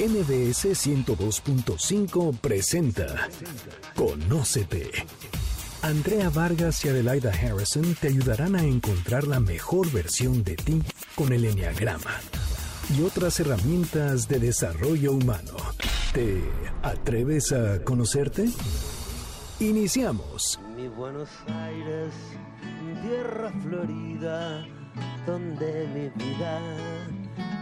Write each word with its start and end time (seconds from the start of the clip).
MBS 0.00 0.64
102.5 0.64 2.38
presenta 2.38 3.28
Conócete. 3.94 4.90
Andrea 5.82 6.30
Vargas 6.30 6.82
y 6.86 6.88
Adelaida 6.88 7.30
Harrison 7.30 7.94
te 8.00 8.08
ayudarán 8.08 8.56
a 8.56 8.64
encontrar 8.64 9.26
la 9.26 9.40
mejor 9.40 9.92
versión 9.92 10.42
de 10.42 10.56
ti 10.56 10.80
con 11.14 11.34
el 11.34 11.44
Enneagrama 11.44 12.18
y 12.96 13.02
otras 13.02 13.40
herramientas 13.40 14.26
de 14.26 14.38
desarrollo 14.38 15.12
humano. 15.12 15.56
¿Te 16.14 16.44
atreves 16.82 17.52
a 17.52 17.84
conocerte? 17.84 18.48
Iniciamos. 19.58 20.58
Mi 20.76 20.88
Buenos 20.88 21.28
Aires, 21.46 22.14
tierra 23.02 23.52
florida, 23.60 24.66
donde 25.26 25.86
mi 25.88 26.24
vida 26.24 26.58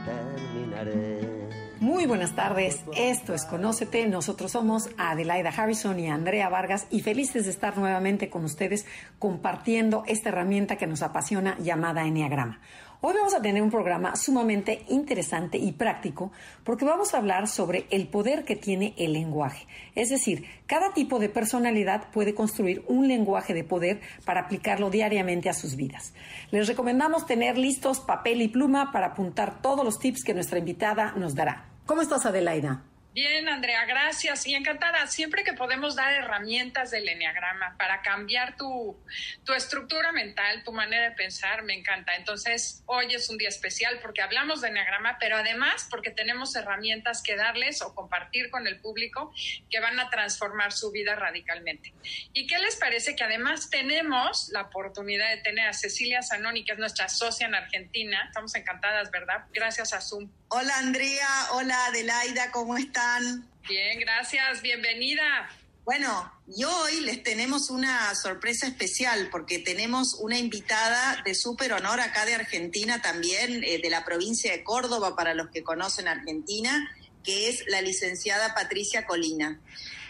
terminaré. 0.07 1.47
Muy 1.80 2.06
buenas 2.06 2.34
tardes, 2.34 2.82
esto 2.96 3.34
es 3.34 3.45
Conócete, 3.45 4.05
nosotros 4.09 4.50
somos 4.50 4.88
Adelaida 4.98 5.50
Harrison 5.50 6.01
y 6.01 6.09
Andrea 6.09 6.48
Vargas 6.48 6.88
y 6.91 7.02
felices 7.02 7.45
de 7.45 7.52
estar 7.52 7.78
nuevamente 7.78 8.28
con 8.30 8.45
ustedes 8.45 8.84
compartiendo 9.20 10.02
esta 10.09 10.30
herramienta 10.30 10.74
que 10.74 10.88
nos 10.88 11.02
apasiona 11.02 11.56
llamada 11.60 12.04
Enneagrama. 12.04 12.60
Hoy 13.01 13.15
vamos 13.15 13.33
a 13.33 13.41
tener 13.41 13.62
un 13.62 13.70
programa 13.70 14.16
sumamente 14.16 14.84
interesante 14.88 15.57
y 15.57 15.70
práctico 15.70 16.33
porque 16.65 16.84
vamos 16.84 17.15
a 17.15 17.19
hablar 17.19 17.47
sobre 17.47 17.87
el 17.91 18.09
poder 18.09 18.45
que 18.45 18.57
tiene 18.57 18.93
el 18.97 19.12
lenguaje. 19.12 19.69
Es 19.95 20.09
decir, 20.09 20.45
cada 20.66 20.93
tipo 20.93 21.21
de 21.21 21.29
personalidad 21.29 22.11
puede 22.11 22.34
construir 22.34 22.83
un 22.88 23.07
lenguaje 23.07 23.55
de 23.55 23.62
poder 23.62 24.01
para 24.24 24.41
aplicarlo 24.41 24.91
diariamente 24.91 25.48
a 25.48 25.55
sus 25.55 25.77
vidas. 25.77 26.12
Les 26.51 26.66
recomendamos 26.66 27.24
tener 27.24 27.57
listos 27.57 28.01
papel 28.01 28.43
y 28.43 28.48
pluma 28.48 28.91
para 28.91 29.07
apuntar 29.07 29.62
todos 29.62 29.85
los 29.85 30.01
tips 30.01 30.24
que 30.24 30.35
nuestra 30.35 30.59
invitada 30.59 31.12
nos 31.12 31.37
dará. 31.37 31.66
¿Cómo 31.87 32.02
estás, 32.02 32.27
Adelaida? 32.27 32.83
Bien, 33.20 33.48
Andrea, 33.48 33.84
gracias 33.84 34.46
y 34.46 34.54
encantada. 34.54 35.04
Siempre 35.09 35.43
que 35.43 35.52
podemos 35.52 35.96
dar 35.96 36.12
herramientas 36.12 36.93
del 36.93 37.09
Enneagrama 37.09 37.74
para 37.76 38.01
cambiar 38.01 38.56
tu, 38.56 38.96
tu, 39.45 39.54
estructura 39.54 40.12
mental, 40.12 40.62
tu 40.62 40.73
manera 40.73 41.10
de 41.10 41.16
pensar, 41.16 41.65
me 41.65 41.74
encanta. 41.74 42.15
Entonces, 42.15 42.84
hoy 42.87 43.12
es 43.12 43.28
un 43.28 43.37
día 43.37 43.48
especial 43.48 43.98
porque 44.01 44.23
hablamos 44.23 44.60
de 44.60 44.68
Enneagrama, 44.68 45.16
pero 45.18 45.37
además 45.37 45.88
porque 45.90 46.12
tenemos 46.12 46.54
herramientas 46.54 47.20
que 47.20 47.34
darles 47.34 47.82
o 47.82 47.93
compartir 47.93 48.51
con 48.51 48.68
el 48.68 48.78
público 48.78 49.34
que 49.68 49.80
van 49.80 49.98
a 49.98 50.10
transformar 50.10 50.71
su 50.71 50.93
vida 50.93 51.16
radicalmente. 51.16 51.93
¿Y 52.32 52.46
qué 52.46 52.60
les 52.60 52.76
parece 52.76 53.16
que 53.16 53.24
además 53.24 53.68
tenemos 53.68 54.48
la 54.50 54.62
oportunidad 54.62 55.28
de 55.30 55.38
tener 55.38 55.66
a 55.66 55.73
Cecilia 55.73 56.23
Zanoni, 56.23 56.65
que 56.65 56.71
es 56.71 56.78
nuestra 56.78 57.09
socia 57.09 57.48
en 57.48 57.56
Argentina? 57.56 58.26
Estamos 58.28 58.54
encantadas, 58.54 59.10
¿verdad? 59.10 59.46
Gracias 59.52 59.93
a 59.93 60.00
Zoom. 60.00 60.30
Hola 60.51 60.79
Andrea, 60.79 61.29
hola 61.52 61.87
Adelaida, 61.88 62.51
¿cómo 62.52 62.79
están? 62.79 63.46
Bien, 63.68 64.00
gracias, 64.00 64.62
bienvenida. 64.62 65.50
Bueno, 65.84 66.32
y 66.47 66.65
hoy 66.65 67.00
les 67.00 67.22
tenemos 67.22 67.69
una 67.69 68.15
sorpresa 68.15 68.66
especial 68.66 69.28
porque 69.31 69.59
tenemos 69.59 70.15
una 70.15 70.38
invitada 70.38 71.21
de 71.22 71.34
súper 71.34 71.75
honor 71.75 72.00
acá 72.00 72.25
de 72.25 72.34
Argentina 72.34 73.03
también, 73.03 73.62
eh, 73.62 73.78
de 73.82 73.91
la 73.91 74.06
provincia 74.06 74.50
de 74.50 74.65
Córdoba, 74.65 75.15
para 75.15 75.34
los 75.34 75.50
que 75.50 75.62
conocen 75.62 76.09
Argentina, 76.09 76.97
que 77.22 77.50
es 77.50 77.65
la 77.69 77.83
licenciada 77.83 78.55
Patricia 78.55 79.05
Colina. 79.05 79.60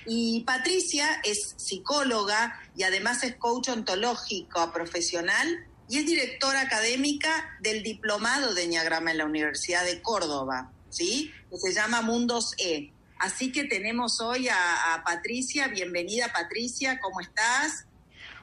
Y 0.06 0.44
Patricia 0.44 1.20
es 1.24 1.56
psicóloga 1.56 2.60
y 2.76 2.84
además 2.84 3.24
es 3.24 3.34
coach 3.34 3.70
ontológico 3.70 4.72
profesional 4.72 5.67
y 5.88 5.98
es 5.98 6.06
directora 6.06 6.60
académica 6.60 7.56
del 7.60 7.82
Diplomado 7.82 8.54
de 8.54 8.64
Enneagrama 8.64 9.10
en 9.10 9.18
la 9.18 9.24
Universidad 9.24 9.84
de 9.84 10.02
Córdoba, 10.02 10.70
¿sí? 10.90 11.32
Que 11.50 11.56
se 11.56 11.72
llama 11.72 12.02
Mundos 12.02 12.54
E. 12.58 12.92
Así 13.18 13.50
que 13.50 13.64
tenemos 13.64 14.20
hoy 14.20 14.48
a, 14.48 14.94
a 14.94 15.02
Patricia. 15.02 15.68
Bienvenida, 15.68 16.32
Patricia, 16.32 17.00
¿cómo 17.00 17.20
estás? 17.20 17.86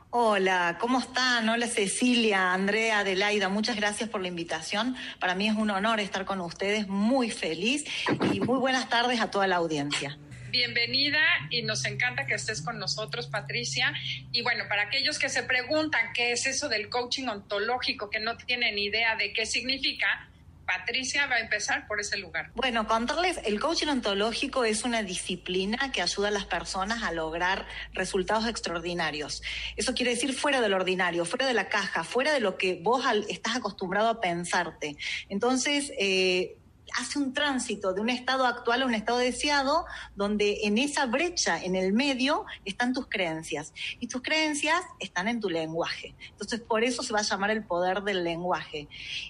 Hola, 0.09 0.77
¿cómo 0.79 0.99
están? 0.99 1.47
Hola 1.49 1.67
Cecilia, 1.67 2.53
Andrea, 2.53 2.99
Adelaida, 2.99 3.49
muchas 3.49 3.75
gracias 3.75 4.09
por 4.09 4.21
la 4.21 4.29
invitación. 4.29 4.95
Para 5.19 5.35
mí 5.35 5.47
es 5.47 5.55
un 5.55 5.69
honor 5.69 5.99
estar 5.99 6.25
con 6.25 6.39
ustedes, 6.41 6.87
muy 6.87 7.29
feliz 7.29 7.83
y 8.31 8.39
muy 8.39 8.57
buenas 8.57 8.89
tardes 8.89 9.19
a 9.19 9.29
toda 9.29 9.45
la 9.45 9.57
audiencia 9.57 10.17
bienvenida 10.55 11.19
y 11.49 11.63
nos 11.63 11.83
encanta 11.85 12.25
que 12.25 12.35
estés 12.35 12.61
con 12.61 12.79
nosotros, 12.79 13.27
Patricia. 13.27 13.93
Y 14.31 14.41
bueno, 14.41 14.63
para 14.69 14.83
aquellos 14.83 15.19
que 15.19 15.27
se 15.27 15.43
preguntan 15.43 16.13
qué 16.13 16.31
es 16.31 16.45
eso 16.45 16.69
del 16.69 16.89
coaching 16.89 17.27
ontológico, 17.27 18.09
que 18.09 18.21
no 18.21 18.37
tienen 18.37 18.77
idea 18.77 19.17
de 19.17 19.33
qué 19.33 19.45
significa, 19.45 20.29
Patricia 20.65 21.27
va 21.27 21.35
a 21.35 21.39
empezar 21.39 21.85
por 21.87 21.99
ese 21.99 22.17
lugar. 22.17 22.51
Bueno, 22.55 22.87
contarles, 22.87 23.39
el 23.45 23.59
coaching 23.59 23.87
ontológico 23.87 24.63
es 24.63 24.83
una 24.83 25.03
disciplina 25.03 25.91
que 25.91 26.01
ayuda 26.01 26.29
a 26.29 26.31
las 26.31 26.45
personas 26.45 27.03
a 27.03 27.11
lograr 27.11 27.67
resultados 27.93 28.47
extraordinarios. 28.47 29.43
Eso 29.75 29.93
quiere 29.93 30.11
decir 30.11 30.33
fuera 30.33 30.61
del 30.61 30.73
ordinario, 30.73 31.25
fuera 31.25 31.45
de 31.45 31.53
la 31.53 31.67
caja, 31.67 32.05
fuera 32.05 32.31
de 32.31 32.39
lo 32.39 32.57
que 32.57 32.79
vos 32.81 33.03
estás 33.27 33.57
acostumbrado 33.57 34.07
a 34.07 34.21
pensarte. 34.21 34.95
Entonces, 35.27 35.91
eh, 35.99 36.55
hace 36.97 37.19
un 37.19 37.33
tránsito 37.33 37.93
de 37.93 38.01
un 38.01 38.09
estado 38.09 38.45
actual 38.45 38.81
a 38.81 38.85
un 38.85 38.93
estado 38.93 39.17
deseado, 39.17 39.85
donde 40.15 40.59
en 40.63 40.77
esa 40.77 41.05
brecha, 41.05 41.61
en 41.61 41.75
el 41.75 41.93
medio, 41.93 42.45
están 42.63 42.93
tus 42.93 43.07
creencias. 43.07 43.73
Y 43.99 44.07
tus 44.07 44.21
creencias 44.21 44.81
están 44.99 45.27
en 45.27 45.39
tu 45.39 45.49
lenguaje. 45.49 46.15
Entonces, 46.31 46.61
por 46.61 46.83
eso 46.83 47.03
se 47.03 47.13
va 47.13 47.19
a 47.19 47.23
llamar 47.23 47.51
el 47.51 47.63
poder 47.63 48.03
del 48.03 48.23
lenguaje. 48.23 48.87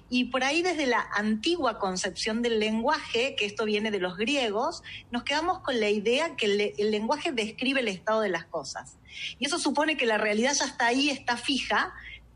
Y 0.10 0.26
por 0.26 0.44
ahí, 0.44 0.62
desde 0.62 0.86
la 0.86 1.08
antigua 1.14 1.80
concepción 1.80 2.42
del 2.42 2.60
lenguaje, 2.60 3.36
que 3.36 3.46
esto 3.46 3.66
viene 3.66 3.92
de 3.92 4.00
los 4.00 4.18
griegos, 4.18 4.84
nos 5.12 5.24
quedamos 5.24 5.60
con 5.60 5.80
la 5.80 5.90
idea 5.90 6.36
que 6.36 6.74
el, 6.78 6.92
lenguaje 6.92 7.32
describe 7.32 7.82
el 7.82 7.88
estado 7.88 8.22
de 8.22 8.30
las 8.30 8.46
cosas. 8.46 8.98
Y 9.40 9.46
eso 9.46 9.60
supone 9.60 9.98
que 9.98 10.06
la 10.06 10.18
realidad 10.18 10.54
ya 10.54 10.66
está 10.66 10.88
ahí, 10.88 11.10
está 11.10 11.38
fija, 11.38 11.94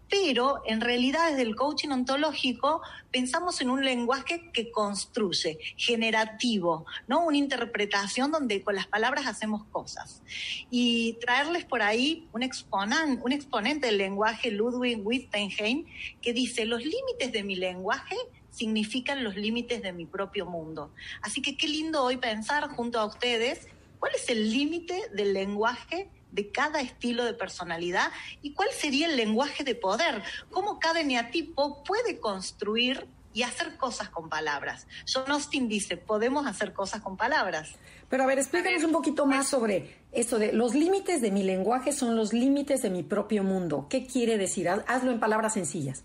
pero 0.09 0.61
en 0.65 0.81
realidad 0.81 1.29
desde 1.29 1.43
el 1.43 1.55
coaching 1.55 1.89
ontológico 1.89 2.81
pensamos 3.11 3.61
en 3.61 3.69
un 3.69 3.85
lenguaje 3.85 4.49
que 4.51 4.71
construye, 4.71 5.59
generativo, 5.77 6.85
¿no? 7.07 7.25
Una 7.25 7.37
interpretación 7.37 8.31
donde 8.31 8.61
con 8.63 8.75
las 8.75 8.87
palabras 8.87 9.27
hacemos 9.27 9.63
cosas. 9.65 10.21
Y 10.69 11.13
traerles 11.21 11.65
por 11.65 11.81
ahí 11.81 12.27
un, 12.33 12.43
exponente, 12.43 13.21
un 13.23 13.31
exponente 13.31 13.87
del 13.87 13.97
lenguaje, 13.97 14.51
Ludwig 14.51 14.99
Wittgenstein, 15.05 15.85
que 16.21 16.33
dice, 16.33 16.65
los 16.65 16.83
límites 16.83 17.31
de 17.31 17.43
mi 17.43 17.55
lenguaje 17.55 18.15
significan 18.51 19.23
los 19.23 19.35
límites 19.35 19.81
de 19.81 19.93
mi 19.93 20.05
propio 20.05 20.45
mundo. 20.45 20.91
Así 21.21 21.41
que 21.41 21.55
qué 21.55 21.67
lindo 21.67 22.03
hoy 22.03 22.17
pensar 22.17 22.67
junto 22.69 22.99
a 22.99 23.05
ustedes 23.05 23.67
cuál 23.99 24.13
es 24.15 24.29
el 24.29 24.51
límite 24.51 25.01
del 25.13 25.33
lenguaje 25.33 26.09
de 26.31 26.51
cada 26.51 26.81
estilo 26.81 27.25
de 27.25 27.33
personalidad 27.33 28.11
y 28.41 28.53
cuál 28.53 28.69
sería 28.71 29.07
el 29.07 29.15
lenguaje 29.15 29.63
de 29.63 29.75
poder, 29.75 30.23
cómo 30.51 30.79
cada 30.79 31.01
eneatipo 31.01 31.83
puede 31.83 32.19
construir 32.19 33.07
y 33.33 33.43
hacer 33.43 33.77
cosas 33.77 34.09
con 34.09 34.29
palabras. 34.29 34.87
John 35.11 35.31
Austin 35.31 35.67
dice, 35.67 35.97
podemos 35.97 36.47
hacer 36.47 36.73
cosas 36.73 37.01
con 37.01 37.15
palabras. 37.15 37.75
Pero 38.09 38.23
a 38.23 38.25
ver, 38.25 38.39
explícanos 38.39 38.83
un 38.83 38.91
poquito 38.91 39.25
más 39.25 39.47
sobre 39.47 39.97
esto 40.11 40.39
de 40.39 40.51
los 40.51 40.73
límites 40.73 41.21
de 41.21 41.31
mi 41.31 41.43
lenguaje 41.43 41.91
son 41.91 42.15
los 42.15 42.33
límites 42.33 42.81
de 42.81 42.89
mi 42.89 43.03
propio 43.03 43.43
mundo. 43.43 43.87
¿Qué 43.89 44.05
quiere 44.05 44.37
decir? 44.37 44.67
Hazlo 44.69 45.11
en 45.11 45.19
palabras 45.19 45.53
sencillas. 45.53 46.03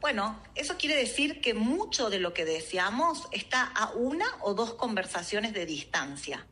Bueno, 0.00 0.40
eso 0.54 0.76
quiere 0.76 0.96
decir 0.96 1.40
que 1.40 1.54
mucho 1.54 2.10
de 2.10 2.18
lo 2.18 2.32
que 2.32 2.44
deseamos 2.44 3.28
está 3.32 3.62
a 3.62 3.90
una 3.92 4.26
o 4.40 4.54
dos 4.54 4.74
conversaciones 4.74 5.52
de 5.52 5.66
distancia 5.66 6.46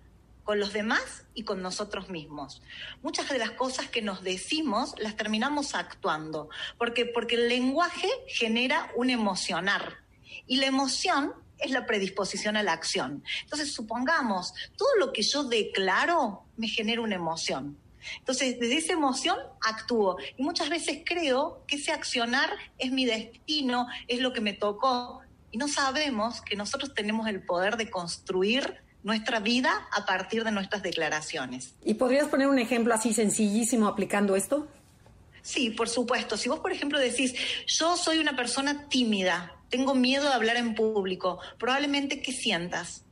con 0.47 0.61
los 0.61 0.73
demás 0.73 1.25
y 1.35 1.43
con 1.43 1.61
nosotros 1.61 2.09
mismos. 2.09 2.63
Muchas 3.03 3.29
de 3.29 3.39
las 3.39 3.51
cosas 3.51 3.91
que 3.91 4.01
nos 4.01 4.23
decimos 4.23 4.95
las 4.97 5.17
terminamos 5.17 5.75
actuando, 5.75 6.49
porque 6.79 7.05
porque 7.05 7.35
el 7.35 7.49
lenguaje 7.49 8.09
genera 8.29 8.93
un 8.95 9.11
emocionar 9.11 9.97
y 10.47 10.59
la 10.59 10.67
emoción 10.67 11.35
es 11.59 11.73
la 11.73 11.85
predisposición 11.85 12.57
a 12.57 12.63
la 12.63 12.73
acción. 12.73 13.25
Entonces, 13.43 13.73
supongamos, 13.73 14.55
todo 14.77 14.89
lo 15.01 15.13
que 15.13 15.23
yo 15.23 15.43
declaro 15.43 16.45
me 16.57 16.69
genera 16.69 17.01
una 17.01 17.17
emoción. 17.17 17.77
Entonces, 18.19 18.61
desde 18.61 18.77
esa 18.77 18.93
emoción 18.93 19.37
actúo 19.63 20.17
y 20.37 20.43
muchas 20.45 20.69
veces 20.69 21.01
creo 21.05 21.65
que 21.67 21.75
ese 21.75 21.91
accionar 21.91 22.51
es 22.79 22.93
mi 22.93 23.05
destino, 23.05 23.89
es 24.07 24.21
lo 24.21 24.33
que 24.33 24.41
me 24.41 24.53
tocó 24.53 25.23
y 25.51 25.59
no 25.59 25.67
sabemos 25.67 26.41
que 26.41 26.55
nosotros 26.55 26.95
tenemos 26.95 27.27
el 27.27 27.43
poder 27.43 27.77
de 27.77 27.91
construir 27.91 28.86
nuestra 29.07 29.39
vida 29.39 29.87
a 29.93 30.05
partir 30.05 30.43
de 30.43 30.51
nuestras 30.51 30.83
declaraciones. 30.83 31.75
¿Y 31.85 31.95
podrías 31.95 32.27
poner 32.27 32.49
un 32.49 32.59
ejemplo 32.59 32.93
así 32.93 33.15
sencillísimo 33.15 33.87
aplicando 33.87 34.35
esto? 34.35 34.67
Sí, 35.43 35.71
por 35.71 35.89
supuesto. 35.89 36.37
Si 36.37 36.49
vos, 36.49 36.59
por 36.59 36.73
ejemplo, 36.73 36.99
decís, 36.99 37.33
yo 37.69 37.97
soy 37.97 38.19
una 38.19 38.35
persona 38.35 38.89
tímida, 38.89 39.55
tengo 39.71 39.95
miedo 39.95 40.25
de 40.29 40.35
hablar 40.35 40.57
en 40.57 40.75
público, 40.75 41.39
probablemente 41.57 42.21
¿qué 42.21 42.33
sientas? 42.33 43.05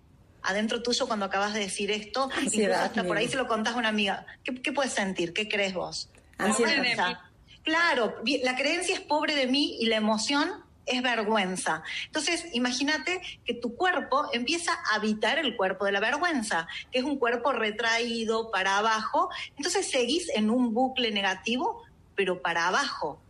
Adentro 0.42 0.82
tuyo 0.82 1.06
cuando 1.06 1.26
acabas 1.26 1.54
de 1.54 1.60
decir 1.60 1.92
esto, 1.92 2.28
Ansiedad, 2.36 2.82
hasta 2.82 3.04
por 3.04 3.16
ahí 3.16 3.28
se 3.28 3.36
lo 3.36 3.46
contás 3.46 3.74
a 3.74 3.78
una 3.78 3.90
amiga. 3.90 4.26
¿Qué, 4.42 4.52
qué 4.60 4.72
puedes 4.72 4.92
sentir? 4.92 5.32
¿Qué 5.32 5.48
crees 5.48 5.74
vos? 5.74 6.10
Ansiedad. 6.38 7.20
Claro, 7.62 8.16
la 8.42 8.56
creencia 8.56 8.96
es 8.96 9.00
pobre 9.00 9.36
de 9.36 9.46
mí 9.46 9.78
y 9.80 9.86
la 9.86 9.96
emoción 9.96 10.63
es 10.86 11.02
vergüenza. 11.02 11.82
Entonces, 12.06 12.46
imagínate 12.52 13.20
que 13.44 13.54
tu 13.54 13.76
cuerpo 13.76 14.28
empieza 14.32 14.72
a 14.72 14.96
habitar 14.96 15.38
el 15.38 15.56
cuerpo 15.56 15.84
de 15.84 15.92
la 15.92 16.00
vergüenza, 16.00 16.66
que 16.90 16.98
es 16.98 17.04
un 17.04 17.18
cuerpo 17.18 17.52
retraído 17.52 18.50
para 18.50 18.78
abajo. 18.78 19.30
Entonces 19.56 19.90
seguís 19.90 20.28
en 20.34 20.50
un 20.50 20.74
bucle 20.74 21.10
negativo, 21.10 21.82
pero 22.14 22.42
para 22.42 22.68
abajo. 22.68 23.20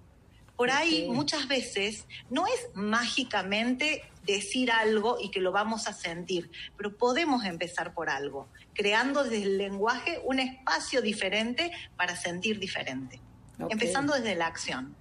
Por 0.57 0.71
ahí 0.71 1.09
muchas 1.09 1.49
veces 1.49 2.07
no 2.31 2.47
es 2.47 2.69
mágicamente 2.75 4.03
decir 4.25 4.71
algo 4.71 5.19
y 5.21 5.31
que 5.31 5.41
lo 5.41 5.53
vamos 5.53 5.89
a 5.89 5.93
sentir, 5.93 6.51
pero 6.77 6.97
podemos 6.97 7.45
empezar 7.45 7.93
por 7.93 8.09
algo, 8.09 8.49
creando 8.73 9.25
desde 9.25 9.43
el 9.43 9.59
lenguaje 9.59 10.21
un 10.25 10.39
espacio 10.39 11.03
diferente 11.03 11.73
para 11.97 12.17
sentir 12.17 12.59
diferente, 12.59 13.21
empezando 13.69 14.15
desde 14.15 14.37
la 14.37 14.47
acción. 14.47 14.95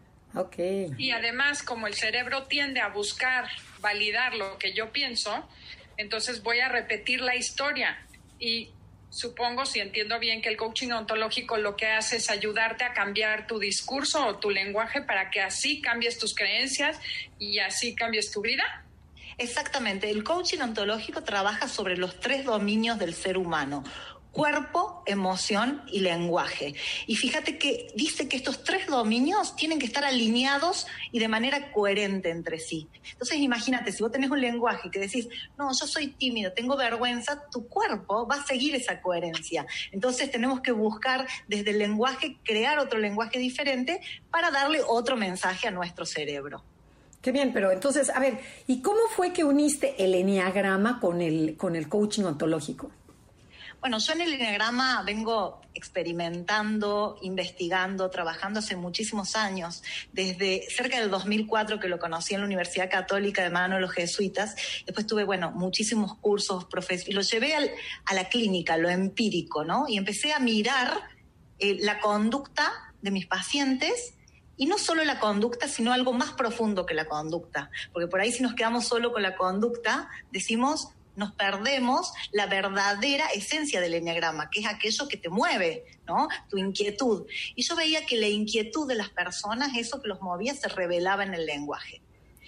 Y 0.97 1.11
además, 1.11 1.63
como 1.63 1.87
el 1.87 1.93
cerebro 1.93 2.43
tiende 2.43 2.79
a 2.79 2.89
buscar 2.89 3.47
validar 3.79 4.33
lo 4.35 4.57
que 4.57 4.73
yo 4.73 4.91
pienso, 4.91 5.47
entonces 5.97 6.41
voy 6.41 6.59
a 6.59 6.69
repetir 6.69 7.21
la 7.21 7.35
historia. 7.35 8.05
Y 8.39 8.71
supongo, 9.09 9.65
si 9.65 9.79
entiendo 9.79 10.17
bien, 10.19 10.41
que 10.41 10.49
el 10.49 10.57
coaching 10.57 10.91
ontológico 10.91 11.57
lo 11.57 11.75
que 11.75 11.87
hace 11.87 12.17
es 12.17 12.29
ayudarte 12.29 12.83
a 12.83 12.93
cambiar 12.93 13.45
tu 13.45 13.59
discurso 13.59 14.25
o 14.25 14.37
tu 14.37 14.49
lenguaje 14.49 15.01
para 15.01 15.29
que 15.29 15.41
así 15.41 15.81
cambies 15.81 16.17
tus 16.17 16.33
creencias 16.33 16.99
y 17.37 17.59
así 17.59 17.93
cambies 17.93 18.31
tu 18.31 18.41
vida. 18.41 18.83
Exactamente, 19.37 20.09
el 20.09 20.23
coaching 20.23 20.59
ontológico 20.59 21.23
trabaja 21.23 21.67
sobre 21.67 21.97
los 21.97 22.19
tres 22.19 22.45
dominios 22.45 22.99
del 22.99 23.15
ser 23.15 23.37
humano 23.37 23.83
cuerpo, 24.33 25.03
emoción 25.05 25.83
y 25.87 25.99
lenguaje. 25.99 26.73
Y 27.05 27.15
fíjate 27.15 27.57
que 27.59 27.87
dice 27.95 28.27
que 28.27 28.35
estos 28.35 28.63
tres 28.63 28.87
dominios 28.87 29.55
tienen 29.55 29.77
que 29.77 29.85
estar 29.85 30.03
alineados 30.03 30.87
y 31.11 31.19
de 31.19 31.27
manera 31.27 31.71
coherente 31.71 32.31
entre 32.31 32.59
sí. 32.59 32.89
Entonces 33.11 33.37
imagínate, 33.37 33.91
si 33.91 34.01
vos 34.01 34.11
tenés 34.11 34.31
un 34.31 34.41
lenguaje 34.41 34.89
que 34.89 34.99
decís, 34.99 35.29
no, 35.57 35.69
yo 35.69 35.85
soy 35.85 36.07
tímido, 36.07 36.51
tengo 36.51 36.75
vergüenza, 36.75 37.43
tu 37.51 37.67
cuerpo 37.67 38.27
va 38.27 38.37
a 38.37 38.45
seguir 38.45 38.75
esa 38.75 39.01
coherencia. 39.01 39.67
Entonces 39.91 40.31
tenemos 40.31 40.61
que 40.61 40.71
buscar 40.71 41.27
desde 41.47 41.69
el 41.69 41.79
lenguaje 41.79 42.37
crear 42.43 42.79
otro 42.79 42.97
lenguaje 42.97 43.37
diferente 43.37 44.01
para 44.31 44.49
darle 44.49 44.81
otro 44.85 45.15
mensaje 45.15 45.67
a 45.67 45.71
nuestro 45.71 46.07
cerebro. 46.07 46.63
Qué 47.21 47.31
bien, 47.31 47.53
pero 47.53 47.71
entonces, 47.71 48.09
a 48.09 48.19
ver, 48.19 48.39
¿y 48.67 48.81
cómo 48.81 48.99
fue 49.15 49.31
que 49.31 49.45
uniste 49.45 49.95
el 50.03 50.15
enneagrama 50.15 50.99
con 50.99 51.21
el, 51.21 51.55
con 51.55 51.75
el 51.75 51.87
coaching 51.87 52.23
ontológico? 52.23 52.91
Bueno, 53.83 53.97
yo 53.97 54.13
en 54.13 54.21
el 54.21 54.33
Enneagrama 54.35 55.03
vengo 55.03 55.59
experimentando, 55.73 57.17
investigando, 57.21 58.09
trabajando 58.09 58.59
hace 58.59 58.77
muchísimos 58.77 59.35
años, 59.35 59.83
desde 60.13 60.65
cerca 60.69 61.01
del 61.01 61.11
2004 61.11 61.81
que 61.81 61.89
lo 61.89 61.99
conocí 61.99 62.33
en 62.33 62.39
la 62.39 62.45
Universidad 62.45 62.89
Católica 62.89 63.43
de 63.43 63.49
mano 63.49 63.75
de 63.75 63.81
los 63.81 63.91
jesuitas, 63.91 64.55
después 64.85 65.05
tuve, 65.05 65.25
bueno, 65.25 65.51
muchísimos 65.51 66.15
cursos, 66.15 66.65
y 67.05 67.11
lo 67.11 67.19
llevé 67.19 67.55
a 67.55 68.13
la 68.13 68.29
clínica, 68.29 68.77
lo 68.77 68.89
empírico, 68.89 69.65
¿no? 69.65 69.83
Y 69.89 69.97
empecé 69.97 70.31
a 70.31 70.39
mirar 70.39 71.01
eh, 71.59 71.75
la 71.81 71.99
conducta 71.99 72.71
de 73.01 73.11
mis 73.11 73.25
pacientes, 73.25 74.13
y 74.55 74.65
no 74.65 74.77
solo 74.77 75.03
la 75.03 75.19
conducta, 75.19 75.67
sino 75.67 75.91
algo 75.91 76.13
más 76.13 76.31
profundo 76.31 76.85
que 76.85 76.93
la 76.93 77.03
conducta. 77.03 77.69
Porque 77.91 78.07
por 78.07 78.21
ahí 78.21 78.31
si 78.31 78.43
nos 78.43 78.53
quedamos 78.53 78.87
solo 78.87 79.11
con 79.11 79.23
la 79.23 79.35
conducta, 79.35 80.07
decimos, 80.31 80.93
nos 81.15 81.31
perdemos 81.33 82.11
la 82.31 82.47
verdadera 82.47 83.27
esencia 83.27 83.81
del 83.81 83.93
enneagrama, 83.95 84.49
que 84.49 84.61
es 84.61 84.67
aquello 84.67 85.07
que 85.07 85.17
te 85.17 85.29
mueve, 85.29 85.85
¿no? 86.07 86.27
Tu 86.49 86.57
inquietud. 86.57 87.25
Y 87.55 87.63
yo 87.63 87.75
veía 87.75 88.05
que 88.05 88.17
la 88.17 88.27
inquietud 88.27 88.87
de 88.87 88.95
las 88.95 89.09
personas, 89.09 89.77
eso 89.77 90.01
que 90.01 90.07
los 90.07 90.21
movía, 90.21 90.55
se 90.55 90.67
revelaba 90.69 91.23
en 91.23 91.33
el 91.33 91.45
lenguaje. 91.45 92.01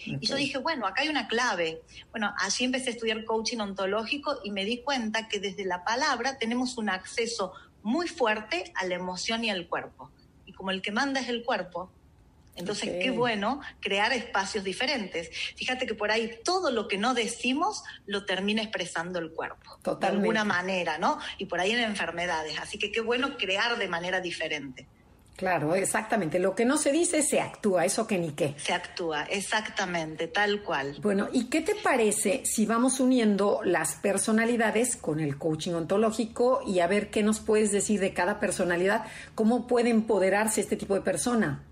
Y 0.05 0.27
yo 0.27 0.35
dije, 0.35 0.57
bueno, 0.59 0.85
acá 0.85 1.01
hay 1.01 1.09
una 1.09 1.27
clave. 1.27 1.81
Bueno, 2.11 2.33
así 2.37 2.63
empecé 2.63 2.89
a 2.89 2.93
estudiar 2.93 3.25
coaching 3.25 3.57
ontológico 3.57 4.39
y 4.43 4.51
me 4.51 4.65
di 4.65 4.79
cuenta 4.79 5.27
que 5.27 5.39
desde 5.39 5.65
la 5.65 5.83
palabra 5.83 6.37
tenemos 6.37 6.77
un 6.77 6.89
acceso 6.89 7.53
muy 7.81 8.07
fuerte 8.07 8.71
a 8.75 8.85
la 8.85 8.95
emoción 8.95 9.43
y 9.43 9.49
al 9.49 9.67
cuerpo. 9.67 10.11
Y 10.45 10.53
como 10.53 10.71
el 10.71 10.81
que 10.81 10.91
manda 10.91 11.21
es 11.21 11.29
el 11.29 11.43
cuerpo, 11.43 11.91
entonces, 12.55 12.89
qué 13.01 13.11
bueno 13.11 13.61
crear 13.81 14.13
espacios 14.13 14.63
diferentes. 14.63 15.29
Fíjate 15.55 15.85
que 15.85 15.93
por 15.93 16.11
ahí 16.11 16.39
todo 16.43 16.71
lo 16.71 16.87
que 16.87 16.97
no 16.97 17.13
decimos 17.13 17.83
lo 18.05 18.25
termina 18.25 18.61
expresando 18.61 19.19
el 19.19 19.31
cuerpo. 19.31 19.77
De 19.99 20.07
alguna 20.07 20.43
manera, 20.43 20.97
¿no? 20.97 21.19
Y 21.37 21.45
por 21.45 21.59
ahí 21.59 21.71
en 21.71 21.79
enfermedades. 21.79 22.57
Así 22.59 22.77
que 22.77 22.91
qué 22.91 23.01
bueno 23.01 23.37
crear 23.37 23.77
de 23.77 23.87
manera 23.87 24.21
diferente. 24.21 24.87
Claro, 25.35 25.75
exactamente. 25.75 26.39
Lo 26.39 26.55
que 26.55 26.63
no 26.63 26.77
se 26.77 26.93
dice 26.93 27.21
se 27.21 27.41
actúa, 27.41 27.83
eso 27.83 28.07
que 28.07 28.17
ni 28.17 28.31
qué. 28.31 28.55
Se 28.57 28.71
actúa, 28.71 29.23
exactamente, 29.23 30.27
tal 30.27 30.63
cual. 30.63 30.95
Bueno, 31.01 31.27
¿y 31.31 31.49
qué 31.49 31.59
te 31.59 31.75
parece 31.75 32.45
si 32.45 32.65
vamos 32.65 33.01
uniendo 33.01 33.59
las 33.65 33.95
personalidades 33.95 34.95
con 34.95 35.19
el 35.19 35.37
coaching 35.37 35.73
ontológico 35.73 36.61
y 36.65 36.79
a 36.79 36.87
ver 36.87 37.09
qué 37.09 37.21
nos 37.21 37.41
puedes 37.41 37.73
decir 37.73 37.99
de 37.99 38.13
cada 38.13 38.39
personalidad? 38.39 39.07
¿Cómo 39.35 39.67
puede 39.67 39.89
empoderarse 39.89 40.61
este 40.61 40.77
tipo 40.77 40.95
de 40.95 41.01
persona? 41.01 41.63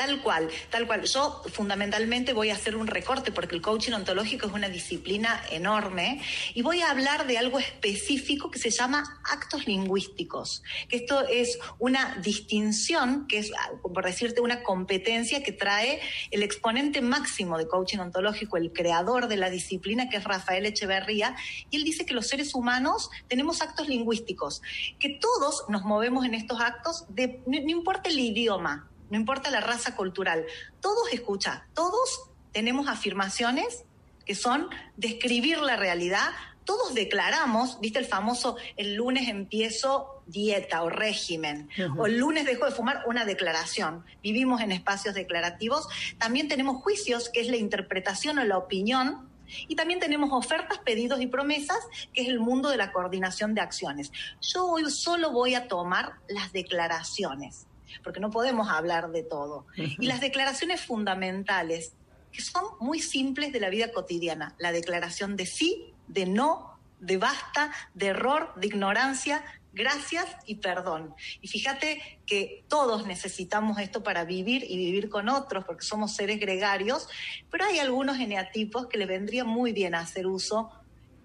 Tal 0.00 0.22
cual, 0.22 0.48
tal 0.70 0.86
cual. 0.86 1.04
Yo 1.04 1.42
fundamentalmente 1.52 2.32
voy 2.32 2.48
a 2.48 2.54
hacer 2.54 2.74
un 2.74 2.86
recorte 2.86 3.32
porque 3.32 3.54
el 3.54 3.60
coaching 3.60 3.92
ontológico 3.92 4.46
es 4.46 4.52
una 4.54 4.70
disciplina 4.70 5.42
enorme 5.50 6.22
y 6.54 6.62
voy 6.62 6.80
a 6.80 6.90
hablar 6.90 7.26
de 7.26 7.36
algo 7.36 7.58
específico 7.58 8.50
que 8.50 8.58
se 8.58 8.70
llama 8.70 9.20
actos 9.30 9.66
lingüísticos, 9.66 10.62
que 10.88 10.96
esto 10.96 11.28
es 11.28 11.58
una 11.78 12.16
distinción, 12.16 13.26
que 13.28 13.40
es, 13.40 13.52
por 13.82 14.02
decirte, 14.02 14.40
una 14.40 14.62
competencia 14.62 15.42
que 15.42 15.52
trae 15.52 16.00
el 16.30 16.42
exponente 16.42 17.02
máximo 17.02 17.58
de 17.58 17.68
coaching 17.68 17.98
ontológico, 17.98 18.56
el 18.56 18.72
creador 18.72 19.28
de 19.28 19.36
la 19.36 19.50
disciplina, 19.50 20.08
que 20.08 20.16
es 20.16 20.24
Rafael 20.24 20.64
Echeverría, 20.64 21.36
y 21.68 21.76
él 21.76 21.84
dice 21.84 22.06
que 22.06 22.14
los 22.14 22.26
seres 22.26 22.54
humanos 22.54 23.10
tenemos 23.28 23.60
actos 23.60 23.86
lingüísticos, 23.86 24.62
que 24.98 25.10
todos 25.10 25.66
nos 25.68 25.82
movemos 25.82 26.24
en 26.24 26.32
estos 26.32 26.58
actos, 26.58 27.04
de, 27.10 27.42
no 27.46 27.58
importa 27.68 28.08
el 28.08 28.18
idioma, 28.18 28.89
no 29.10 29.16
importa 29.16 29.50
la 29.50 29.60
raza 29.60 29.96
cultural. 29.96 30.46
Todos 30.80 31.12
escuchan, 31.12 31.62
todos 31.74 32.30
tenemos 32.52 32.88
afirmaciones 32.88 33.84
que 34.24 34.34
son 34.34 34.68
describir 34.96 35.58
la 35.58 35.76
realidad. 35.76 36.30
Todos 36.64 36.94
declaramos, 36.94 37.80
viste 37.80 37.98
el 37.98 38.06
famoso, 38.06 38.56
el 38.76 38.94
lunes 38.94 39.28
empiezo 39.28 40.22
dieta 40.26 40.84
o 40.84 40.88
régimen, 40.88 41.68
o 41.96 42.06
el 42.06 42.18
lunes 42.18 42.44
dejo 42.44 42.66
de 42.66 42.70
fumar, 42.70 43.02
una 43.06 43.24
declaración. 43.24 44.04
Vivimos 44.22 44.60
en 44.60 44.70
espacios 44.70 45.14
declarativos. 45.14 45.88
También 46.18 46.46
tenemos 46.46 46.80
juicios, 46.82 47.28
que 47.28 47.40
es 47.40 47.48
la 47.48 47.56
interpretación 47.56 48.38
o 48.38 48.44
la 48.44 48.58
opinión 48.58 49.28
y 49.66 49.74
también 49.74 49.98
tenemos 49.98 50.30
ofertas, 50.32 50.78
pedidos 50.78 51.20
y 51.20 51.26
promesas, 51.26 51.78
que 52.14 52.22
es 52.22 52.28
el 52.28 52.38
mundo 52.38 52.68
de 52.68 52.76
la 52.76 52.92
coordinación 52.92 53.54
de 53.54 53.62
acciones. 53.62 54.12
Yo 54.40 54.66
hoy 54.66 54.88
solo 54.90 55.32
voy 55.32 55.56
a 55.56 55.66
tomar 55.66 56.12
las 56.28 56.52
declaraciones 56.52 57.66
porque 58.02 58.20
no 58.20 58.30
podemos 58.30 58.68
hablar 58.68 59.10
de 59.10 59.22
todo. 59.22 59.66
Y 59.76 60.06
las 60.06 60.20
declaraciones 60.20 60.80
fundamentales, 60.80 61.94
que 62.32 62.42
son 62.42 62.64
muy 62.80 63.00
simples 63.00 63.52
de 63.52 63.60
la 63.60 63.70
vida 63.70 63.92
cotidiana, 63.92 64.54
la 64.58 64.72
declaración 64.72 65.36
de 65.36 65.46
sí, 65.46 65.92
de 66.06 66.26
no, 66.26 66.78
de 67.00 67.16
basta, 67.16 67.72
de 67.94 68.06
error, 68.08 68.52
de 68.56 68.66
ignorancia, 68.66 69.42
gracias 69.72 70.26
y 70.46 70.56
perdón. 70.56 71.14
Y 71.40 71.48
fíjate 71.48 72.20
que 72.26 72.64
todos 72.68 73.06
necesitamos 73.06 73.78
esto 73.78 74.02
para 74.02 74.24
vivir 74.24 74.64
y 74.68 74.76
vivir 74.76 75.08
con 75.08 75.28
otros, 75.28 75.64
porque 75.64 75.84
somos 75.84 76.14
seres 76.14 76.40
gregarios, 76.40 77.08
pero 77.50 77.64
hay 77.64 77.78
algunos 77.78 78.16
geneatipos 78.16 78.86
que 78.86 78.98
le 78.98 79.06
vendría 79.06 79.44
muy 79.44 79.72
bien 79.72 79.94
hacer 79.94 80.26
uso 80.26 80.70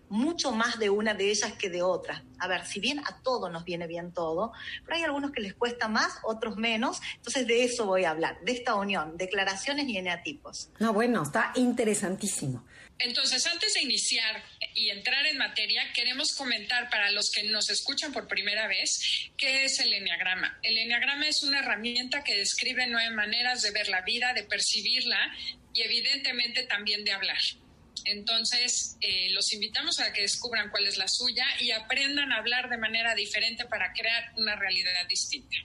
mucho 0.09 0.51
más 0.51 0.79
de 0.79 0.89
una 0.89 1.13
de 1.13 1.29
ellas 1.29 1.53
que 1.53 1.69
de 1.69 1.81
otra. 1.81 2.23
A 2.39 2.47
ver, 2.47 2.65
si 2.65 2.79
bien 2.79 2.99
a 2.99 3.21
todos 3.23 3.51
nos 3.51 3.63
viene 3.63 3.87
bien 3.87 4.13
todo, 4.13 4.51
pero 4.83 4.97
hay 4.97 5.03
algunos 5.03 5.31
que 5.31 5.41
les 5.41 5.53
cuesta 5.53 5.87
más, 5.87 6.19
otros 6.23 6.57
menos. 6.57 6.99
Entonces 7.15 7.47
de 7.47 7.63
eso 7.63 7.85
voy 7.85 8.05
a 8.05 8.11
hablar, 8.11 8.39
de 8.41 8.51
esta 8.51 8.75
unión, 8.75 9.17
declaraciones 9.17 9.87
y 9.87 9.97
eneatipos. 9.97 10.69
No, 10.79 10.93
bueno, 10.93 11.23
está 11.23 11.51
interesantísimo. 11.55 12.65
Entonces, 12.97 13.45
antes 13.45 13.73
de 13.73 13.81
iniciar 13.81 14.41
y 14.73 14.89
entrar 14.89 15.25
en 15.25 15.37
materia, 15.37 15.83
queremos 15.93 16.33
comentar 16.33 16.89
para 16.89 17.11
los 17.11 17.29
que 17.29 17.43
nos 17.43 17.69
escuchan 17.69 18.13
por 18.13 18.27
primera 18.27 18.67
vez 18.67 19.31
qué 19.37 19.65
es 19.65 19.79
el 19.81 19.91
enneagrama. 19.91 20.57
El 20.63 20.77
enneagrama 20.77 21.27
es 21.27 21.43
una 21.43 21.59
herramienta 21.59 22.23
que 22.23 22.37
describe 22.37 22.87
nueve 22.87 23.13
maneras 23.13 23.61
de 23.63 23.71
ver 23.71 23.89
la 23.89 24.01
vida, 24.01 24.33
de 24.33 24.43
percibirla 24.43 25.19
y 25.73 25.81
evidentemente 25.81 26.63
también 26.63 27.03
de 27.03 27.11
hablar. 27.11 27.37
Entonces, 28.05 28.97
eh, 29.01 29.29
los 29.31 29.51
invitamos 29.53 29.99
a 29.99 30.13
que 30.13 30.21
descubran 30.21 30.69
cuál 30.69 30.87
es 30.87 30.97
la 30.97 31.07
suya 31.07 31.45
y 31.59 31.71
aprendan 31.71 32.31
a 32.31 32.37
hablar 32.37 32.69
de 32.69 32.77
manera 32.77 33.15
diferente 33.15 33.65
para 33.65 33.91
crear 33.93 34.31
una 34.37 34.55
realidad 34.55 34.91
distinta. 35.09 35.57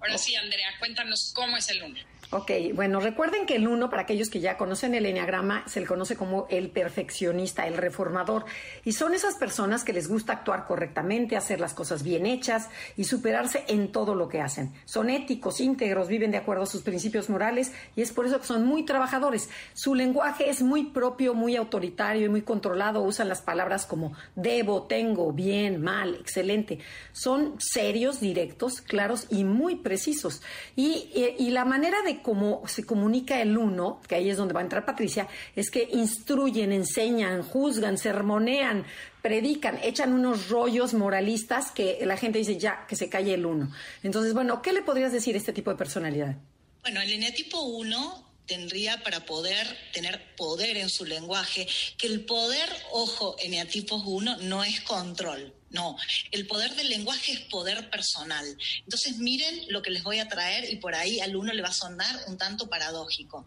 Ahora 0.00 0.18
sí, 0.18 0.34
Andrea, 0.34 0.68
cuéntanos 0.78 1.32
cómo 1.34 1.56
es 1.56 1.68
el 1.68 1.82
uno. 1.82 2.00
Ok, 2.34 2.50
bueno, 2.72 2.98
recuerden 2.98 3.44
que 3.44 3.56
el 3.56 3.68
uno, 3.68 3.90
para 3.90 4.04
aquellos 4.04 4.30
que 4.30 4.40
ya 4.40 4.56
conocen 4.56 4.94
el 4.94 5.04
enneagrama, 5.04 5.68
se 5.68 5.80
le 5.80 5.86
conoce 5.86 6.16
como 6.16 6.46
el 6.48 6.70
perfeccionista, 6.70 7.66
el 7.66 7.76
reformador. 7.76 8.46
Y 8.86 8.92
son 8.92 9.12
esas 9.12 9.34
personas 9.34 9.84
que 9.84 9.92
les 9.92 10.08
gusta 10.08 10.32
actuar 10.32 10.64
correctamente, 10.66 11.36
hacer 11.36 11.60
las 11.60 11.74
cosas 11.74 12.02
bien 12.02 12.24
hechas 12.24 12.70
y 12.96 13.04
superarse 13.04 13.64
en 13.68 13.92
todo 13.92 14.14
lo 14.14 14.30
que 14.30 14.40
hacen. 14.40 14.72
Son 14.86 15.10
éticos, 15.10 15.60
íntegros, 15.60 16.08
viven 16.08 16.30
de 16.30 16.38
acuerdo 16.38 16.62
a 16.62 16.66
sus 16.66 16.80
principios 16.80 17.28
morales 17.28 17.70
y 17.96 18.00
es 18.00 18.12
por 18.12 18.24
eso 18.24 18.40
que 18.40 18.46
son 18.46 18.64
muy 18.64 18.86
trabajadores. 18.86 19.50
Su 19.74 19.94
lenguaje 19.94 20.48
es 20.48 20.62
muy 20.62 20.84
propio, 20.84 21.34
muy 21.34 21.56
autoritario 21.56 22.24
y 22.24 22.30
muy 22.30 22.40
controlado. 22.40 23.02
Usan 23.02 23.28
las 23.28 23.42
palabras 23.42 23.84
como 23.84 24.14
debo, 24.36 24.84
tengo, 24.84 25.34
bien, 25.34 25.82
mal, 25.82 26.14
excelente. 26.14 26.78
Son 27.12 27.56
serios, 27.58 28.20
directos, 28.20 28.80
claros 28.80 29.26
y 29.28 29.44
muy 29.44 29.76
precisos. 29.76 30.40
Y, 30.76 31.10
y 31.38 31.50
la 31.50 31.66
manera 31.66 32.00
de 32.00 32.21
cómo 32.22 32.62
se 32.66 32.84
comunica 32.84 33.40
el 33.40 33.56
uno, 33.56 34.00
que 34.06 34.14
ahí 34.14 34.30
es 34.30 34.36
donde 34.36 34.54
va 34.54 34.60
a 34.60 34.62
entrar 34.62 34.84
Patricia, 34.84 35.28
es 35.56 35.70
que 35.70 35.88
instruyen, 35.92 36.72
enseñan, 36.72 37.42
juzgan, 37.42 37.98
sermonean, 37.98 38.84
predican, 39.20 39.78
echan 39.82 40.12
unos 40.12 40.48
rollos 40.48 40.94
moralistas 40.94 41.70
que 41.70 41.98
la 42.04 42.16
gente 42.16 42.38
dice 42.38 42.58
ya, 42.58 42.86
que 42.86 42.96
se 42.96 43.08
calle 43.08 43.34
el 43.34 43.46
uno. 43.46 43.70
Entonces, 44.02 44.34
bueno, 44.34 44.62
¿qué 44.62 44.72
le 44.72 44.82
podrías 44.82 45.12
decir 45.12 45.34
a 45.34 45.38
este 45.38 45.52
tipo 45.52 45.70
de 45.70 45.76
personalidad? 45.76 46.36
Bueno, 46.82 47.00
el 47.00 47.12
eneatipo 47.12 47.60
1 47.62 48.31
tendría 48.46 49.02
para 49.02 49.24
poder 49.24 49.66
tener 49.92 50.34
poder 50.36 50.76
en 50.76 50.90
su 50.90 51.04
lenguaje, 51.04 51.66
que 51.96 52.06
el 52.06 52.24
poder, 52.24 52.68
ojo, 52.90 53.36
eneatipos 53.38 54.02
1 54.04 54.38
no 54.38 54.64
es 54.64 54.80
control. 54.82 55.54
No, 55.70 55.96
el 56.32 56.46
poder 56.46 56.74
del 56.74 56.90
lenguaje 56.90 57.32
es 57.32 57.40
poder 57.40 57.88
personal. 57.88 58.44
Entonces 58.80 59.16
miren 59.16 59.64
lo 59.68 59.80
que 59.80 59.90
les 59.90 60.02
voy 60.02 60.18
a 60.18 60.28
traer 60.28 60.70
y 60.70 60.76
por 60.76 60.94
ahí 60.94 61.20
al 61.20 61.34
uno 61.34 61.52
le 61.52 61.62
va 61.62 61.68
a 61.68 61.74
sonar 61.74 62.24
un 62.26 62.36
tanto 62.36 62.68
paradójico. 62.68 63.46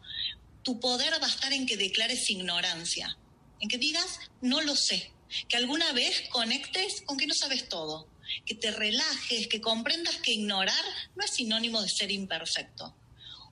Tu 0.63 0.79
poder 0.79 1.13
va 1.21 1.27
a 1.27 1.29
estar 1.29 1.53
en 1.53 1.67
que 1.67 1.77
declares 1.77 2.27
ignorancia, 2.31 3.15
en 3.59 3.69
que 3.69 3.77
digas 3.77 4.19
no 4.41 4.61
lo 4.61 4.75
sé, 4.75 5.11
que 5.47 5.57
alguna 5.57 5.91
vez 5.93 6.23
conectes 6.31 7.03
con 7.05 7.17
que 7.17 7.27
no 7.27 7.35
sabes 7.35 7.69
todo, 7.69 8.07
que 8.43 8.55
te 8.55 8.71
relajes, 8.71 9.47
que 9.47 9.61
comprendas 9.61 10.17
que 10.17 10.33
ignorar 10.33 10.83
no 11.15 11.23
es 11.23 11.31
sinónimo 11.31 11.79
de 11.81 11.89
ser 11.89 12.11
imperfecto. 12.11 12.95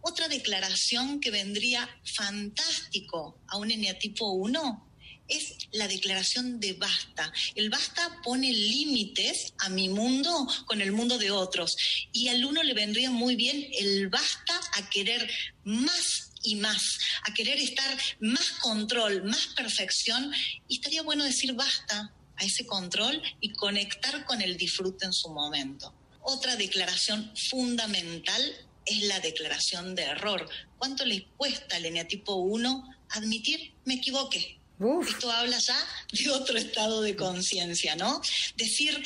Otra 0.05 0.27
declaración 0.27 1.21
que 1.21 1.31
vendría 1.31 1.89
fantástico 2.03 3.39
a 3.47 3.55
un 3.55 3.71
eneatipo 3.71 4.33
1 4.33 4.89
es 5.29 5.55
la 5.71 5.87
declaración 5.87 6.59
de 6.59 6.73
basta. 6.73 7.31
El 7.55 7.69
basta 7.69 8.19
pone 8.21 8.51
límites 8.51 9.53
a 9.59 9.69
mi 9.69 9.87
mundo 9.87 10.45
con 10.65 10.81
el 10.81 10.91
mundo 10.91 11.17
de 11.17 11.31
otros. 11.31 11.77
Y 12.11 12.27
al 12.27 12.43
uno 12.43 12.63
le 12.63 12.73
vendría 12.73 13.11
muy 13.11 13.37
bien 13.37 13.65
el 13.79 14.09
basta 14.09 14.59
a 14.73 14.89
querer 14.89 15.31
más 15.63 16.33
y 16.43 16.55
más, 16.55 16.99
a 17.25 17.33
querer 17.33 17.57
estar 17.59 17.97
más 18.19 18.51
control, 18.61 19.23
más 19.23 19.47
perfección. 19.55 20.33
Y 20.67 20.75
estaría 20.75 21.03
bueno 21.03 21.23
decir 21.23 21.53
basta 21.53 22.13
a 22.35 22.43
ese 22.43 22.65
control 22.65 23.21
y 23.39 23.53
conectar 23.53 24.25
con 24.25 24.41
el 24.41 24.57
disfrute 24.57 25.05
en 25.05 25.13
su 25.13 25.29
momento. 25.29 25.95
Otra 26.23 26.57
declaración 26.57 27.31
fundamental 27.49 28.67
es 28.85 29.03
la 29.03 29.19
declaración 29.19 29.95
de 29.95 30.03
error. 30.03 30.49
¿Cuánto 30.77 31.05
le 31.05 31.25
cuesta 31.37 31.75
al 31.75 31.85
eneatipo 31.85 32.35
1 32.35 32.95
admitir 33.09 33.73
me 33.85 33.95
equivoqué? 33.95 34.59
Esto 35.07 35.31
habla 35.31 35.57
ya 35.59 35.77
de 36.11 36.29
otro 36.31 36.57
estado 36.57 37.01
de 37.01 37.15
conciencia, 37.15 37.95
¿no? 37.95 38.21
Decir, 38.57 39.01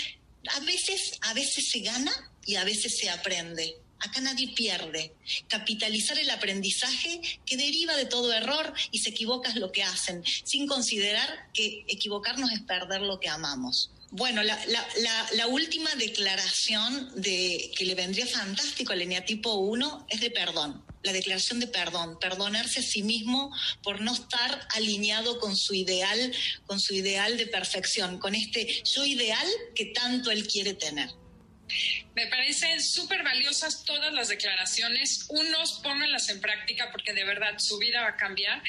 a 0.55 0.59
veces, 0.61 1.19
a 1.21 1.33
veces 1.33 1.69
se 1.69 1.79
gana 1.79 2.11
y 2.45 2.55
a 2.55 2.63
veces 2.63 2.97
se 2.97 3.09
aprende. 3.09 3.77
Acá 3.99 4.21
nadie 4.21 4.49
pierde. 4.49 5.13
Capitalizar 5.47 6.17
el 6.19 6.29
aprendizaje 6.29 7.21
que 7.45 7.57
deriva 7.57 7.95
de 7.95 8.05
todo 8.05 8.31
error 8.31 8.73
y 8.91 8.99
se 8.99 9.09
equivoca 9.09 9.49
es 9.49 9.55
lo 9.55 9.71
que 9.71 9.83
hacen, 9.83 10.23
sin 10.43 10.67
considerar 10.67 11.49
que 11.53 11.83
equivocarnos 11.87 12.51
es 12.51 12.61
perder 12.61 13.01
lo 13.01 13.19
que 13.19 13.29
amamos. 13.29 13.91
Bueno, 14.11 14.41
la, 14.41 15.47
última 15.47 15.89
declaración 15.95 17.11
de 17.15 17.71
que 17.77 17.85
le 17.85 17.93
vendría 17.93 18.25
fantástico 18.25 18.93
al 18.93 19.01
eneatipo 19.01 19.53
1 19.55 20.07
es 20.09 20.21
de 20.21 20.31
perdón. 20.31 20.83
La 21.03 21.11
declaración 21.11 21.59
de 21.59 21.67
perdón, 21.67 22.17
perdonarse 22.19 22.79
a 22.79 22.83
sí 22.83 23.03
mismo 23.03 23.51
por 23.83 24.01
no 24.01 24.13
estar 24.13 24.67
alineado 24.75 25.39
con 25.39 25.55
su 25.55 25.73
ideal, 25.73 26.33
con 26.65 26.79
su 26.79 26.93
ideal 26.93 27.37
de 27.37 27.47
perfección, 27.47 28.17
con 28.17 28.33
este 28.33 28.81
yo 28.83 29.05
ideal 29.05 29.47
que 29.75 29.85
tanto 29.85 30.31
él 30.31 30.47
quiere 30.47 30.73
tener. 30.73 31.09
Me 32.15 32.27
parecen 32.27 32.81
súper 32.81 33.23
valiosas 33.23 33.83
todas 33.85 34.13
las 34.13 34.29
declaraciones. 34.29 35.25
Unos 35.29 35.79
pónganlas 35.83 36.29
en 36.29 36.41
práctica 36.41 36.89
porque 36.91 37.13
de 37.13 37.23
verdad 37.23 37.59
su 37.59 37.77
vida 37.77 38.01
va 38.01 38.09
a 38.09 38.15
cambiar. 38.17 38.61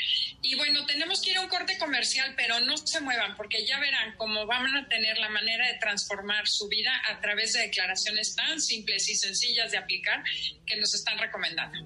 Y 0.42 0.54
bueno, 0.56 0.84
tenemos 0.86 1.22
que 1.22 1.30
ir 1.30 1.38
a 1.38 1.40
un 1.40 1.48
corte 1.48 1.78
comercial, 1.78 2.34
pero 2.36 2.60
no 2.60 2.76
se 2.76 3.00
muevan 3.00 3.36
porque 3.36 3.64
ya 3.66 3.78
verán 3.78 4.16
cómo 4.16 4.46
van 4.46 4.66
a 4.76 4.88
tener 4.88 5.18
la 5.18 5.28
manera 5.28 5.66
de 5.66 5.78
transformar 5.78 6.46
su 6.46 6.68
vida 6.68 6.92
a 7.08 7.20
través 7.20 7.54
de 7.54 7.60
declaraciones 7.60 8.34
tan 8.36 8.60
simples 8.60 9.08
y 9.08 9.14
sencillas 9.14 9.70
de 9.70 9.78
aplicar 9.78 10.22
que 10.66 10.76
nos 10.76 10.94
están 10.94 11.18
recomendando. 11.18 11.78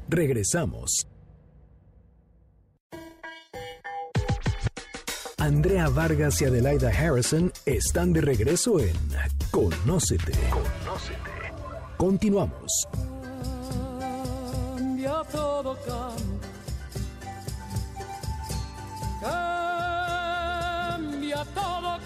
Regresamos. 0.09 1.09
Andrea 5.45 5.89
Vargas 5.91 6.41
y 6.41 6.47
Adelaida 6.47 6.89
Harrison 6.89 7.53
están 7.67 8.15
de 8.15 8.23
regreso 8.23 8.81
en 8.81 8.97
Conócete. 9.51 10.33
Conócete. 10.49 11.21
Continuamos. 11.99 12.89
Cambia 14.01 15.23
todo, 15.31 15.77
cambia. 15.85 16.25
todo, 21.55 21.99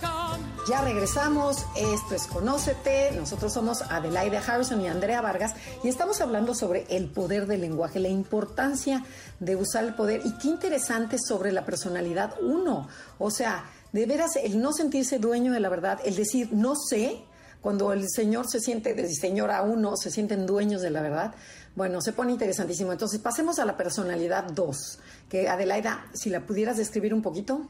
Ya 0.69 0.83
regresamos, 0.83 1.65
esto 1.77 2.15
es 2.15 2.27
Conócete, 2.27 3.13
nosotros 3.17 3.55
somos 3.55 3.81
Adelaida 3.81 4.43
Harrison 4.47 4.83
y 4.83 4.89
Andrea 4.89 5.23
Vargas 5.23 5.55
y 5.83 5.89
estamos 5.89 6.21
hablando 6.21 6.55
sobre 6.55 6.85
el 6.91 7.07
poder 7.09 7.47
del 7.47 7.63
lenguaje, 7.63 8.01
la 8.01 8.09
importancia 8.09 9.03
de 9.41 9.57
usar 9.57 9.85
el 9.85 9.95
poder 9.95 10.21
y 10.27 10.37
qué 10.37 10.49
interesante 10.49 11.17
sobre 11.19 11.53
la 11.53 11.65
personalidad 11.65 12.35
uno, 12.43 12.87
o 13.19 13.31
sea, 13.31 13.65
de 13.93 14.05
veras 14.05 14.37
el 14.37 14.61
no 14.61 14.75
sentirse 14.75 15.19
dueño 15.19 15.55
de 15.55 15.61
la 15.61 15.71
verdad, 15.71 16.01
el 16.05 16.17
decir 16.17 16.51
no 16.53 16.75
sé, 16.77 17.23
cuando 17.63 17.95
el 17.95 18.07
señor 18.07 18.47
se 18.47 18.61
siente, 18.61 18.91
el 18.91 19.51
a 19.51 19.63
uno 19.63 19.97
se 19.97 20.11
sienten 20.11 20.45
dueños 20.45 20.83
de 20.83 20.91
la 20.91 21.01
verdad, 21.01 21.35
bueno, 21.77 22.03
se 22.03 22.13
pone 22.13 22.33
interesantísimo. 22.33 22.93
Entonces 22.93 23.21
pasemos 23.21 23.59
a 23.59 23.65
la 23.65 23.79
personalidad 23.79 24.45
2, 24.45 24.99
que 25.31 25.49
Adelaida, 25.49 26.05
si 26.13 26.29
la 26.29 26.45
pudieras 26.45 26.77
describir 26.77 27.15
un 27.15 27.23
poquito. 27.23 27.69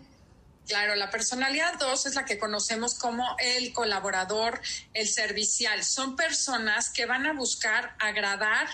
Claro, 0.69 0.95
la 0.97 1.09
personalidad 1.09 1.79
2 1.79 2.07
es 2.07 2.15
la 2.15 2.27
que 2.27 2.39
conocemos 2.39 2.93
como 2.93 3.25
el 3.39 3.73
colaborador, 3.73 4.61
el 4.93 5.09
servicial. 5.09 5.83
Son 5.83 6.15
personas 6.15 6.91
que 6.91 7.07
van 7.07 7.25
a 7.25 7.33
buscar 7.33 7.97
agradar, 7.99 8.69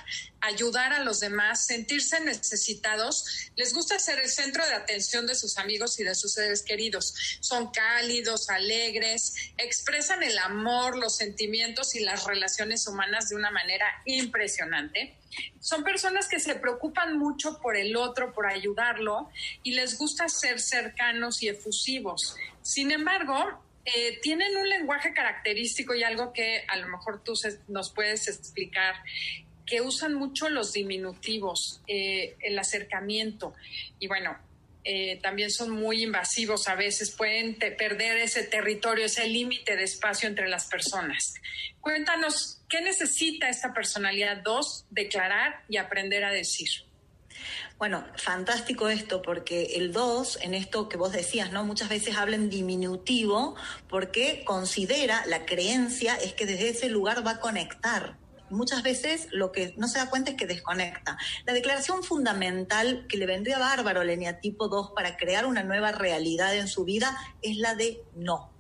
ayudar 0.45 0.93
a 0.93 1.01
los 1.03 1.21
demás, 1.21 1.67
sentirse 1.67 2.21
necesitados. 2.21 3.25
Les 3.57 3.73
gusta 3.75 3.99
ser 3.99 4.21
el 4.21 4.29
centro 4.29 4.65
de 4.67 4.75
atención 4.75 5.27
de 5.27 5.35
sus 5.35 5.59
amigos 5.59 5.99
y 5.99 6.05
de 6.05 6.15
sus 6.15 6.35
seres 6.35 6.63
queridos. 6.63 7.15
Son 7.41 7.71
cálidos, 7.71 8.49
alegres, 8.51 9.35
expresan 9.57 10.23
el 10.23 10.39
amor, 10.39 10.97
los 10.97 11.17
sentimientos 11.17 11.95
y 11.95 12.01
las 12.01 12.25
relaciones 12.25 12.87
humanas 12.87 13.29
de 13.29 13.37
una 13.37 13.51
manera 13.51 13.87
impresionante 14.05 15.19
son 15.61 15.83
personas 15.83 16.29
que 16.29 16.41
se 16.41 16.55
preocupan 16.55 17.19
mucho 17.19 17.59
por 17.61 17.77
el 17.77 17.97
otro, 17.97 18.33
por 18.33 18.47
ayudarlo, 18.47 19.31
y 19.63 19.73
les 19.73 19.99
gusta 19.99 20.29
ser 20.29 20.61
cercanos 20.61 21.43
y 21.43 21.49
efusivos. 21.49 22.37
Sin 22.63 22.91
embargo, 22.93 23.35
eh, 23.85 24.19
tienen 24.23 24.57
un 24.57 24.69
lenguaje 24.69 25.13
característico 25.13 25.95
y 25.95 26.03
algo 26.03 26.33
que 26.33 26.65
a 26.69 26.77
lo 26.77 26.89
mejor 26.89 27.23
tú 27.23 27.35
nos 27.69 27.91
puedes 27.91 28.29
explicar, 28.29 28.95
que 29.67 29.81
usan 29.81 30.15
mucho 30.15 30.49
los 30.49 30.73
diminutivos, 30.73 31.81
eh, 31.87 32.37
el 32.41 32.59
acercamiento. 32.59 33.55
Y 33.99 34.07
bueno, 34.07 34.37
eh, 34.85 35.19
también 35.23 35.51
son 35.51 35.71
muy 35.71 36.03
invasivos 36.03 36.69
a 36.69 36.75
veces, 36.75 37.11
pueden 37.11 37.57
perder 37.57 38.19
ese 38.19 38.45
territorio, 38.45 39.07
ese 39.07 39.27
límite 39.27 39.77
de 39.77 39.85
espacio 39.85 40.29
entre 40.29 40.49
las 40.49 40.67
personas. 40.67 41.35
Cuéntanos, 41.81 42.61
¿qué 42.69 42.83
necesita 42.83 43.49
esta 43.49 43.73
personalidad 43.73 44.39
2 44.43 44.87
declarar 44.91 45.65
y 45.69 45.79
aprender 45.79 46.25
a 46.25 46.33
decir? 46.33 46.69
Bueno, 47.79 48.07
fantástico 48.17 48.89
esto, 48.89 49.23
porque 49.23 49.77
el 49.77 49.93
2, 49.93 50.41
en 50.43 50.55
esto 50.55 50.89
que 50.89 50.97
vos 50.97 51.13
decías, 51.13 51.51
¿no? 51.51 51.65
Muchas 51.65 51.89
veces 51.89 52.17
habla 52.17 52.37
en 52.37 52.49
diminutivo 52.49 53.57
porque 53.89 54.43
considera, 54.45 55.25
la 55.27 55.45
creencia 55.45 56.15
es 56.15 56.35
que 56.35 56.47
desde 56.47 56.69
ese 56.69 56.89
lugar 56.89 57.27
va 57.27 57.33
a 57.33 57.41
conectar. 57.41 58.17
Muchas 58.55 58.83
veces 58.83 59.29
lo 59.31 59.53
que 59.53 59.75
no 59.77 59.89
se 59.89 59.99
da 59.99 60.09
cuenta 60.09 60.31
es 60.31 60.37
que 60.37 60.47
desconecta. 60.47 61.19
La 61.45 61.53
declaración 61.53 62.03
fundamental 62.03 63.07
que 63.09 63.17
le 63.17 63.27
vendría 63.27 63.59
bárbaro 63.59 64.01
al 64.01 64.11
eneatipo 64.11 64.69
2 64.69 64.93
para 64.95 65.17
crear 65.17 65.47
una 65.47 65.63
nueva 65.63 65.93
realidad 65.93 66.57
en 66.57 66.69
su 66.69 66.85
vida 66.85 67.17
es 67.43 67.57
la 67.57 67.75
de 67.75 68.03
no. 68.15 68.53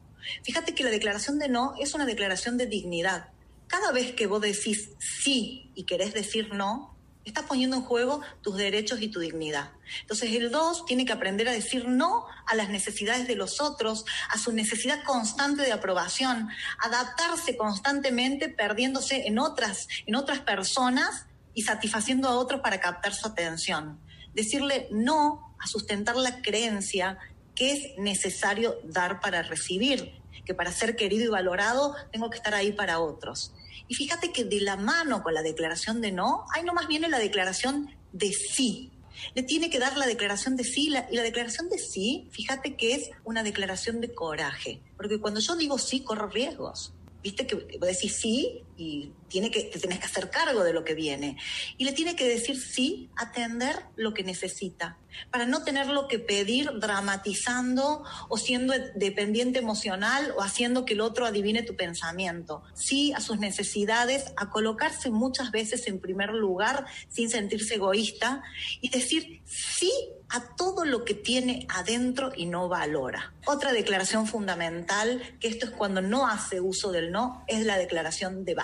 Fíjate 0.42 0.74
que 0.74 0.84
la 0.84 0.90
declaración 0.90 1.38
de 1.38 1.48
no 1.48 1.74
es 1.78 1.94
una 1.94 2.06
declaración 2.06 2.56
de 2.56 2.66
dignidad. 2.66 3.28
Cada 3.66 3.92
vez 3.92 4.12
que 4.12 4.26
vos 4.26 4.40
decís 4.40 4.90
sí 4.98 5.70
y 5.74 5.84
querés 5.84 6.12
decir 6.12 6.52
no, 6.52 6.93
Estás 7.24 7.44
poniendo 7.44 7.76
en 7.76 7.82
juego 7.82 8.20
tus 8.42 8.56
derechos 8.56 9.00
y 9.00 9.08
tu 9.08 9.18
dignidad. 9.18 9.70
Entonces 10.02 10.30
el 10.32 10.50
2 10.50 10.84
tiene 10.84 11.06
que 11.06 11.12
aprender 11.12 11.48
a 11.48 11.52
decir 11.52 11.88
no 11.88 12.26
a 12.46 12.54
las 12.54 12.68
necesidades 12.68 13.26
de 13.26 13.34
los 13.34 13.60
otros, 13.60 14.04
a 14.28 14.38
su 14.38 14.52
necesidad 14.52 15.02
constante 15.04 15.62
de 15.62 15.72
aprobación, 15.72 16.48
adaptarse 16.78 17.56
constantemente, 17.56 18.48
perdiéndose 18.48 19.26
en 19.26 19.38
otras, 19.38 19.88
en 20.06 20.16
otras 20.16 20.40
personas 20.40 21.26
y 21.54 21.62
satisfaciendo 21.62 22.28
a 22.28 22.36
otros 22.36 22.60
para 22.60 22.80
captar 22.80 23.14
su 23.14 23.26
atención. 23.26 24.00
Decirle 24.34 24.88
no 24.90 25.56
a 25.58 25.66
sustentar 25.66 26.16
la 26.16 26.42
creencia 26.42 27.18
que 27.54 27.72
es 27.72 27.98
necesario 27.98 28.76
dar 28.84 29.20
para 29.20 29.42
recibir, 29.42 30.20
que 30.44 30.54
para 30.54 30.72
ser 30.72 30.96
querido 30.96 31.24
y 31.24 31.28
valorado 31.28 31.94
tengo 32.12 32.28
que 32.28 32.36
estar 32.36 32.52
ahí 32.54 32.72
para 32.72 32.98
otros. 32.98 33.54
Y 33.88 33.94
fíjate 33.94 34.32
que 34.32 34.44
de 34.44 34.60
la 34.60 34.76
mano 34.76 35.22
con 35.22 35.34
la 35.34 35.42
declaración 35.42 36.00
de 36.00 36.12
no, 36.12 36.44
ahí 36.54 36.62
nomás 36.62 36.88
viene 36.88 37.08
la 37.08 37.18
declaración 37.18 37.90
de 38.12 38.32
sí. 38.32 38.90
Le 39.34 39.42
tiene 39.42 39.70
que 39.70 39.78
dar 39.78 39.96
la 39.96 40.06
declaración 40.06 40.56
de 40.56 40.64
sí, 40.64 40.86
y 40.86 40.90
la 40.90 41.22
declaración 41.22 41.68
de 41.68 41.78
sí, 41.78 42.28
fíjate 42.32 42.76
que 42.76 42.94
es 42.94 43.10
una 43.24 43.42
declaración 43.42 44.00
de 44.00 44.12
coraje, 44.12 44.80
porque 44.96 45.20
cuando 45.20 45.40
yo 45.40 45.56
digo 45.56 45.78
sí, 45.78 46.00
corro 46.00 46.28
riesgos. 46.28 46.92
Viste 47.22 47.46
que 47.46 47.56
decís 47.80 48.16
sí 48.16 48.62
y 48.76 49.12
tiene 49.28 49.50
que, 49.50 49.62
te 49.62 49.78
tenés 49.78 49.98
que 49.98 50.06
hacer 50.06 50.30
cargo 50.30 50.64
de 50.64 50.72
lo 50.72 50.84
que 50.84 50.94
viene. 50.94 51.36
Y 51.76 51.84
le 51.84 51.92
tiene 51.92 52.16
que 52.16 52.28
decir 52.28 52.60
sí, 52.60 53.10
atender 53.16 53.76
lo 53.96 54.14
que 54.14 54.22
necesita, 54.22 54.98
para 55.30 55.46
no 55.46 55.64
tenerlo 55.64 56.08
que 56.08 56.18
pedir 56.18 56.70
dramatizando 56.78 58.04
o 58.28 58.36
siendo 58.36 58.74
dependiente 58.94 59.58
emocional 59.58 60.34
o 60.36 60.42
haciendo 60.42 60.84
que 60.84 60.94
el 60.94 61.00
otro 61.00 61.26
adivine 61.26 61.62
tu 61.62 61.76
pensamiento. 61.76 62.62
Sí 62.74 63.12
a 63.12 63.20
sus 63.20 63.38
necesidades, 63.38 64.32
a 64.36 64.50
colocarse 64.50 65.10
muchas 65.10 65.50
veces 65.50 65.86
en 65.86 66.00
primer 66.00 66.30
lugar 66.30 66.86
sin 67.08 67.30
sentirse 67.30 67.74
egoísta 67.74 68.42
y 68.80 68.88
decir 68.88 69.42
sí 69.46 69.92
a 70.30 70.56
todo 70.56 70.84
lo 70.84 71.04
que 71.04 71.14
tiene 71.14 71.66
adentro 71.68 72.32
y 72.34 72.46
no 72.46 72.68
valora. 72.68 73.32
Otra 73.46 73.72
declaración 73.72 74.26
fundamental, 74.26 75.22
que 75.38 75.48
esto 75.48 75.66
es 75.66 75.72
cuando 75.72 76.00
no 76.00 76.26
hace 76.26 76.60
uso 76.60 76.92
del 76.92 77.12
no, 77.12 77.44
es 77.46 77.64
la 77.64 77.78
declaración 77.78 78.44
de 78.44 78.54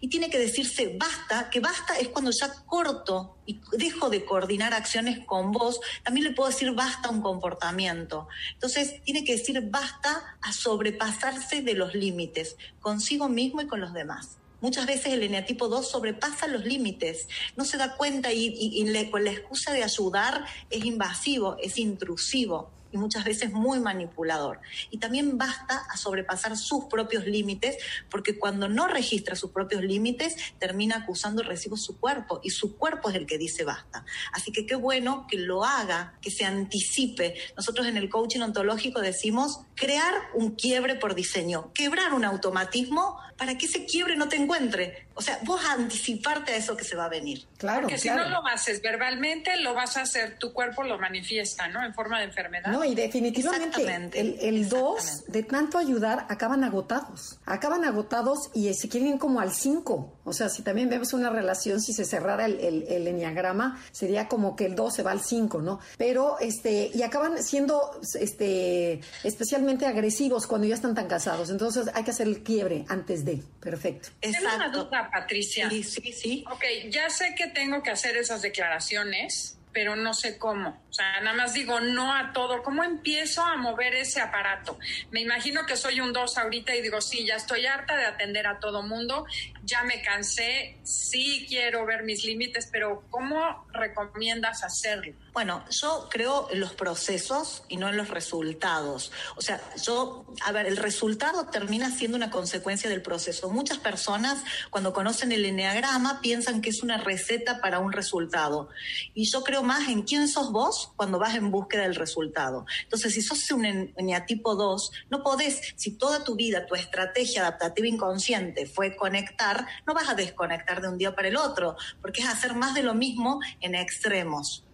Y 0.00 0.08
tiene 0.08 0.30
que 0.30 0.38
decirse 0.38 0.96
basta, 0.98 1.50
que 1.50 1.60
basta 1.60 1.96
es 1.98 2.08
cuando 2.08 2.30
ya 2.30 2.52
corto 2.66 3.36
y 3.46 3.60
dejo 3.72 4.10
de 4.10 4.24
coordinar 4.24 4.74
acciones 4.74 5.24
con 5.24 5.52
vos, 5.52 5.80
también 6.02 6.24
le 6.24 6.32
puedo 6.32 6.50
decir 6.50 6.72
basta 6.72 7.08
a 7.08 7.12
un 7.12 7.22
comportamiento. 7.22 8.28
Entonces, 8.54 9.02
tiene 9.04 9.24
que 9.24 9.36
decir 9.36 9.60
basta 9.70 10.36
a 10.42 10.52
sobrepasarse 10.52 11.62
de 11.62 11.74
los 11.74 11.94
límites, 11.94 12.56
consigo 12.80 13.28
mismo 13.28 13.60
y 13.60 13.66
con 13.66 13.80
los 13.80 13.92
demás. 13.92 14.38
Muchas 14.60 14.86
veces 14.86 15.12
el 15.12 15.22
eneatipo 15.22 15.68
2 15.68 15.88
sobrepasa 15.88 16.48
los 16.48 16.64
límites, 16.64 17.28
no 17.56 17.64
se 17.64 17.76
da 17.76 17.96
cuenta 17.96 18.32
y, 18.32 19.08
con 19.10 19.24
la 19.24 19.30
excusa 19.30 19.72
de 19.72 19.84
ayudar 19.84 20.44
es 20.68 20.84
invasivo, 20.84 21.56
es 21.62 21.78
intrusivo 21.78 22.72
y 22.90 22.98
muchas 22.98 23.24
veces 23.24 23.52
muy 23.52 23.80
manipulador. 23.80 24.60
Y 24.90 24.98
también 24.98 25.38
basta 25.38 25.86
a 25.90 25.96
sobrepasar 25.96 26.56
sus 26.56 26.84
propios 26.86 27.26
límites, 27.26 27.76
porque 28.10 28.38
cuando 28.38 28.68
no 28.68 28.88
registra 28.88 29.36
sus 29.36 29.50
propios 29.50 29.82
límites, 29.82 30.36
termina 30.58 30.96
acusando 30.96 31.42
el 31.42 31.48
recibo 31.48 31.76
su 31.76 31.98
cuerpo, 31.98 32.40
y 32.42 32.50
su 32.50 32.76
cuerpo 32.76 33.10
es 33.10 33.16
el 33.16 33.26
que 33.26 33.38
dice 33.38 33.64
basta. 33.64 34.04
Así 34.32 34.52
que 34.52 34.66
qué 34.66 34.74
bueno 34.74 35.26
que 35.28 35.38
lo 35.38 35.64
haga, 35.64 36.18
que 36.20 36.30
se 36.30 36.44
anticipe. 36.44 37.34
Nosotros 37.56 37.86
en 37.86 37.96
el 37.96 38.08
coaching 38.08 38.40
ontológico 38.40 39.00
decimos 39.00 39.60
crear 39.74 40.14
un 40.34 40.54
quiebre 40.54 40.94
por 40.96 41.14
diseño, 41.14 41.72
quebrar 41.72 42.12
un 42.14 42.24
automatismo 42.24 43.18
para 43.36 43.56
que 43.56 43.66
ese 43.66 43.86
quiebre 43.86 44.16
no 44.16 44.28
te 44.28 44.36
encuentre. 44.36 45.07
O 45.18 45.20
sea, 45.20 45.40
vos 45.42 45.60
anticiparte 45.64 46.52
a 46.52 46.56
eso 46.56 46.76
que 46.76 46.84
se 46.84 46.94
va 46.94 47.06
a 47.06 47.08
venir. 47.08 47.44
Claro. 47.56 47.82
Porque 47.82 47.98
si 47.98 48.08
no 48.08 48.28
lo 48.28 48.46
haces 48.46 48.80
verbalmente, 48.80 49.56
lo 49.56 49.74
vas 49.74 49.96
a 49.96 50.02
hacer, 50.02 50.38
tu 50.38 50.52
cuerpo 50.52 50.84
lo 50.84 50.96
manifiesta, 50.96 51.66
¿no? 51.66 51.84
En 51.84 51.92
forma 51.92 52.20
de 52.20 52.26
enfermedad. 52.26 52.70
No, 52.70 52.84
y 52.84 52.94
definitivamente 52.94 53.84
el 54.14 54.68
2, 54.68 55.24
de 55.26 55.42
tanto 55.42 55.76
ayudar, 55.76 56.26
acaban 56.28 56.62
agotados. 56.62 57.40
Acaban 57.46 57.84
agotados 57.84 58.50
y 58.54 58.72
se 58.74 58.88
quieren 58.88 59.14
ir 59.14 59.18
como 59.18 59.40
al 59.40 59.52
5. 59.52 60.20
O 60.24 60.32
sea, 60.32 60.48
si 60.48 60.62
también 60.62 60.88
vemos 60.88 61.12
una 61.12 61.30
relación, 61.30 61.80
si 61.80 61.92
se 61.92 62.04
cerrara 62.04 62.44
el, 62.44 62.60
el, 62.60 63.08
enneagrama, 63.08 63.82
sería 63.90 64.28
como 64.28 64.54
que 64.54 64.66
el 64.66 64.76
2 64.76 64.94
se 64.94 65.02
va 65.02 65.10
al 65.10 65.20
5, 65.20 65.62
¿no? 65.62 65.80
Pero, 65.96 66.38
este, 66.38 66.92
y 66.94 67.02
acaban 67.02 67.42
siendo, 67.42 68.00
este, 68.20 69.00
especialmente 69.24 69.84
agresivos 69.86 70.46
cuando 70.46 70.68
ya 70.68 70.76
están 70.76 70.94
tan 70.94 71.08
casados. 71.08 71.50
Entonces 71.50 71.90
hay 71.94 72.04
que 72.04 72.12
hacer 72.12 72.28
el 72.28 72.44
quiebre 72.44 72.84
antes 72.88 73.24
de 73.24 73.42
Perfecto. 73.60 74.08
Tengo 74.20 74.36
una 74.54 74.68
duda, 74.68 75.07
Patricia. 75.10 75.68
Sí, 75.70 75.82
sí, 75.82 76.12
sí. 76.12 76.44
Ok, 76.50 76.64
ya 76.90 77.10
sé 77.10 77.34
que 77.34 77.48
tengo 77.48 77.82
que 77.82 77.90
hacer 77.90 78.16
esas 78.16 78.42
declaraciones 78.42 79.58
pero 79.72 79.94
no 79.96 80.14
sé 80.14 80.38
cómo. 80.38 80.70
O 80.90 80.92
sea, 80.92 81.20
nada 81.20 81.36
más 81.36 81.54
digo 81.54 81.80
no 81.80 82.12
a 82.12 82.32
todo. 82.32 82.62
¿Cómo 82.64 82.82
empiezo 82.82 83.42
a 83.42 83.56
mover 83.56 83.94
ese 83.94 84.20
aparato? 84.20 84.78
Me 85.12 85.20
imagino 85.20 85.66
que 85.66 85.76
soy 85.76 86.00
un 86.00 86.12
dos 86.12 86.36
ahorita 86.36 86.74
y 86.74 86.82
digo, 86.82 87.00
sí, 87.00 87.24
ya 87.24 87.36
estoy 87.36 87.66
harta 87.66 87.96
de 87.96 88.06
atender 88.06 88.46
a 88.46 88.58
todo 88.58 88.82
mundo, 88.82 89.24
ya 89.62 89.84
me 89.84 90.02
cansé, 90.02 90.78
sí 90.82 91.46
quiero 91.48 91.86
ver 91.86 92.02
mis 92.02 92.24
límites, 92.24 92.68
pero 92.72 93.04
¿cómo 93.10 93.66
recomiendas 93.72 94.64
hacerlo? 94.64 95.14
Bueno, 95.38 95.62
yo 95.70 96.08
creo 96.10 96.48
en 96.50 96.58
los 96.58 96.72
procesos 96.72 97.62
y 97.68 97.76
no 97.76 97.88
en 97.88 97.96
los 97.96 98.08
resultados. 98.08 99.12
O 99.36 99.40
sea, 99.40 99.60
yo, 99.80 100.26
a 100.44 100.50
ver, 100.50 100.66
el 100.66 100.76
resultado 100.76 101.46
termina 101.46 101.92
siendo 101.92 102.16
una 102.16 102.28
consecuencia 102.28 102.90
del 102.90 103.02
proceso. 103.02 103.48
Muchas 103.48 103.78
personas 103.78 104.42
cuando 104.70 104.92
conocen 104.92 105.30
el 105.30 105.44
enneagrama 105.44 106.20
piensan 106.20 106.60
que 106.60 106.70
es 106.70 106.82
una 106.82 106.98
receta 106.98 107.60
para 107.60 107.78
un 107.78 107.92
resultado. 107.92 108.68
Y 109.14 109.30
yo 109.30 109.44
creo 109.44 109.62
más 109.62 109.88
en 109.88 110.02
quién 110.02 110.26
sos 110.26 110.50
vos 110.50 110.90
cuando 110.96 111.20
vas 111.20 111.36
en 111.36 111.52
búsqueda 111.52 111.82
del 111.82 111.94
resultado. 111.94 112.66
Entonces, 112.82 113.14
si 113.14 113.22
sos 113.22 113.48
un 113.52 113.64
eneatipo 113.64 114.56
2, 114.56 114.90
no 115.08 115.22
podés, 115.22 115.72
si 115.76 115.92
toda 115.92 116.24
tu 116.24 116.34
vida 116.34 116.66
tu 116.66 116.74
estrategia 116.74 117.42
adaptativa 117.42 117.86
inconsciente 117.86 118.66
fue 118.66 118.96
conectar, 118.96 119.68
no 119.86 119.94
vas 119.94 120.08
a 120.08 120.14
desconectar 120.14 120.82
de 120.82 120.88
un 120.88 120.98
día 120.98 121.14
para 121.14 121.28
el 121.28 121.36
otro, 121.36 121.76
porque 122.02 122.22
es 122.22 122.28
hacer 122.28 122.56
más 122.56 122.74
de 122.74 122.82
lo 122.82 122.94
mismo 122.94 123.38
en 123.60 123.76
extremos 123.76 124.64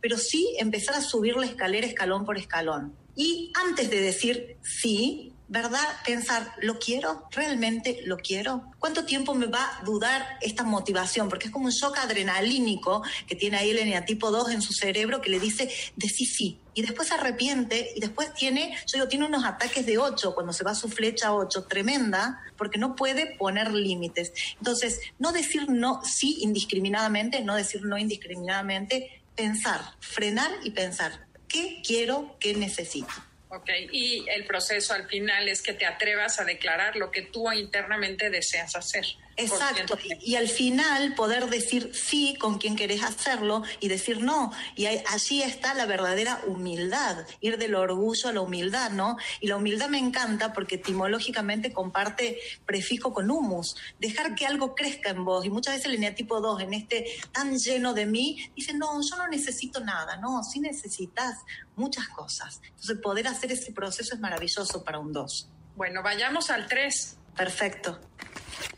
pero 0.00 0.16
sí 0.16 0.54
empezar 0.58 0.94
a 0.94 1.00
subir 1.00 1.36
la 1.36 1.46
escalera 1.46 1.86
escalón 1.86 2.24
por 2.24 2.38
escalón. 2.38 2.94
Y 3.16 3.52
antes 3.54 3.90
de 3.90 4.00
decir 4.00 4.56
sí, 4.62 5.34
¿verdad? 5.46 5.86
Pensar, 6.06 6.54
¿lo 6.62 6.78
quiero? 6.78 7.28
¿Realmente 7.30 8.00
lo 8.06 8.16
quiero? 8.16 8.64
¿Cuánto 8.78 9.04
tiempo 9.04 9.34
me 9.34 9.46
va 9.46 9.78
a 9.78 9.84
dudar 9.84 10.38
esta 10.40 10.64
motivación? 10.64 11.28
Porque 11.28 11.46
es 11.46 11.52
como 11.52 11.66
un 11.66 11.70
shock 11.70 11.98
adrenalínico 11.98 13.02
que 13.26 13.36
tiene 13.36 13.58
ahí 13.58 13.70
el 13.70 13.78
eneatipo 13.78 14.30
2 14.30 14.50
en 14.50 14.62
su 14.62 14.72
cerebro 14.72 15.20
que 15.20 15.30
le 15.30 15.38
dice, 15.38 15.68
sí, 15.68 16.24
sí. 16.24 16.58
Y 16.72 16.82
después 16.82 17.08
se 17.08 17.14
arrepiente 17.14 17.92
y 17.94 18.00
después 18.00 18.32
tiene, 18.34 18.74
yo 18.86 18.94
digo, 18.94 19.08
tiene 19.08 19.26
unos 19.26 19.44
ataques 19.44 19.86
de 19.86 19.98
8 19.98 20.34
cuando 20.34 20.52
se 20.52 20.64
va 20.64 20.74
su 20.74 20.88
flecha 20.88 21.34
8, 21.34 21.64
tremenda, 21.64 22.40
porque 22.56 22.78
no 22.78 22.96
puede 22.96 23.36
poner 23.36 23.72
límites. 23.72 24.32
Entonces, 24.58 25.00
no 25.18 25.30
decir 25.30 25.68
no 25.68 26.00
sí 26.04 26.38
indiscriminadamente, 26.40 27.44
no 27.44 27.54
decir 27.54 27.82
no 27.84 27.96
indiscriminadamente, 27.98 29.23
pensar, 29.36 29.80
frenar 30.00 30.50
y 30.62 30.70
pensar, 30.70 31.26
¿qué 31.48 31.82
quiero, 31.84 32.36
qué 32.40 32.54
necesito? 32.54 33.12
Ok, 33.48 33.70
y 33.92 34.24
el 34.30 34.46
proceso 34.46 34.94
al 34.94 35.06
final 35.06 35.48
es 35.48 35.62
que 35.62 35.74
te 35.74 35.86
atrevas 35.86 36.40
a 36.40 36.44
declarar 36.44 36.96
lo 36.96 37.10
que 37.10 37.22
tú 37.22 37.50
internamente 37.52 38.30
deseas 38.30 38.74
hacer. 38.74 39.04
Exacto, 39.36 39.98
y, 40.20 40.36
al 40.36 40.48
final 40.48 41.14
poder 41.14 41.48
decir 41.48 41.90
sí 41.94 42.36
con 42.38 42.58
quien 42.58 42.76
querés 42.76 43.02
hacerlo 43.02 43.62
y 43.80 43.88
decir 43.88 44.22
no. 44.22 44.52
Y 44.76 44.86
allí 44.86 45.42
está 45.42 45.74
la 45.74 45.86
verdadera 45.86 46.40
humildad, 46.46 47.26
ir 47.40 47.58
del 47.58 47.74
orgullo 47.74 48.28
a 48.28 48.32
la 48.32 48.40
humildad, 48.40 48.90
¿no? 48.90 49.16
Y 49.40 49.48
la 49.48 49.56
humildad 49.56 49.88
me 49.88 49.98
encanta 49.98 50.52
porque 50.52 50.76
etimológicamente 50.76 51.72
comparte 51.72 52.38
prefijo 52.64 53.12
con 53.12 53.30
humus, 53.30 53.76
dejar 53.98 54.34
que 54.34 54.46
algo 54.46 54.74
crezca 54.74 55.10
en 55.10 55.24
vos. 55.24 55.44
Y 55.44 55.50
muchas 55.50 55.74
veces 55.74 55.86
el 55.86 55.96
eneatipo 55.96 56.40
2, 56.40 56.62
en 56.62 56.74
este 56.74 57.06
tan 57.32 57.58
lleno 57.58 57.94
de 57.94 58.06
mí, 58.06 58.50
dice, 58.54 58.72
no, 58.74 59.00
yo 59.02 59.16
no 59.16 59.28
necesito 59.28 59.80
nada, 59.80 60.16
no, 60.16 60.42
sí 60.44 60.60
necesitas 60.60 61.38
muchas 61.76 62.08
cosas. 62.08 62.60
Entonces 62.68 62.98
poder 62.98 63.26
hacer 63.26 63.52
ese 63.52 63.72
proceso 63.72 64.14
es 64.14 64.20
maravilloso 64.20 64.84
para 64.84 64.98
un 64.98 65.12
2. 65.12 65.48
Bueno, 65.76 66.02
vayamos 66.02 66.50
al 66.50 66.68
3. 66.68 67.18
Perfecto. 67.36 67.98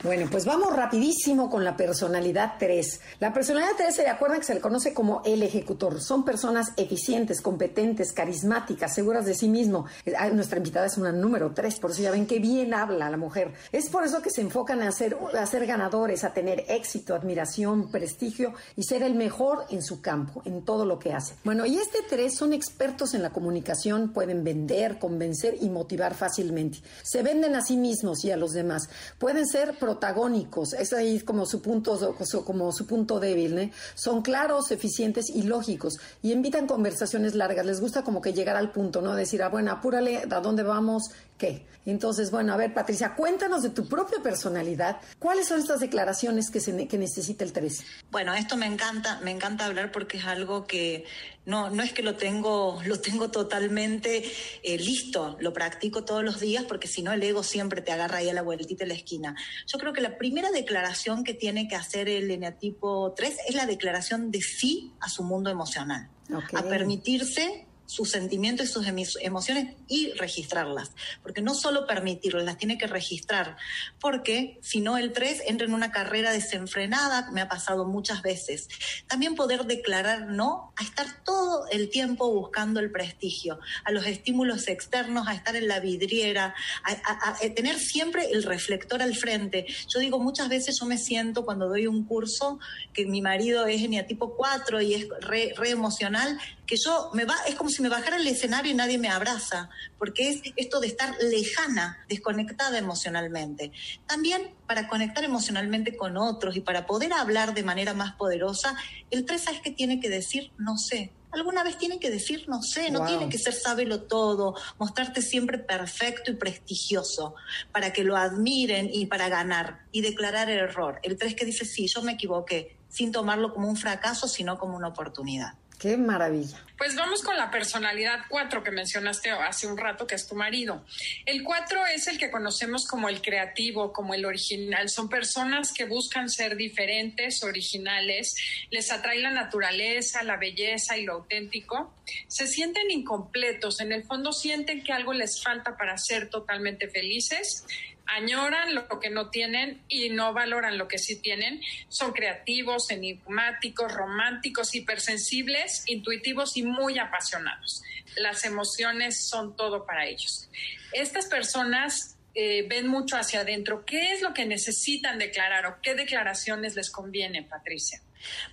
Bueno, 0.02 0.28
pues 0.30 0.44
vamos 0.44 0.74
rapidísimo 0.74 1.50
con 1.50 1.64
la 1.64 1.76
personalidad 1.76 2.54
3. 2.58 3.00
La 3.18 3.32
personalidad 3.32 3.72
3 3.76 3.94
se 3.94 4.08
acuerdan 4.08 4.38
que 4.38 4.46
se 4.46 4.54
le 4.54 4.60
conoce 4.60 4.94
como 4.94 5.22
el 5.24 5.42
ejecutor. 5.42 6.00
Son 6.00 6.24
personas 6.24 6.72
eficientes, 6.76 7.40
competentes, 7.40 8.12
carismáticas, 8.12 8.94
seguras 8.94 9.26
de 9.26 9.34
sí 9.34 9.48
mismo. 9.48 9.86
Eh, 10.04 10.14
nuestra 10.32 10.58
invitada 10.58 10.86
es 10.86 10.96
una 10.96 11.12
número 11.12 11.52
3, 11.52 11.80
por 11.80 11.90
eso 11.90 12.02
ya 12.02 12.10
ven 12.10 12.26
qué 12.26 12.38
bien 12.38 12.74
habla 12.74 13.10
la 13.10 13.16
mujer. 13.16 13.52
Es 13.72 13.88
por 13.88 14.04
eso 14.04 14.22
que 14.22 14.30
se 14.30 14.42
enfocan 14.42 14.82
a 14.82 14.92
ser, 14.92 15.16
a 15.36 15.46
ser 15.46 15.66
ganadores, 15.66 16.24
a 16.24 16.32
tener 16.32 16.64
éxito, 16.68 17.14
admiración, 17.14 17.90
prestigio 17.90 18.52
y 18.76 18.84
ser 18.84 19.02
el 19.02 19.14
mejor 19.14 19.64
en 19.70 19.82
su 19.82 20.00
campo, 20.00 20.42
en 20.44 20.64
todo 20.64 20.84
lo 20.84 20.98
que 20.98 21.12
hace. 21.12 21.34
Bueno, 21.44 21.66
y 21.66 21.78
este 21.78 21.98
3 22.08 22.34
son 22.34 22.52
expertos 22.52 23.14
en 23.14 23.22
la 23.22 23.30
comunicación, 23.30 24.12
pueden 24.12 24.44
vender, 24.44 24.98
convencer 24.98 25.56
y 25.60 25.68
motivar 25.68 26.14
fácilmente. 26.14 26.78
Se 27.02 27.22
venden 27.22 27.56
a 27.56 27.62
sí 27.62 27.76
mismos 27.76 28.24
y 28.24 28.30
a 28.30 28.36
los 28.36 28.52
demás. 28.52 28.88
Pueden 29.18 29.46
ser 29.46 29.65
protagónicos, 29.72 30.72
es 30.72 30.92
ahí 30.92 31.20
como 31.20 31.46
su 31.46 31.60
punto, 31.60 32.16
como 32.44 32.72
su 32.72 32.86
punto 32.86 33.20
débil, 33.20 33.58
¿eh? 33.58 33.72
son 33.94 34.22
claros, 34.22 34.70
eficientes 34.70 35.30
y 35.30 35.42
lógicos 35.42 35.98
y 36.22 36.32
invitan 36.32 36.66
conversaciones 36.66 37.34
largas, 37.34 37.66
les 37.66 37.80
gusta 37.80 38.02
como 38.02 38.20
que 38.20 38.32
llegar 38.32 38.56
al 38.56 38.72
punto, 38.72 39.02
¿no? 39.02 39.14
Decir, 39.14 39.42
ah, 39.42 39.48
bueno, 39.48 39.72
apúrale, 39.72 40.22
¿a 40.30 40.40
dónde 40.40 40.62
vamos? 40.62 41.10
¿Qué? 41.38 41.66
Entonces, 41.86 42.32
bueno, 42.32 42.52
a 42.52 42.56
ver, 42.56 42.74
Patricia, 42.74 43.14
cuéntanos 43.14 43.62
de 43.62 43.70
tu 43.70 43.86
propia 43.86 44.20
personalidad. 44.20 45.00
¿Cuáles 45.20 45.46
son 45.46 45.60
estas 45.60 45.78
declaraciones 45.78 46.50
que, 46.50 46.58
se, 46.58 46.88
que 46.88 46.98
necesita 46.98 47.44
el 47.44 47.52
3? 47.52 47.84
Bueno, 48.10 48.34
esto 48.34 48.56
me 48.56 48.66
encanta, 48.66 49.20
me 49.20 49.30
encanta 49.30 49.66
hablar 49.66 49.92
porque 49.92 50.16
es 50.16 50.24
algo 50.24 50.66
que 50.66 51.04
no, 51.44 51.70
no 51.70 51.84
es 51.84 51.92
que 51.92 52.02
lo 52.02 52.16
tengo, 52.16 52.80
lo 52.86 53.00
tengo 53.00 53.30
totalmente 53.30 54.24
eh, 54.64 54.78
listo, 54.78 55.36
lo 55.38 55.52
practico 55.52 56.04
todos 56.04 56.24
los 56.24 56.40
días 56.40 56.64
porque 56.64 56.88
si 56.88 57.02
no 57.02 57.12
el 57.12 57.22
ego 57.22 57.44
siempre 57.44 57.82
te 57.82 57.92
agarra 57.92 58.18
ahí 58.18 58.28
a 58.28 58.34
la 58.34 58.42
vueltita 58.42 58.84
de 58.84 58.88
la 58.88 58.94
esquina. 58.94 59.36
Yo 59.66 59.78
creo 59.78 59.92
que 59.92 60.00
la 60.00 60.18
primera 60.18 60.50
declaración 60.50 61.22
que 61.22 61.34
tiene 61.34 61.68
que 61.68 61.76
hacer 61.76 62.08
el 62.08 62.30
eneatipo 62.32 63.12
3 63.16 63.36
es 63.48 63.54
la 63.54 63.66
declaración 63.66 64.32
de 64.32 64.42
sí 64.42 64.92
a 65.00 65.08
su 65.08 65.22
mundo 65.22 65.50
emocional. 65.50 66.08
A 66.54 66.62
permitirse 66.64 67.65
sus 67.86 68.10
sentimientos 68.10 68.66
y 68.66 68.72
sus 68.72 68.86
emociones 69.20 69.74
y 69.88 70.12
registrarlas. 70.12 70.92
Porque 71.22 71.42
no 71.42 71.54
solo 71.54 71.86
permitirlas, 71.86 72.44
las 72.44 72.58
tiene 72.58 72.78
que 72.78 72.86
registrar. 72.86 73.56
Porque 74.00 74.58
si 74.62 74.80
no, 74.80 74.98
el 74.98 75.12
3 75.12 75.44
entra 75.46 75.66
en 75.66 75.74
una 75.74 75.90
carrera 75.90 76.32
desenfrenada, 76.32 77.30
me 77.30 77.40
ha 77.40 77.48
pasado 77.48 77.84
muchas 77.86 78.22
veces. 78.22 78.68
También 79.06 79.34
poder 79.34 79.64
declarar 79.64 80.26
no 80.28 80.72
a 80.76 80.82
estar 80.82 81.24
todo 81.24 81.66
el 81.70 81.90
tiempo 81.90 82.30
buscando 82.30 82.80
el 82.80 82.90
prestigio, 82.90 83.58
a 83.84 83.92
los 83.92 84.06
estímulos 84.06 84.68
externos, 84.68 85.28
a 85.28 85.34
estar 85.34 85.56
en 85.56 85.68
la 85.68 85.80
vidriera, 85.80 86.54
a, 86.84 87.36
tener 87.54 87.78
siempre 87.78 88.30
el 88.32 88.42
reflector 88.42 89.00
al 89.00 89.14
frente. 89.14 89.66
Yo 89.88 90.00
digo, 90.00 90.18
muchas 90.18 90.48
veces 90.48 90.78
yo 90.78 90.86
me 90.86 90.98
siento 90.98 91.44
cuando 91.44 91.68
doy 91.68 91.86
un 91.86 92.04
curso 92.04 92.58
que 92.92 93.06
mi 93.06 93.22
marido 93.22 93.66
es 93.66 93.86
tipo 94.06 94.34
4 94.36 94.80
y 94.82 94.94
es 94.94 95.08
re, 95.20 95.54
re 95.56 95.70
emocional, 95.70 96.38
que 96.66 96.76
yo 96.76 97.10
me 97.14 97.24
va, 97.24 97.36
es 97.46 97.54
como 97.54 97.70
si 97.70 97.82
me 97.82 97.88
bajara 97.88 98.16
el 98.16 98.26
escenario 98.26 98.72
y 98.72 98.74
nadie 98.74 98.98
me 98.98 99.08
abraza, 99.08 99.70
porque 99.98 100.28
es 100.28 100.42
esto 100.56 100.80
de 100.80 100.88
estar 100.88 101.16
lejana, 101.20 102.04
desconectada 102.08 102.78
emocionalmente. 102.78 103.72
También 104.06 104.54
para 104.66 104.88
conectar 104.88 105.24
emocionalmente 105.24 105.96
con 105.96 106.16
otros 106.16 106.56
y 106.56 106.60
para 106.60 106.86
poder 106.86 107.12
hablar 107.12 107.54
de 107.54 107.62
manera 107.62 107.94
más 107.94 108.14
poderosa, 108.14 108.76
el 109.10 109.24
tres 109.24 109.46
es 109.48 109.60
que 109.60 109.70
tiene 109.70 110.00
que 110.00 110.08
decir 110.08 110.52
no 110.58 110.76
sé. 110.76 111.12
Alguna 111.32 111.62
vez 111.62 111.76
tiene 111.76 111.98
que 111.98 112.10
decir 112.10 112.48
no 112.48 112.62
sé, 112.62 112.90
no 112.90 113.04
tiene 113.04 113.28
que 113.28 113.38
ser 113.38 113.52
sábelo 113.52 114.02
todo, 114.02 114.54
mostrarte 114.78 115.20
siempre 115.20 115.58
perfecto 115.58 116.30
y 116.30 116.34
prestigioso 116.34 117.34
para 117.72 117.92
que 117.92 118.04
lo 118.04 118.16
admiren 118.16 118.88
y 118.90 119.06
para 119.06 119.28
ganar 119.28 119.80
y 119.92 120.00
declarar 120.00 120.48
el 120.48 120.58
error. 120.58 120.98
El 121.02 121.18
tres 121.18 121.34
que 121.34 121.44
dice 121.44 121.64
sí, 121.64 121.88
yo 121.88 122.02
me 122.02 122.12
equivoqué, 122.12 122.78
sin 122.88 123.12
tomarlo 123.12 123.52
como 123.52 123.68
un 123.68 123.76
fracaso, 123.76 124.28
sino 124.28 124.58
como 124.58 124.76
una 124.76 124.88
oportunidad. 124.88 125.54
Qué 125.78 125.96
maravilla. 125.96 126.62
Pues 126.78 126.94
vamos 126.94 127.22
con 127.22 127.36
la 127.36 127.50
personalidad 127.50 128.20
4 128.28 128.62
que 128.62 128.70
mencionaste 128.70 129.30
hace 129.30 129.66
un 129.66 129.78
rato, 129.78 130.06
que 130.06 130.14
es 130.14 130.26
tu 130.26 130.34
marido. 130.34 130.84
El 131.24 131.42
4 131.42 131.86
es 131.86 132.06
el 132.06 132.18
que 132.18 132.30
conocemos 132.30 132.86
como 132.86 133.08
el 133.08 133.22
creativo, 133.22 133.92
como 133.92 134.14
el 134.14 134.26
original. 134.26 134.88
Son 134.90 135.08
personas 135.08 135.72
que 135.72 135.84
buscan 135.84 136.28
ser 136.28 136.56
diferentes, 136.56 137.42
originales, 137.42 138.36
les 138.70 138.90
atrae 138.92 139.20
la 139.20 139.30
naturaleza, 139.30 140.22
la 140.22 140.36
belleza 140.36 140.98
y 140.98 141.04
lo 141.04 141.14
auténtico. 141.14 141.94
Se 142.28 142.46
sienten 142.46 142.90
incompletos, 142.90 143.80
en 143.80 143.92
el 143.92 144.04
fondo 144.04 144.32
sienten 144.32 144.82
que 144.82 144.92
algo 144.92 145.12
les 145.12 145.42
falta 145.42 145.76
para 145.76 145.96
ser 145.96 146.28
totalmente 146.28 146.88
felices 146.88 147.64
añoran 148.06 148.74
lo 148.74 148.86
que 149.00 149.10
no 149.10 149.30
tienen 149.30 149.82
y 149.88 150.10
no 150.10 150.32
valoran 150.32 150.78
lo 150.78 150.88
que 150.88 150.98
sí 150.98 151.20
tienen. 151.20 151.60
Son 151.88 152.12
creativos, 152.12 152.90
enigmáticos, 152.90 153.92
románticos, 153.92 154.74
hipersensibles, 154.74 155.84
intuitivos 155.86 156.56
y 156.56 156.62
muy 156.62 156.98
apasionados. 156.98 157.82
Las 158.16 158.44
emociones 158.44 159.28
son 159.28 159.56
todo 159.56 159.84
para 159.84 160.06
ellos. 160.06 160.48
Estas 160.92 161.26
personas 161.26 162.16
eh, 162.34 162.66
ven 162.68 162.86
mucho 162.86 163.16
hacia 163.16 163.40
adentro. 163.40 163.84
¿Qué 163.84 164.12
es 164.12 164.22
lo 164.22 164.34
que 164.34 164.46
necesitan 164.46 165.18
declarar 165.18 165.66
o 165.66 165.76
qué 165.82 165.94
declaraciones 165.94 166.74
les 166.74 166.90
conviene, 166.90 167.42
Patricia? 167.42 168.00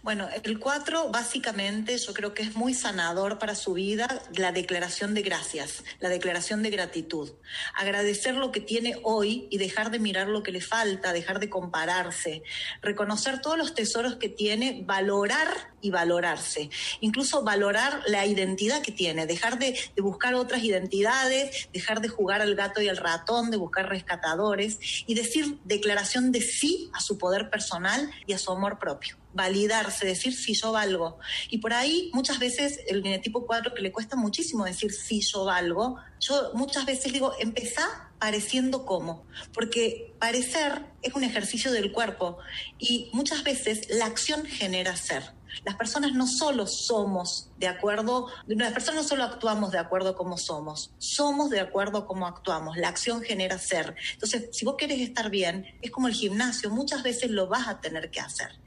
Bueno, 0.01 0.27
el 0.43 0.59
4 0.59 1.09
básicamente 1.09 1.97
yo 1.97 2.13
creo 2.13 2.33
que 2.33 2.43
es 2.43 2.55
muy 2.55 2.73
sanador 2.73 3.39
para 3.39 3.55
su 3.55 3.73
vida 3.73 4.21
la 4.35 4.51
declaración 4.51 5.13
de 5.13 5.21
gracias, 5.21 5.83
la 5.99 6.09
declaración 6.09 6.61
de 6.61 6.69
gratitud. 6.69 7.31
Agradecer 7.75 8.35
lo 8.35 8.51
que 8.51 8.59
tiene 8.59 8.97
hoy 9.03 9.47
y 9.49 9.57
dejar 9.57 9.91
de 9.91 9.99
mirar 9.99 10.27
lo 10.27 10.43
que 10.43 10.51
le 10.51 10.61
falta, 10.61 11.13
dejar 11.13 11.39
de 11.39 11.49
compararse, 11.49 12.43
reconocer 12.81 13.41
todos 13.41 13.57
los 13.57 13.73
tesoros 13.73 14.17
que 14.17 14.29
tiene, 14.29 14.83
valorar 14.85 15.73
y 15.81 15.89
valorarse, 15.89 16.69
incluso 17.01 17.43
valorar 17.43 18.01
la 18.07 18.25
identidad 18.25 18.81
que 18.81 18.91
tiene, 18.91 19.25
dejar 19.25 19.59
de, 19.59 19.77
de 19.95 20.01
buscar 20.01 20.35
otras 20.35 20.63
identidades, 20.63 21.69
dejar 21.73 22.01
de 22.01 22.09
jugar 22.09 22.41
al 22.41 22.55
gato 22.55 22.81
y 22.81 22.89
al 22.89 22.97
ratón, 22.97 23.51
de 23.51 23.57
buscar 23.57 23.89
rescatadores 23.89 24.79
y 25.07 25.15
decir 25.15 25.57
declaración 25.63 26.31
de 26.31 26.41
sí 26.41 26.89
a 26.93 26.99
su 26.99 27.17
poder 27.17 27.49
personal 27.49 28.11
y 28.27 28.33
a 28.33 28.37
su 28.37 28.51
amor 28.51 28.79
propio 28.79 29.22
validarse, 29.33 30.05
decir 30.05 30.33
si 30.33 30.53
yo 30.53 30.71
valgo. 30.71 31.19
Y 31.49 31.57
por 31.57 31.73
ahí 31.73 32.09
muchas 32.13 32.39
veces 32.39 32.79
el 32.87 33.03
tipo 33.21 33.45
4 33.45 33.73
que 33.73 33.81
le 33.81 33.91
cuesta 33.91 34.15
muchísimo 34.15 34.65
decir 34.65 34.91
si 34.91 35.21
yo 35.21 35.45
valgo, 35.45 35.97
yo 36.19 36.51
muchas 36.53 36.85
veces 36.85 37.11
digo, 37.11 37.33
empezá 37.39 38.11
pareciendo 38.19 38.85
como, 38.85 39.25
porque 39.53 40.15
parecer 40.19 40.85
es 41.01 41.13
un 41.13 41.23
ejercicio 41.23 41.71
del 41.71 41.91
cuerpo 41.91 42.37
y 42.79 43.09
muchas 43.11 43.43
veces 43.43 43.89
la 43.89 44.05
acción 44.05 44.45
genera 44.45 44.95
ser. 44.95 45.23
Las 45.65 45.75
personas 45.75 46.13
no 46.13 46.27
solo 46.27 46.67
somos 46.67 47.49
de 47.57 47.67
acuerdo, 47.67 48.27
las 48.47 48.73
personas 48.73 49.03
no 49.03 49.07
solo 49.07 49.23
actuamos 49.23 49.71
de 49.71 49.77
acuerdo 49.77 50.09
a 50.09 50.15
cómo 50.15 50.37
somos, 50.37 50.91
somos 50.97 51.49
de 51.49 51.59
acuerdo 51.59 51.99
a 51.99 52.07
cómo 52.07 52.27
actuamos. 52.27 52.77
La 52.77 52.89
acción 52.89 53.21
genera 53.21 53.57
ser. 53.57 53.95
Entonces, 54.13 54.49
si 54.51 54.65
vos 54.65 54.75
querés 54.77 54.99
estar 54.99 55.29
bien, 55.29 55.65
es 55.81 55.91
como 55.91 56.07
el 56.07 56.13
gimnasio, 56.13 56.69
muchas 56.69 57.03
veces 57.03 57.31
lo 57.31 57.47
vas 57.47 57.67
a 57.67 57.79
tener 57.79 58.11
que 58.11 58.19
hacer. 58.19 58.59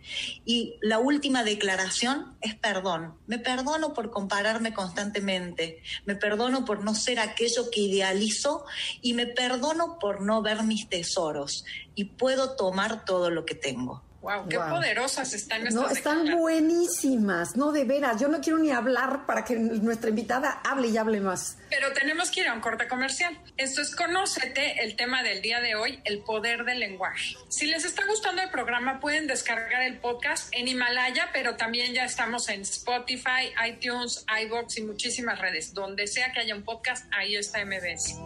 Y 0.45 0.77
la 0.81 0.99
última 0.99 1.45
declaración 1.45 2.37
es 2.41 2.55
perdón. 2.55 3.19
Me 3.27 3.39
perdono 3.39 3.93
por 3.93 4.11
compararme 4.11 4.73
constantemente, 4.73 5.83
me 6.05 6.17
perdono 6.17 6.65
por 6.65 6.85
no 6.85 6.95
ser 6.95 7.19
aquello 7.19 7.71
que 7.71 7.81
idealizo 7.81 8.65
y 9.03 9.15
me 9.15 9.27
perdono 9.27 9.99
por 9.99 10.23
no 10.23 10.43
ver 10.43 10.63
mis 10.63 10.89
tesoros 10.89 11.65
y 11.95 12.05
puedo 12.05 12.57
tomar 12.57 13.05
todo 13.05 13.31
lo 13.31 13.45
que 13.45 13.55
tengo. 13.55 14.06
Wow, 14.27 14.49
qué 14.49 14.59
poderosas 14.59 15.33
están 15.35 15.69
estas 15.69 15.75
No, 15.75 15.89
están 15.89 16.37
buenísimas, 16.37 17.57
no 17.57 17.71
de 17.71 17.85
veras. 17.85 18.21
Yo 18.21 18.27
no 18.27 18.41
quiero 18.41 18.59
ni 18.59 18.73
hablar 18.73 19.25
para 19.25 19.45
que 19.45 19.55
nuestra 19.55 20.11
invitada 20.11 20.63
hable 20.65 20.89
y 20.89 20.97
hable 20.97 21.21
más. 21.21 21.59
Pero 21.71 21.93
tenemos 21.93 22.33
que 22.33 22.41
ir 22.41 22.49
a 22.49 22.55
un 22.55 22.61
corte 22.61 22.89
comercial. 22.89 23.39
Esto 23.57 23.83
es 23.83 23.95
Conócete, 23.95 24.83
el 24.83 24.97
tema 24.97 25.23
del 25.23 25.43
día 25.43 25.61
de 25.61 25.77
hoy, 25.77 26.01
el 26.05 26.25
poder 26.25 26.65
del 26.65 26.81
lenguaje. 26.81 27.37
Si 27.49 27.67
les 27.67 27.85
está 27.85 28.05
gustando 28.05 28.43
el 28.43 28.51
programa, 28.51 28.99
pueden 28.99 29.29
descargar 29.29 29.83
el 29.83 29.99
podcast 29.99 30.49
en 30.51 30.67
Himalaya, 30.67 31.29
pero 31.33 31.55
también 31.55 31.95
ya 31.95 32.05
estamos 32.05 32.49
en 32.49 32.63
Spotify, 32.63 33.53
iTunes, 33.65 34.27
iBox 34.43 34.79
y 34.79 34.83
muchísimas 34.83 35.39
redes. 35.39 35.73
Donde 35.73 36.09
sea 36.09 36.33
que 36.33 36.41
haya 36.41 36.57
un 36.57 36.65
podcast, 36.65 37.07
ahí 37.13 37.37
está 37.37 37.65
MBS. 37.65 38.17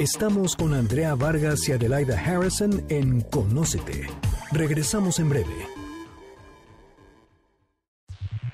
Estamos 0.00 0.56
con 0.56 0.72
Andrea 0.72 1.14
Vargas 1.14 1.68
y 1.68 1.72
Adelaida 1.72 2.18
Harrison 2.18 2.82
en 2.88 3.20
Conócete. 3.20 4.06
Regresamos 4.50 5.18
en 5.18 5.28
breve. 5.28 5.54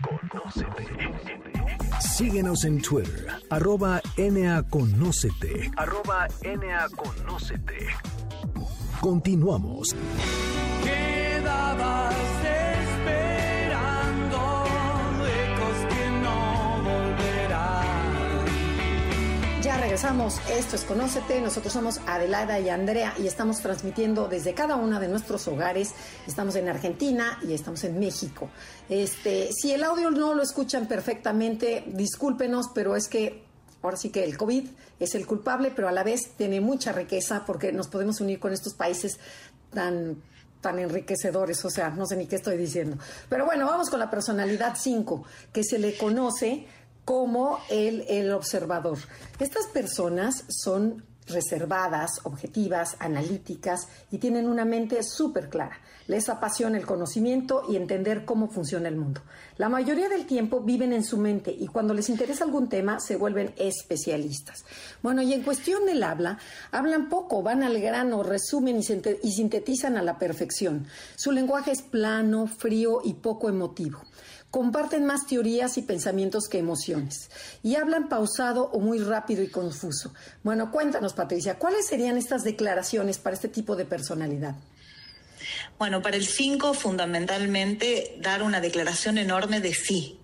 Conócete. 0.03 0.89
Síguenos 2.01 2.65
en 2.65 2.83
Twitter, 2.83 3.29
arroba 3.49 4.01
NAConócete. 4.19 5.71
Arroba 5.77 6.27
NAConócete. 6.43 7.87
Continuamos. 9.01 9.95
Quedabas 10.83 12.26
regresamos. 19.97 20.39
Esto 20.51 20.77
es 20.77 20.85
Conócete. 20.85 21.41
Nosotros 21.41 21.73
somos 21.73 22.03
Adelaida 22.07 22.61
y 22.61 22.69
Andrea 22.69 23.15
y 23.19 23.27
estamos 23.27 23.61
transmitiendo 23.61 24.29
desde 24.29 24.53
cada 24.53 24.77
uno 24.77 25.01
de 25.01 25.09
nuestros 25.09 25.49
hogares. 25.49 25.95
Estamos 26.27 26.55
en 26.57 26.69
Argentina 26.69 27.39
y 27.49 27.55
estamos 27.55 27.83
en 27.83 27.99
México. 27.99 28.51
Este, 28.91 29.49
si 29.55 29.73
el 29.73 29.83
audio 29.83 30.11
no 30.11 30.35
lo 30.35 30.43
escuchan 30.43 30.87
perfectamente, 30.87 31.85
discúlpenos, 31.87 32.67
pero 32.75 32.95
es 32.95 33.09
que 33.09 33.43
ahora 33.81 33.97
sí 33.97 34.11
que 34.11 34.23
el 34.23 34.37
COVID 34.37 34.69
es 35.01 35.15
el 35.15 35.27
culpable, 35.27 35.73
pero 35.75 35.89
a 35.89 35.93
la 35.93 36.05
vez 36.05 36.33
tiene 36.37 36.61
mucha 36.61 36.93
riqueza 36.93 37.45
porque 37.47 37.73
nos 37.73 37.89
podemos 37.89 38.21
unir 38.21 38.39
con 38.39 38.53
estos 38.53 38.75
países 38.75 39.19
tan 39.73 40.19
tan 40.61 40.79
enriquecedores, 40.79 41.65
o 41.65 41.71
sea, 41.71 41.91
no 41.91 42.07
sé 42.07 42.17
ni 42.17 42.27
qué 42.27 42.37
estoy 42.37 42.57
diciendo. 42.57 42.99
Pero 43.29 43.47
bueno, 43.47 43.67
vamos 43.67 43.89
con 43.89 44.01
la 44.01 44.11
personalidad 44.11 44.75
5, 44.77 45.23
que 45.53 45.63
se 45.63 45.79
le 45.79 45.97
conoce 45.97 46.67
como 47.07 47.61
el, 47.71 48.05
el 48.09 48.33
observador. 48.33 48.99
Estas 49.39 49.67
personas 49.69 50.45
son 50.49 51.05
reservadas, 51.29 52.21
objetivas, 52.25 52.97
analíticas 52.99 53.89
y 54.11 54.19
tienen 54.19 54.49
una 54.49 54.65
mente 54.65 55.03
súper 55.03 55.49
clara. 55.49 55.79
Les 56.09 56.29
apasiona 56.29 56.79
el 56.79 56.87
conocimiento 56.87 57.65
y 57.69 57.77
entender 57.77 58.25
cómo 58.25 58.49
funciona 58.49 58.89
el 58.89 58.97
mundo. 58.97 59.23
La 59.57 59.69
mayoría 59.69 60.09
del 60.09 60.27
tiempo 60.27 60.61
viven 60.61 60.93
en 60.93 61.05
su 61.05 61.17
mente 61.17 61.55
y 61.57 61.69
cuando 61.69 61.95
les 61.95 62.09
interesa 62.09 62.45
algún 62.45 62.69
tema 62.69 63.01
se 63.01 63.17
vuelven 63.17 63.55
especialistas. 63.57 64.65
Bueno, 65.03 65.23
y 65.23 65.33
en 65.33 65.43
cuestión 65.43 65.87
del 65.87 66.03
habla, 66.03 66.39
hablan 66.73 67.09
poco, 67.09 67.43
van 67.43 67.63
al 67.63 67.81
grano, 67.81 68.25
resumen 68.25 68.79
y 68.79 69.33
sintetizan 69.33 69.97
a 69.97 70.03
la 70.03 70.19
perfección. 70.19 70.87
Su 71.17 71.31
lenguaje 71.31 71.71
es 71.71 71.83
plano, 71.83 72.49
frío 72.49 73.01
y 73.05 73.15
poco 73.15 73.49
emotivo 73.49 74.01
comparten 74.57 75.05
más 75.05 75.27
teorías 75.27 75.77
y 75.77 75.83
pensamientos 75.83 76.49
que 76.49 76.57
emociones 76.57 77.29
y 77.63 77.75
hablan 77.75 78.09
pausado 78.09 78.71
o 78.73 78.81
muy 78.81 78.99
rápido 79.01 79.43
y 79.43 79.49
confuso. 79.49 80.15
Bueno, 80.43 80.73
cuéntanos, 80.73 81.13
Patricia, 81.13 81.59
¿cuáles 81.59 81.87
serían 81.87 82.17
estas 82.17 82.43
declaraciones 82.43 83.19
para 83.19 83.35
este 83.35 83.49
tipo 83.49 83.77
de 83.77 83.85
personalidad? 83.85 84.55
Bueno, 85.79 86.01
para 86.01 86.17
el 86.17 86.27
5 86.27 86.73
fundamentalmente 86.73 88.17
dar 88.23 88.43
una 88.43 88.63
declaración 88.63 89.19
enorme 89.19 89.61
de 89.61 89.75
sí. 89.75 90.21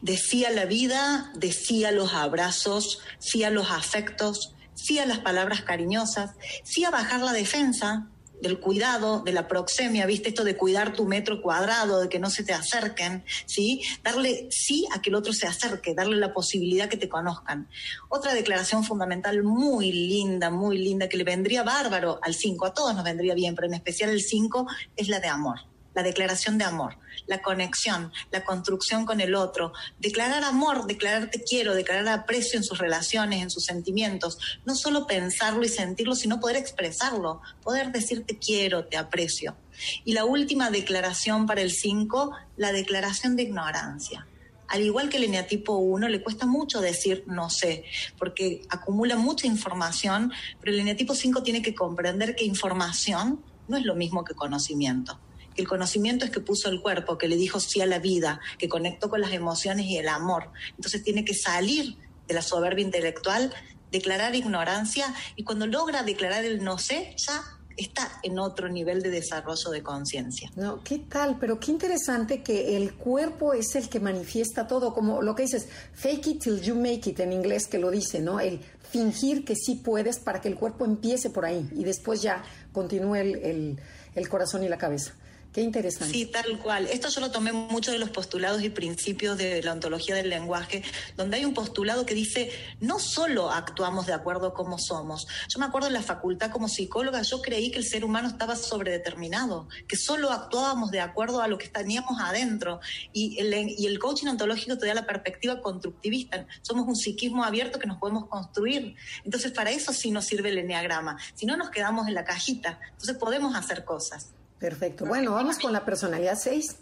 De 0.00 0.16
sí 0.16 0.44
a 0.44 0.50
la 0.52 0.66
vida, 0.66 1.32
de 1.34 1.50
sí 1.50 1.84
a 1.84 1.90
los 1.90 2.14
abrazos, 2.14 3.00
sí 3.18 3.42
a 3.42 3.50
los 3.50 3.72
afectos, 3.72 4.54
sí 4.74 5.00
a 5.00 5.06
las 5.06 5.18
palabras 5.18 5.62
cariñosas, 5.62 6.30
sí 6.62 6.84
a 6.84 6.90
bajar 6.90 7.20
la 7.20 7.32
defensa, 7.32 8.06
del 8.40 8.60
cuidado, 8.60 9.22
de 9.22 9.32
la 9.32 9.48
proxemia, 9.48 10.06
¿viste? 10.06 10.28
Esto 10.28 10.44
de 10.44 10.56
cuidar 10.56 10.92
tu 10.92 11.06
metro 11.06 11.40
cuadrado, 11.40 12.00
de 12.00 12.08
que 12.08 12.18
no 12.18 12.30
se 12.30 12.44
te 12.44 12.52
acerquen, 12.52 13.24
¿sí? 13.46 13.82
Darle 14.02 14.48
sí 14.50 14.86
a 14.94 15.00
que 15.00 15.10
el 15.10 15.16
otro 15.16 15.32
se 15.32 15.46
acerque, 15.46 15.94
darle 15.94 16.16
la 16.16 16.32
posibilidad 16.32 16.88
que 16.88 16.96
te 16.96 17.08
conozcan. 17.08 17.68
Otra 18.08 18.34
declaración 18.34 18.84
fundamental 18.84 19.42
muy 19.42 19.92
linda, 19.92 20.50
muy 20.50 20.78
linda, 20.78 21.08
que 21.08 21.16
le 21.16 21.24
vendría 21.24 21.62
bárbaro 21.62 22.18
al 22.22 22.34
5, 22.34 22.66
a 22.66 22.74
todos 22.74 22.94
nos 22.94 23.04
vendría 23.04 23.34
bien, 23.34 23.54
pero 23.54 23.66
en 23.68 23.74
especial 23.74 24.10
el 24.10 24.22
5 24.22 24.66
es 24.96 25.08
la 25.08 25.20
de 25.20 25.28
amor 25.28 25.60
la 25.96 26.02
declaración 26.02 26.58
de 26.58 26.64
amor, 26.64 26.98
la 27.26 27.40
conexión, 27.40 28.12
la 28.30 28.44
construcción 28.44 29.06
con 29.06 29.22
el 29.22 29.34
otro, 29.34 29.72
declarar 29.98 30.44
amor, 30.44 30.86
declarar 30.86 31.30
te 31.30 31.42
quiero, 31.42 31.74
declarar 31.74 32.06
aprecio 32.08 32.58
en 32.58 32.64
sus 32.64 32.78
relaciones, 32.78 33.42
en 33.42 33.50
sus 33.50 33.64
sentimientos, 33.64 34.38
no 34.66 34.76
solo 34.76 35.06
pensarlo 35.06 35.64
y 35.64 35.70
sentirlo, 35.70 36.14
sino 36.14 36.38
poder 36.38 36.56
expresarlo, 36.56 37.40
poder 37.62 37.92
decir 37.92 38.26
te 38.26 38.38
quiero, 38.38 38.84
te 38.84 38.98
aprecio. 38.98 39.56
Y 40.04 40.12
la 40.12 40.26
última 40.26 40.70
declaración 40.70 41.46
para 41.46 41.62
el 41.62 41.72
5, 41.72 42.30
la 42.58 42.72
declaración 42.72 43.34
de 43.34 43.44
ignorancia. 43.44 44.26
Al 44.68 44.82
igual 44.82 45.08
que 45.08 45.16
el 45.16 45.24
eneatipo 45.24 45.76
1, 45.76 46.08
le 46.08 46.22
cuesta 46.22 46.44
mucho 46.44 46.82
decir 46.82 47.24
no 47.26 47.48
sé, 47.48 47.84
porque 48.18 48.66
acumula 48.68 49.16
mucha 49.16 49.46
información, 49.46 50.30
pero 50.60 50.74
el 50.74 50.80
eneatipo 50.80 51.14
5 51.14 51.42
tiene 51.42 51.62
que 51.62 51.74
comprender 51.74 52.36
que 52.36 52.44
información 52.44 53.42
no 53.66 53.78
es 53.78 53.84
lo 53.86 53.94
mismo 53.94 54.24
que 54.24 54.34
conocimiento 54.34 55.18
el 55.56 55.68
conocimiento 55.68 56.24
es 56.24 56.30
que 56.30 56.40
puso 56.40 56.68
el 56.68 56.80
cuerpo, 56.80 57.18
que 57.18 57.28
le 57.28 57.36
dijo 57.36 57.60
sí 57.60 57.80
a 57.80 57.86
la 57.86 57.98
vida, 57.98 58.40
que 58.58 58.68
conectó 58.68 59.08
con 59.08 59.20
las 59.20 59.32
emociones 59.32 59.86
y 59.86 59.98
el 59.98 60.08
amor. 60.08 60.50
Entonces 60.76 61.02
tiene 61.02 61.24
que 61.24 61.34
salir 61.34 61.96
de 62.26 62.34
la 62.34 62.42
soberbia 62.42 62.84
intelectual, 62.84 63.52
declarar 63.92 64.34
ignorancia 64.34 65.14
y 65.36 65.44
cuando 65.44 65.66
logra 65.66 66.02
declarar 66.02 66.44
el 66.44 66.62
no 66.62 66.78
sé, 66.78 67.14
ya 67.16 67.42
está 67.76 68.10
en 68.22 68.38
otro 68.38 68.68
nivel 68.68 69.02
de 69.02 69.10
desarrollo 69.10 69.70
de 69.70 69.82
conciencia. 69.82 70.50
No, 70.56 70.82
¿qué 70.82 70.98
tal? 70.98 71.38
Pero 71.38 71.60
qué 71.60 71.70
interesante 71.70 72.42
que 72.42 72.76
el 72.76 72.94
cuerpo 72.94 73.52
es 73.52 73.74
el 73.76 73.88
que 73.88 74.00
manifiesta 74.00 74.66
todo, 74.66 74.94
como 74.94 75.20
lo 75.22 75.34
que 75.34 75.42
dices, 75.42 75.68
fake 75.92 76.26
it 76.26 76.42
till 76.42 76.60
you 76.62 76.74
make 76.74 77.08
it 77.08 77.20
en 77.20 77.32
inglés 77.32 77.66
que 77.66 77.78
lo 77.78 77.90
dice, 77.90 78.20
¿no? 78.20 78.40
El 78.40 78.60
fingir 78.90 79.44
que 79.44 79.54
sí 79.56 79.76
puedes 79.76 80.18
para 80.18 80.40
que 80.40 80.48
el 80.48 80.56
cuerpo 80.56 80.84
empiece 80.84 81.30
por 81.30 81.44
ahí 81.44 81.68
y 81.74 81.84
después 81.84 82.22
ya 82.22 82.42
continúe 82.72 83.16
el, 83.16 83.78
el 84.14 84.28
corazón 84.28 84.64
y 84.64 84.68
la 84.68 84.78
cabeza. 84.78 85.12
Qué 85.56 85.62
interesante. 85.62 86.12
Sí, 86.12 86.26
tal 86.26 86.58
cual. 86.58 86.86
Esto 86.86 87.08
yo 87.08 87.22
lo 87.22 87.30
tomé 87.30 87.50
mucho 87.50 87.90
de 87.90 87.98
los 87.98 88.10
postulados 88.10 88.62
y 88.62 88.68
principios 88.68 89.38
de 89.38 89.62
la 89.62 89.72
ontología 89.72 90.14
del 90.14 90.28
lenguaje, 90.28 90.82
donde 91.16 91.38
hay 91.38 91.46
un 91.46 91.54
postulado 91.54 92.04
que 92.04 92.12
dice, 92.12 92.52
no 92.82 92.98
solo 92.98 93.50
actuamos 93.50 94.04
de 94.04 94.12
acuerdo 94.12 94.48
a 94.48 94.52
cómo 94.52 94.78
somos. 94.78 95.26
Yo 95.48 95.58
me 95.58 95.64
acuerdo 95.64 95.86
en 95.86 95.94
la 95.94 96.02
facultad 96.02 96.50
como 96.50 96.68
psicóloga, 96.68 97.22
yo 97.22 97.40
creí 97.40 97.70
que 97.70 97.78
el 97.78 97.86
ser 97.86 98.04
humano 98.04 98.28
estaba 98.28 98.54
sobredeterminado, 98.54 99.66
que 99.88 99.96
solo 99.96 100.30
actuábamos 100.30 100.90
de 100.90 101.00
acuerdo 101.00 101.40
a 101.40 101.48
lo 101.48 101.56
que 101.56 101.68
teníamos 101.68 102.20
adentro. 102.20 102.80
Y 103.14 103.38
el, 103.40 103.54
y 103.78 103.86
el 103.86 103.98
coaching 103.98 104.26
ontológico 104.26 104.76
te 104.76 104.86
da 104.86 104.92
la 104.92 105.06
perspectiva 105.06 105.62
constructivista. 105.62 106.46
Somos 106.60 106.86
un 106.86 106.96
psiquismo 106.96 107.44
abierto 107.44 107.78
que 107.78 107.86
nos 107.86 107.96
podemos 107.96 108.26
construir. 108.26 108.94
Entonces, 109.24 109.52
para 109.52 109.70
eso 109.70 109.94
sí 109.94 110.10
nos 110.10 110.26
sirve 110.26 110.50
el 110.50 110.58
enneagrama. 110.58 111.16
Si 111.34 111.46
no, 111.46 111.56
nos 111.56 111.70
quedamos 111.70 112.08
en 112.08 112.12
la 112.12 112.26
cajita. 112.26 112.78
Entonces, 112.92 113.16
podemos 113.16 113.56
hacer 113.56 113.86
cosas. 113.86 114.35
Perfecto. 114.58 115.04
Bueno, 115.04 115.32
vamos 115.32 115.58
con 115.58 115.72
la 115.72 115.84
personalidad 115.84 116.38
6. 116.38 116.76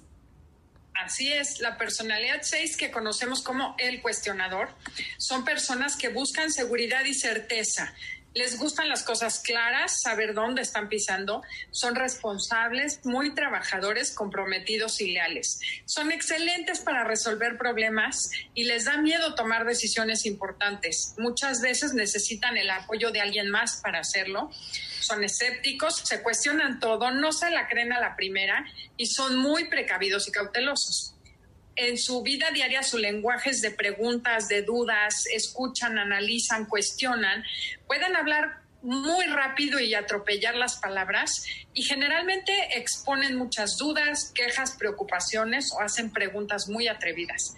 Así 0.95 1.33
es, 1.33 1.59
la 1.59 1.77
personalidad 1.77 2.39
6 2.43 2.77
que 2.77 2.91
conocemos 2.93 3.43
como 3.43 3.75
el 3.79 4.01
cuestionador 4.01 4.69
son 5.19 5.45
personas 5.45 5.97
que 5.97 6.09
buscan 6.09 6.53
seguridad 6.53 7.05
y 7.05 7.15
certeza. 7.15 7.93
Les 8.35 8.59
gustan 8.59 8.88
las 8.88 9.03
cosas 9.03 9.40
claras, 9.40 10.01
saber 10.01 10.35
dónde 10.35 10.62
están 10.62 10.88
pisando, 10.88 11.42
son 11.70 11.94
responsables, 11.94 13.01
muy 13.05 13.35
trabajadores, 13.35 14.11
comprometidos 14.11 15.01
y 15.01 15.12
leales. 15.12 15.61
Son 15.85 16.11
excelentes 16.11 16.81
para 16.81 17.05
resolver 17.05 17.57
problemas 17.57 18.31
y 18.55 18.64
les 18.64 18.87
da 18.87 18.97
miedo 18.99 19.35
tomar 19.35 19.64
decisiones 19.64 20.27
importantes. 20.27 21.14
Muchas 21.16 21.61
veces 21.61 21.94
necesitan 21.94 22.57
el 22.57 22.70
apoyo 22.70 23.11
de 23.11 23.20
alguien 23.20 23.51
más 23.51 23.81
para 23.83 24.01
hacerlo 24.01 24.51
son 25.05 25.23
escépticos, 25.23 25.97
se 25.97 26.23
cuestionan 26.23 26.81
todo, 26.81 27.11
no 27.11 27.31
se 27.31 27.51
la 27.51 27.68
creen 27.68 27.92
a 27.92 28.01
la 28.01 28.16
primera 28.16 28.64
y 28.97 29.07
son 29.07 29.37
muy 29.37 29.68
precavidos 29.68 30.27
y 30.29 30.33
cautelosos. 30.33 31.13
En 31.77 31.99
su 31.99 32.23
vida 32.23 32.51
diaria 32.53 32.83
su 32.83 32.99
lenguaje 32.99 33.51
es 33.51 33.61
de 33.61 33.71
preguntas, 33.71 34.49
de 34.49 34.63
dudas, 34.63 35.27
escuchan, 35.33 35.99
analizan, 35.99 36.67
cuestionan, 36.67 37.45
pueden 37.87 38.15
hablar 38.15 38.63
muy 38.83 39.25
rápido 39.27 39.81
y 39.81 39.95
atropellar 39.95 40.55
las 40.55 40.77
palabras 40.77 41.45
y 41.73 41.83
generalmente 41.83 42.53
exponen 42.77 43.37
muchas 43.37 43.79
dudas, 43.79 44.31
quejas, 44.35 44.77
preocupaciones 44.79 45.73
o 45.73 45.81
hacen 45.81 46.13
preguntas 46.13 46.69
muy 46.69 46.87
atrevidas. 46.87 47.55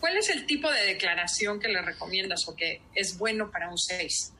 ¿Cuál 0.00 0.16
es 0.16 0.30
el 0.30 0.46
tipo 0.46 0.70
de 0.70 0.86
declaración 0.86 1.60
que 1.60 1.68
le 1.68 1.82
recomiendas 1.82 2.48
o 2.48 2.56
que 2.56 2.80
es 2.94 3.18
bueno 3.18 3.50
para 3.50 3.68
un 3.68 3.76
6? 3.76 4.32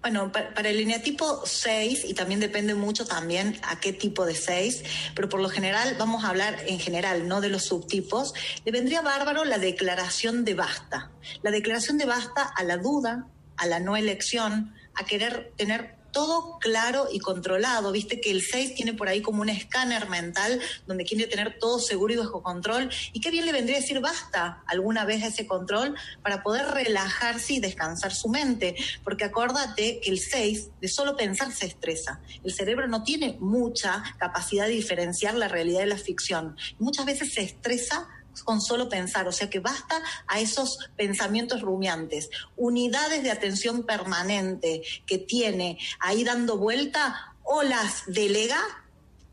Bueno, 0.00 0.30
para 0.32 0.68
el 0.68 0.76
lineatipo 0.76 1.42
6, 1.46 2.04
y 2.04 2.14
también 2.14 2.38
depende 2.38 2.74
mucho 2.74 3.06
también 3.06 3.58
a 3.62 3.80
qué 3.80 3.92
tipo 3.92 4.26
de 4.26 4.34
6, 4.34 4.84
pero 5.14 5.28
por 5.28 5.40
lo 5.40 5.48
general 5.48 5.96
vamos 5.98 6.24
a 6.24 6.28
hablar 6.28 6.62
en 6.66 6.78
general, 6.78 7.26
no 7.26 7.40
de 7.40 7.48
los 7.48 7.64
subtipos, 7.64 8.34
le 8.64 8.72
vendría 8.72 9.00
bárbaro 9.00 9.44
la 9.44 9.58
declaración 9.58 10.44
de 10.44 10.54
basta. 10.54 11.10
La 11.42 11.50
declaración 11.50 11.96
de 11.96 12.04
basta 12.04 12.42
a 12.42 12.62
la 12.64 12.76
duda, 12.76 13.26
a 13.56 13.66
la 13.66 13.80
no 13.80 13.96
elección, 13.96 14.74
a 14.94 15.04
querer 15.04 15.52
tener 15.56 15.96
todo 16.14 16.58
claro 16.58 17.08
y 17.12 17.18
controlado. 17.18 17.92
Viste 17.92 18.22
que 18.22 18.30
el 18.30 18.40
6 18.40 18.74
tiene 18.74 18.94
por 18.94 19.08
ahí 19.08 19.20
como 19.20 19.42
un 19.42 19.50
escáner 19.50 20.08
mental 20.08 20.60
donde 20.86 21.04
quiere 21.04 21.26
tener 21.26 21.58
todo 21.58 21.78
seguro 21.78 22.14
y 22.14 22.16
bajo 22.16 22.42
control. 22.42 22.88
Y 23.12 23.20
qué 23.20 23.30
bien 23.30 23.44
le 23.44 23.52
vendría 23.52 23.76
a 23.76 23.80
decir 23.80 24.00
basta 24.00 24.62
alguna 24.66 25.04
vez 25.04 25.22
ese 25.22 25.46
control 25.46 25.94
para 26.22 26.42
poder 26.42 26.68
relajarse 26.68 27.54
y 27.54 27.60
descansar 27.60 28.14
su 28.14 28.28
mente. 28.28 28.76
Porque 29.02 29.24
acordate 29.24 30.00
que 30.00 30.10
el 30.10 30.20
6 30.20 30.70
de 30.80 30.88
solo 30.88 31.16
pensar 31.16 31.52
se 31.52 31.66
estresa. 31.66 32.22
El 32.42 32.54
cerebro 32.54 32.88
no 32.88 33.02
tiene 33.02 33.36
mucha 33.40 34.02
capacidad 34.18 34.66
de 34.66 34.72
diferenciar 34.72 35.34
la 35.34 35.48
realidad 35.48 35.80
de 35.80 35.86
la 35.86 35.98
ficción. 35.98 36.56
muchas 36.78 37.04
veces 37.04 37.34
se 37.34 37.42
estresa 37.42 38.08
con 38.42 38.60
solo 38.60 38.88
pensar, 38.88 39.28
o 39.28 39.32
sea 39.32 39.48
que 39.48 39.60
basta 39.60 40.00
a 40.26 40.40
esos 40.40 40.78
pensamientos 40.96 41.62
rumiantes, 41.62 42.30
unidades 42.56 43.22
de 43.22 43.30
atención 43.30 43.84
permanente 43.84 44.82
que 45.06 45.18
tiene 45.18 45.78
ahí 46.00 46.24
dando 46.24 46.58
vuelta, 46.58 47.34
o 47.42 47.62
las 47.62 48.04
delega, 48.06 48.60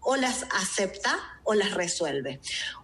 o 0.02 0.16
las 0.16 0.46
acepta, 0.52 1.18
o 1.44 1.54
las 1.54 1.74
resuelve. 1.74 2.40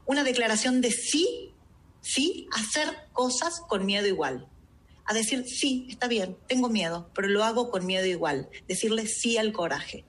Una 0.06 0.24
declaración 0.24 0.82
de 0.82 0.92
sí, 0.92 1.54
sí, 2.02 2.48
hacer 2.54 3.10
cosas 3.14 3.62
con 3.68 3.86
miedo 3.86 4.08
igual 4.08 4.48
a 5.08 5.14
decir, 5.14 5.48
sí, 5.48 5.88
está 5.90 6.08
bien, 6.08 6.38
tengo 6.48 6.68
miedo, 6.68 7.10
pero 7.16 7.30
lo 7.30 7.44
hago 7.46 7.72
con 7.72 7.86
miedo 7.86 8.06
igual, 8.06 8.50
decirle 8.68 9.08
sí 9.08 9.38
al 9.38 9.54
coraje. 9.54 10.04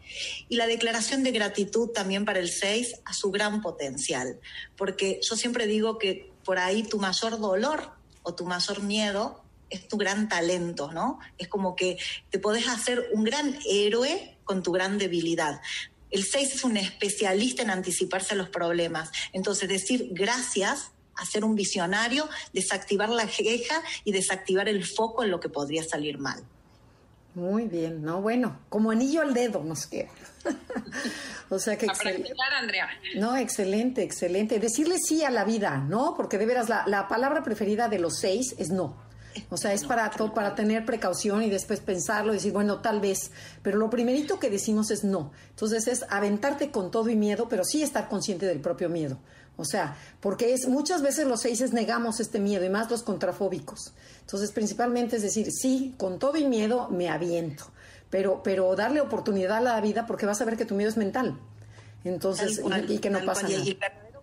Y 0.48 0.56
la 0.56 0.66
declaración 0.66 1.22
de 1.22 1.30
gratitud 1.30 1.90
también 1.90 2.24
para 2.24 2.40
el 2.40 2.50
6 2.50 2.96
a 3.04 3.14
su 3.14 3.30
gran 3.30 3.62
potencial, 3.62 4.40
porque 4.76 5.20
yo 5.22 5.36
siempre 5.36 5.66
digo 5.66 5.98
que 5.98 6.32
por 6.44 6.58
ahí 6.58 6.82
tu 6.82 6.98
mayor 6.98 7.38
dolor 7.38 7.92
o 8.24 8.34
tu 8.34 8.44
mayor 8.44 8.82
miedo 8.82 9.44
es 9.70 9.86
tu 9.86 9.98
gran 9.98 10.28
talento, 10.28 10.90
¿no? 10.92 11.20
Es 11.38 11.46
como 11.46 11.76
que 11.76 11.98
te 12.30 12.40
podés 12.40 12.66
hacer 12.68 13.08
un 13.12 13.22
gran 13.22 13.56
héroe 13.70 14.36
con 14.44 14.64
tu 14.64 14.72
gran 14.72 14.98
debilidad. 14.98 15.60
El 16.10 16.24
6 16.24 16.54
es 16.54 16.64
un 16.64 16.76
especialista 16.76 17.62
en 17.62 17.70
anticiparse 17.70 18.34
a 18.34 18.36
los 18.36 18.48
problemas. 18.48 19.10
Entonces, 19.32 19.68
decir 19.68 20.08
gracias 20.10 20.90
hacer 21.18 21.44
un 21.44 21.54
visionario, 21.54 22.28
desactivar 22.52 23.08
la 23.08 23.26
queja 23.26 23.82
y 24.04 24.12
desactivar 24.12 24.68
el 24.68 24.84
foco 24.84 25.24
en 25.24 25.30
lo 25.30 25.40
que 25.40 25.48
podría 25.48 25.82
salir 25.82 26.18
mal. 26.18 26.42
Muy 27.34 27.66
bien, 27.66 28.02
no, 28.02 28.20
bueno, 28.20 28.58
como 28.68 28.90
anillo 28.90 29.22
al 29.22 29.32
dedo 29.32 29.62
nos 29.62 29.86
queda. 29.86 30.08
o 31.50 31.58
sea 31.58 31.76
que. 31.76 31.86
Andrea. 32.58 32.88
No, 33.16 33.36
excelente, 33.36 34.02
excelente. 34.02 34.58
Decirle 34.58 34.96
sí 34.98 35.22
a 35.22 35.30
la 35.30 35.44
vida, 35.44 35.76
¿no? 35.78 36.14
Porque 36.16 36.38
de 36.38 36.46
veras 36.46 36.68
la, 36.68 36.84
la 36.86 37.06
palabra 37.06 37.42
preferida 37.42 37.88
de 37.88 37.98
los 37.98 38.18
seis 38.18 38.54
es 38.58 38.70
no. 38.70 39.08
O 39.50 39.56
sea, 39.56 39.72
es 39.72 39.84
para, 39.84 40.10
para 40.10 40.54
tener 40.54 40.84
precaución 40.84 41.42
y 41.42 41.50
después 41.50 41.80
pensarlo 41.80 42.32
y 42.32 42.36
decir, 42.36 42.52
bueno, 42.52 42.80
tal 42.80 43.00
vez. 43.00 43.30
Pero 43.62 43.78
lo 43.78 43.90
primerito 43.90 44.38
que 44.38 44.50
decimos 44.50 44.90
es 44.90 45.04
no. 45.04 45.32
Entonces 45.50 45.86
es 45.86 46.04
aventarte 46.08 46.70
con 46.70 46.90
todo 46.90 47.08
y 47.08 47.16
miedo, 47.16 47.48
pero 47.48 47.64
sí 47.64 47.82
estar 47.82 48.08
consciente 48.08 48.46
del 48.46 48.60
propio 48.60 48.88
miedo. 48.88 49.18
O 49.58 49.64
sea, 49.64 49.96
porque 50.20 50.54
es 50.54 50.68
muchas 50.68 51.02
veces 51.02 51.26
los 51.26 51.40
seises 51.40 51.72
negamos 51.72 52.20
este 52.20 52.38
miedo 52.38 52.64
y 52.64 52.70
más 52.70 52.88
los 52.90 53.02
contrafóbicos. 53.02 53.92
Entonces, 54.20 54.52
principalmente 54.52 55.16
es 55.16 55.22
decir, 55.22 55.50
sí, 55.50 55.96
con 55.98 56.20
todo 56.20 56.36
y 56.36 56.44
miedo 56.44 56.88
me 56.90 57.08
aviento, 57.08 57.64
pero, 58.08 58.40
pero 58.44 58.76
darle 58.76 59.00
oportunidad 59.00 59.56
a 59.56 59.60
la 59.60 59.80
vida 59.80 60.06
porque 60.06 60.26
vas 60.26 60.40
a 60.40 60.44
ver 60.44 60.56
que 60.56 60.64
tu 60.64 60.76
miedo 60.76 60.88
es 60.88 60.96
mental. 60.96 61.36
Entonces, 62.04 62.62
y, 62.88 62.98
que 62.98 63.10
no 63.10 63.24
pasa 63.24 63.48
nada. 63.48 63.56
Y 63.56 63.70
el 63.70 63.78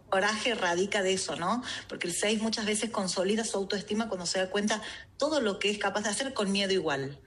coraje 0.09 0.55
radica 0.55 1.03
de 1.03 1.11
eso, 1.11 1.35
¿no? 1.35 1.61
Porque 1.89 2.07
el 2.07 2.13
6 2.13 2.41
muchas 2.41 2.65
veces 2.65 2.89
consolida 2.89 3.43
su 3.43 3.57
autoestima 3.57 4.07
cuando 4.07 4.25
se 4.25 4.39
da 4.39 4.49
cuenta 4.49 4.81
todo 5.17 5.41
lo 5.41 5.59
que 5.59 5.69
es 5.69 5.77
capaz 5.77 6.03
de 6.03 6.09
hacer 6.11 6.33
con 6.33 6.49
miedo 6.53 6.71
igual. 6.71 7.19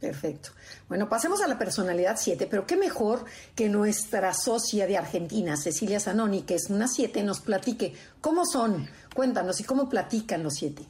Perfecto. 0.00 0.50
Bueno, 0.88 1.08
pasemos 1.08 1.40
a 1.40 1.48
la 1.48 1.58
personalidad 1.58 2.16
7, 2.18 2.46
pero 2.46 2.66
qué 2.66 2.76
mejor 2.76 3.24
que 3.54 3.68
nuestra 3.68 4.34
socia 4.34 4.86
de 4.86 4.96
Argentina, 4.96 5.56
Cecilia 5.56 6.00
Zanoni, 6.00 6.42
que 6.42 6.56
es 6.56 6.68
una 6.68 6.88
7, 6.88 7.22
nos 7.22 7.40
platique 7.40 7.94
cómo 8.20 8.44
son. 8.44 8.88
Cuéntanos 9.14 9.60
y 9.60 9.64
cómo 9.64 9.88
platican 9.88 10.42
los 10.42 10.54
7. 10.54 10.82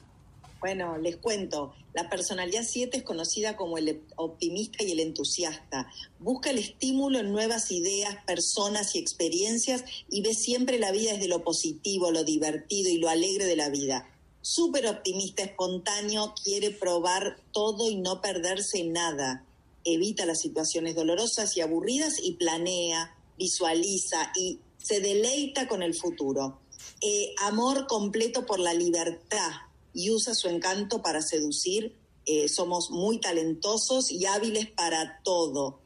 Bueno, 0.59 0.97
les 0.97 1.17
cuento. 1.19 1.75
La 1.93 2.09
personalidad 2.09 2.62
7 2.67 2.97
es 2.97 3.03
conocida 3.05 3.55
como 3.55 3.77
el 3.77 4.03
optimista 4.17 4.83
y 4.83 4.93
el 4.93 5.01
entusiasta. 5.01 5.87
Busca 6.19 6.51
el 6.51 6.59
estímulo 6.59 7.19
en 7.19 7.31
nuevas 7.31 7.71
ideas, 7.71 8.17
personas 8.27 8.95
y 8.97 8.99
experiencias 8.99 9.85
y 10.09 10.23
ve 10.23 10.35
siempre 10.35 10.79
la 10.79 10.90
vida 10.90 11.12
desde 11.12 11.29
lo 11.29 11.45
positivo, 11.45 12.11
lo 12.11 12.25
divertido 12.25 12.90
y 12.90 12.99
lo 12.99 13.11
alegre 13.11 13.45
de 13.45 13.57
la 13.57 13.69
vida 13.69 14.09
súper 14.44 14.87
optimista, 14.87 15.42
espontáneo, 15.42 16.35
quiere 16.44 16.70
probar 16.70 17.40
todo 17.50 17.88
y 17.88 17.96
no 17.96 18.20
perderse 18.20 18.85
nada. 18.85 19.46
Evita 19.85 20.26
las 20.26 20.40
situaciones 20.40 20.94
dolorosas 20.94 21.57
y 21.57 21.62
aburridas 21.62 22.16
y 22.22 22.33
planea, 22.33 23.16
visualiza 23.38 24.33
y 24.37 24.61
se 24.76 25.00
deleita 25.00 25.66
con 25.66 25.83
el 25.83 25.94
futuro. 25.94 26.61
Eh, 27.00 27.35
amor 27.38 27.87
completo 27.87 28.44
por 28.44 28.61
la 28.61 28.74
libertad 28.74 29.50
y 29.94 30.11
usa 30.11 30.35
su 30.35 30.48
encanto 30.48 31.00
para 31.00 31.22
seducir. 31.22 31.96
Eh, 32.26 32.50
somos 32.50 32.90
muy 32.90 33.20
talentosos 33.20 34.11
y 34.11 34.26
hábiles 34.26 34.70
para 34.70 35.22
todo. 35.24 35.80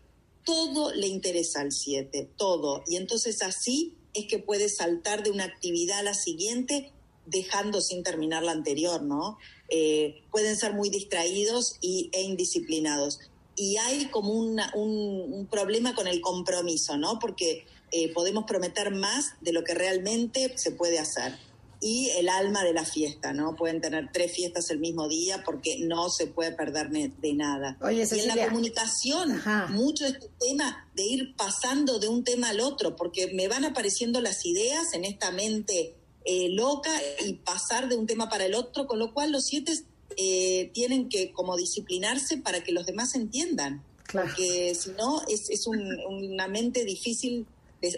Todo 0.45 0.93
le 0.93 1.07
interesa 1.07 1.61
al 1.61 1.71
7, 1.71 2.29
todo. 2.37 2.83
Y 2.89 2.97
entonces 2.97 3.41
así 3.41 3.95
es 4.15 4.27
que 4.27 4.41
puede 4.41 4.69
saltar 4.69 5.23
de 5.23 5.31
una 5.31 5.45
actividad 5.45 6.01
a 6.01 6.03
la 6.03 6.15
siguiente 6.15 6.93
dejando 7.31 7.81
sin 7.81 8.03
terminar 8.03 8.43
la 8.43 8.53
anterior, 8.53 9.03
¿no? 9.03 9.39
Eh, 9.69 10.23
pueden 10.31 10.57
ser 10.57 10.73
muy 10.73 10.89
distraídos 10.89 11.77
y, 11.81 12.11
e 12.13 12.23
indisciplinados. 12.23 13.21
Y 13.55 13.77
hay 13.77 14.07
como 14.07 14.33
un, 14.33 15.49
problema 15.51 15.95
con 15.95 16.07
el 16.07 16.21
compromiso, 16.21 16.97
¿no? 16.97 17.19
Porque 17.19 17.67
eh, 17.91 18.13
podemos 18.13 18.45
prometer 18.45 18.93
más 18.93 19.35
de 19.41 19.53
lo 19.53 19.65
que 19.65 19.75
realmente 19.75 20.57
se 20.57 20.71
puede 20.71 20.99
hacer. 20.99 21.37
Y 21.81 22.11
el 22.17 22.29
alma 22.29 22.65
de 22.65 22.73
la 22.73 22.85
fiesta, 22.85 23.33
¿no? 23.33 23.55
Pueden 23.55 23.81
tener 23.81 24.11
tres 24.13 24.33
fiestas 24.33 24.71
el 24.71 24.79
mismo 24.79 25.09
día 25.09 25.43
porque 25.45 25.79
no 25.79 26.09
se 26.09 26.27
puede 26.27 26.53
perder 26.53 26.91
de 26.91 27.33
nada. 27.35 27.77
Oye, 27.81 28.05
y 28.11 28.19
en 28.19 28.29
la 28.29 28.47
comunicación, 28.47 29.41
mucho 29.71 30.05
de 30.05 30.11
este 30.11 30.31
tema 30.41 30.89
de 30.95 31.03
ir 31.05 31.37
pasando 31.37 32.01
de 32.01 32.09
un 32.09 32.25
tema 32.25 32.51
al 32.51 32.61
otro, 32.61 32.97
porque 32.97 33.33
me 33.33 33.47
van 33.47 33.65
apareciendo 33.65 34.21
las 34.21 34.45
ideas 34.45 34.93
en 34.93 35.05
esta 35.05 35.31
mente 35.31 35.95
eh, 36.31 36.51
loca 36.51 36.91
y 37.25 37.33
pasar 37.37 37.89
de 37.89 37.97
un 37.97 38.07
tema 38.07 38.29
para 38.29 38.45
el 38.45 38.55
otro, 38.55 38.87
con 38.87 38.99
lo 38.99 39.15
cual 39.15 39.33
los 39.33 39.47
siete 39.47 39.73
eh, 40.19 40.71
tienen 40.75 41.09
que 41.09 41.33
como 41.33 41.57
disciplinarse 41.57 42.37
para 42.37 42.63
que 42.63 42.73
los 42.73 42.85
demás 42.85 43.15
entiendan. 43.15 43.83
Porque 44.13 44.75
si 44.75 44.91
no, 44.91 45.23
es, 45.27 45.49
es 45.49 45.67
una 45.67 46.47
mente 46.49 46.85
difícil 46.85 47.47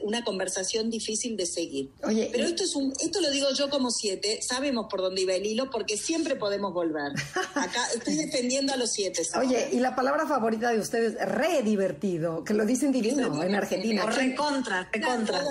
una 0.02 0.24
conversación 0.24 0.90
difícil 0.90 1.36
de 1.36 1.46
seguir. 1.46 1.90
Pero 2.00 2.44
esto 2.44 2.64
es 2.64 2.74
un, 2.74 2.92
esto 3.00 3.20
lo 3.20 3.30
digo 3.30 3.48
yo 3.56 3.70
como 3.70 3.90
siete, 3.90 4.40
sabemos 4.42 4.86
por 4.90 5.00
dónde 5.00 5.22
iba 5.22 5.34
el 5.34 5.46
hilo 5.46 5.70
porque 5.70 5.96
siempre 5.96 6.36
podemos 6.36 6.72
volver. 6.72 7.12
Acá 7.54 7.86
estoy 7.94 8.16
defendiendo 8.16 8.72
a 8.72 8.76
los 8.76 8.90
siete. 8.90 9.22
Oye, 9.38 9.70
y 9.72 9.80
la 9.80 9.94
palabra 9.94 10.26
favorita 10.26 10.70
de 10.70 10.78
ustedes, 10.78 11.14
re 11.28 11.62
divertido, 11.62 12.44
que 12.44 12.54
lo 12.54 12.66
dicen 12.66 12.92
divino 12.92 13.42
en 13.42 13.54
Argentina. 13.54 14.04
O 14.04 14.10
recontra, 14.10 14.88
recontra. 14.92 15.42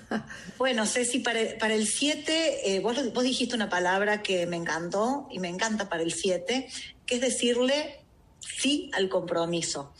bueno, 0.58 0.86
Ceci, 0.86 1.20
para, 1.20 1.40
para 1.58 1.74
el 1.74 1.86
siete, 1.86 2.74
eh, 2.74 2.80
vos, 2.80 3.12
vos 3.12 3.24
dijiste 3.24 3.54
una 3.54 3.68
palabra 3.68 4.22
que 4.22 4.46
me 4.46 4.56
encantó 4.56 5.28
y 5.30 5.38
me 5.38 5.48
encanta 5.48 5.88
para 5.88 6.02
el 6.02 6.12
siete, 6.12 6.68
que 7.04 7.16
es 7.16 7.20
decirle 7.20 8.05
sí 8.46 8.90
al 8.94 9.08
compromiso. 9.08 9.92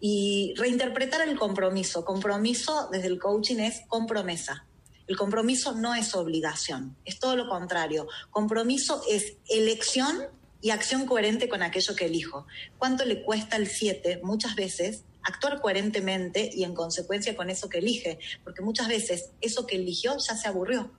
Y 0.00 0.54
reinterpretar 0.56 1.26
el 1.26 1.38
compromiso. 1.38 2.04
Compromiso 2.04 2.88
desde 2.90 3.08
el 3.08 3.18
coaching 3.18 3.58
es 3.58 3.82
compromesa. 3.88 4.66
El 5.06 5.16
compromiso 5.16 5.72
no 5.72 5.94
es 5.94 6.14
obligación, 6.14 6.96
es 7.04 7.18
todo 7.18 7.36
lo 7.36 7.48
contrario. 7.48 8.06
Compromiso 8.30 9.02
es 9.08 9.34
elección 9.48 10.24
y 10.62 10.70
acción 10.70 11.04
coherente 11.04 11.48
con 11.48 11.62
aquello 11.62 11.94
que 11.94 12.06
elijo. 12.06 12.46
¿Cuánto 12.78 13.04
le 13.04 13.22
cuesta 13.22 13.56
al 13.56 13.66
7 13.66 14.20
muchas 14.22 14.54
veces 14.54 15.04
actuar 15.22 15.60
coherentemente 15.60 16.50
y 16.54 16.64
en 16.64 16.74
consecuencia 16.74 17.36
con 17.36 17.50
eso 17.50 17.68
que 17.68 17.78
elige? 17.78 18.18
Porque 18.44 18.62
muchas 18.62 18.88
veces 18.88 19.30
eso 19.42 19.66
que 19.66 19.76
eligió 19.76 20.16
ya 20.16 20.36
se 20.36 20.48
aburrió 20.48 20.90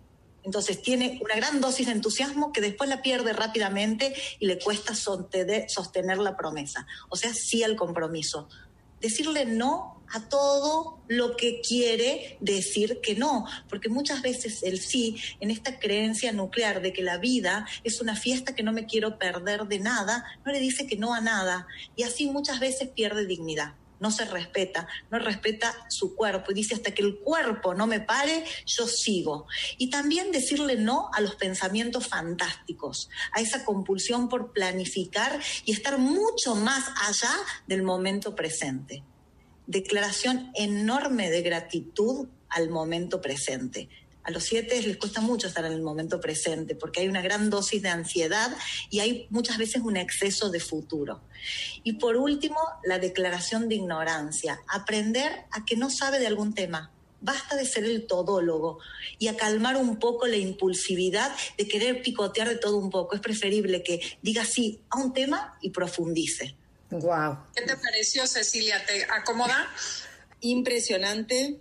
entonces 0.46 0.82
tiene 0.82 1.20
una 1.24 1.36
gran 1.36 1.60
dosis 1.60 1.88
de 1.88 1.94
entusiasmo 1.94 2.54
que 2.54 2.62
después 2.62 2.90
la 2.90 3.02
pierde 3.02 3.34
rápidamente 3.34 4.14
y 4.40 4.46
le 4.46 4.60
cuesta 4.60 4.94
sostener 4.96 6.18
la 6.20 6.38
promesa. 6.38 6.86
O 7.10 7.16
sea, 7.16 7.34
sí 7.34 7.64
al 7.64 7.76
compromiso. 7.76 8.48
Decirle 9.02 9.46
no 9.46 10.04
a 10.14 10.30
todo 10.30 11.00
lo 11.08 11.36
que 11.36 11.62
quiere 11.62 12.38
decir 12.40 13.00
que 13.02 13.16
no, 13.16 13.46
porque 13.70 13.90
muchas 13.90 14.22
veces 14.22 14.62
el 14.64 14.80
sí, 14.80 15.18
en 15.40 15.50
esta 15.52 15.80
creencia 15.80 16.32
nuclear 16.32 16.82
de 16.82 16.94
que 16.94 17.02
la 17.02 17.18
vida 17.18 17.66
es 17.84 18.02
una 18.02 18.16
fiesta 18.16 18.56
que 18.56 18.64
no 18.64 18.72
me 18.72 18.86
quiero 18.86 19.18
perder 19.18 19.66
de 19.66 19.80
nada, 19.80 20.24
no 20.46 20.52
le 20.52 20.60
dice 20.60 20.86
que 20.86 20.96
no 20.96 21.14
a 21.14 21.22
nada 21.22 21.68
y 21.96 22.04
así 22.04 22.28
muchas 22.28 22.60
veces 22.60 22.90
pierde 22.90 23.26
dignidad 23.26 23.74
no 24.06 24.12
se 24.12 24.26
respeta, 24.26 24.88
no 25.10 25.18
respeta 25.18 25.74
su 25.90 26.16
cuerpo 26.16 26.52
y 26.52 26.54
dice 26.54 26.76
hasta 26.76 26.92
que 26.92 27.02
el 27.02 27.18
cuerpo 27.18 27.74
no 27.74 27.88
me 27.88 28.02
pare, 28.02 28.44
yo 28.68 28.86
sigo. 28.88 29.48
Y 29.80 29.90
también 29.90 30.32
decirle 30.32 30.76
no 30.76 31.10
a 31.12 31.22
los 31.22 31.34
pensamientos 31.34 32.08
fantásticos, 32.08 33.10
a 33.32 33.42
esa 33.42 33.66
compulsión 33.66 34.30
por 34.30 34.54
planificar 34.54 35.42
y 35.66 35.72
estar 35.72 35.98
mucho 35.98 36.54
más 36.54 36.84
allá 37.02 37.34
del 37.66 37.82
momento 37.82 38.36
presente. 38.36 39.04
Declaración 39.66 40.52
enorme 40.54 41.32
de 41.32 41.42
gratitud 41.42 42.28
al 42.50 42.70
momento 42.70 43.22
presente. 43.22 43.90
A 44.26 44.32
los 44.32 44.44
siete 44.44 44.82
les 44.82 44.98
cuesta 44.98 45.22
mucho 45.22 45.48
estar 45.48 45.64
en 45.66 45.74
el 45.74 45.84
momento 45.84 46.20
presente 46.20 46.74
porque 46.74 47.02
hay 47.02 47.08
una 47.08 47.22
gran 47.22 47.52
dosis 47.52 47.82
de 47.84 47.90
ansiedad 47.90 48.52
y 48.90 49.00
hay 49.00 49.28
muchas 49.30 49.60
veces 49.60 49.84
un 49.84 49.98
exceso 49.98 50.50
de 50.50 50.60
futuro. 50.60 51.22
Y 51.84 51.94
por 51.94 52.18
último, 52.18 52.58
la 52.84 52.98
declaración 52.98 53.70
de 53.70 53.76
ignorancia. 53.76 54.60
Aprender 54.68 55.46
a 55.52 55.64
que 55.64 55.78
no 55.78 55.92
sabe 55.92 56.18
de 56.18 56.26
algún 56.26 56.56
tema. 56.56 56.92
Basta 57.22 57.56
de 57.56 57.66
ser 57.66 57.86
el 57.86 58.08
todólogo 58.08 58.80
y 59.20 59.28
a 59.28 59.38
calmar 59.38 59.78
un 59.78 60.00
poco 60.00 60.26
la 60.26 60.38
impulsividad 60.38 61.36
de 61.58 61.68
querer 61.68 62.02
picotear 62.02 62.50
de 62.50 62.56
todo 62.56 62.78
un 62.78 62.90
poco. 62.90 63.14
Es 63.14 63.22
preferible 63.22 63.84
que 63.84 64.02
diga 64.24 64.44
sí 64.44 64.82
a 64.90 64.98
un 64.98 65.14
tema 65.14 65.58
y 65.62 65.70
profundice. 65.70 66.56
Wow. 66.90 67.38
¿Qué 67.56 67.62
te 67.62 67.78
pareció, 67.78 68.26
Cecilia? 68.26 68.84
¿Te 68.86 69.04
acomoda? 69.04 69.72
Impresionante 70.42 71.60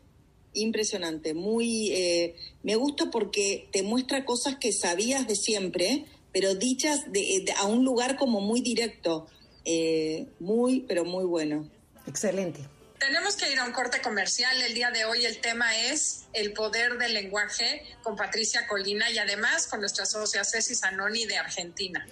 impresionante, 0.55 1.34
muy, 1.34 1.93
eh, 1.93 2.36
me 2.64 2.76
gusta 2.76 3.10
porque 3.10 3.68
te 3.70 3.82
muestra 3.82 4.24
cosas 4.24 4.56
que 4.56 4.72
sabías 4.72 5.28
de 5.28 5.36
siempre, 5.36 6.06
pero 6.32 6.54
dichas 6.54 7.12
de, 7.12 7.44
a 7.58 7.66
un 7.66 7.84
lugar 7.84 8.16
como 8.16 8.40
muy 8.40 8.60
directo, 8.60 9.26
eh, 9.64 10.26
muy, 10.40 10.80
pero 10.80 11.04
muy 11.04 11.24
bueno. 11.24 11.68
Excelente. 12.06 12.60
Tenemos 13.07 13.36
que 13.36 13.52
ir 13.52 13.59
a 13.59 13.66
un 13.66 13.72
corte 13.72 14.00
comercial. 14.00 14.62
El 14.62 14.72
día 14.72 14.90
de 14.90 15.05
hoy 15.05 15.26
el 15.26 15.38
tema 15.38 15.76
es 15.76 16.24
el 16.32 16.55
poder 16.55 16.96
del 16.96 17.12
lenguaje 17.12 17.82
con 18.02 18.16
Patricia 18.16 18.66
Colina 18.66 19.11
y 19.11 19.18
además 19.18 19.66
con 19.66 19.80
nuestra 19.80 20.07
socia 20.07 20.42
Ceci 20.42 20.74
Zanoni 20.74 21.26
de 21.26 21.36
Argentina. 21.36 22.07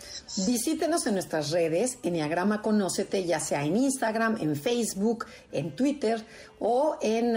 Visítenos 0.46 1.06
en 1.06 1.14
nuestras 1.14 1.50
redes, 1.50 1.96
Enneagrama 2.02 2.60
Conócete, 2.60 3.24
ya 3.24 3.40
sea 3.40 3.64
en 3.64 3.78
Instagram, 3.78 4.36
en 4.38 4.54
Facebook, 4.54 5.24
en 5.50 5.74
Twitter 5.74 6.22
o 6.58 6.98
en 7.00 7.32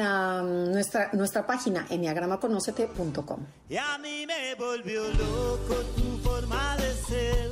nuestra, 0.74 1.12
nuestra 1.14 1.48
página 1.48 1.88
enneagramaconócete.com. 1.90 3.46
Y 3.70 3.78
a 3.78 3.98
mí 4.00 4.26
me 4.28 4.54
volvió 4.56 5.08
loco 5.14 5.76
tu 5.96 6.18
forma 6.22 6.76
de 6.76 6.94
ser, 7.08 7.52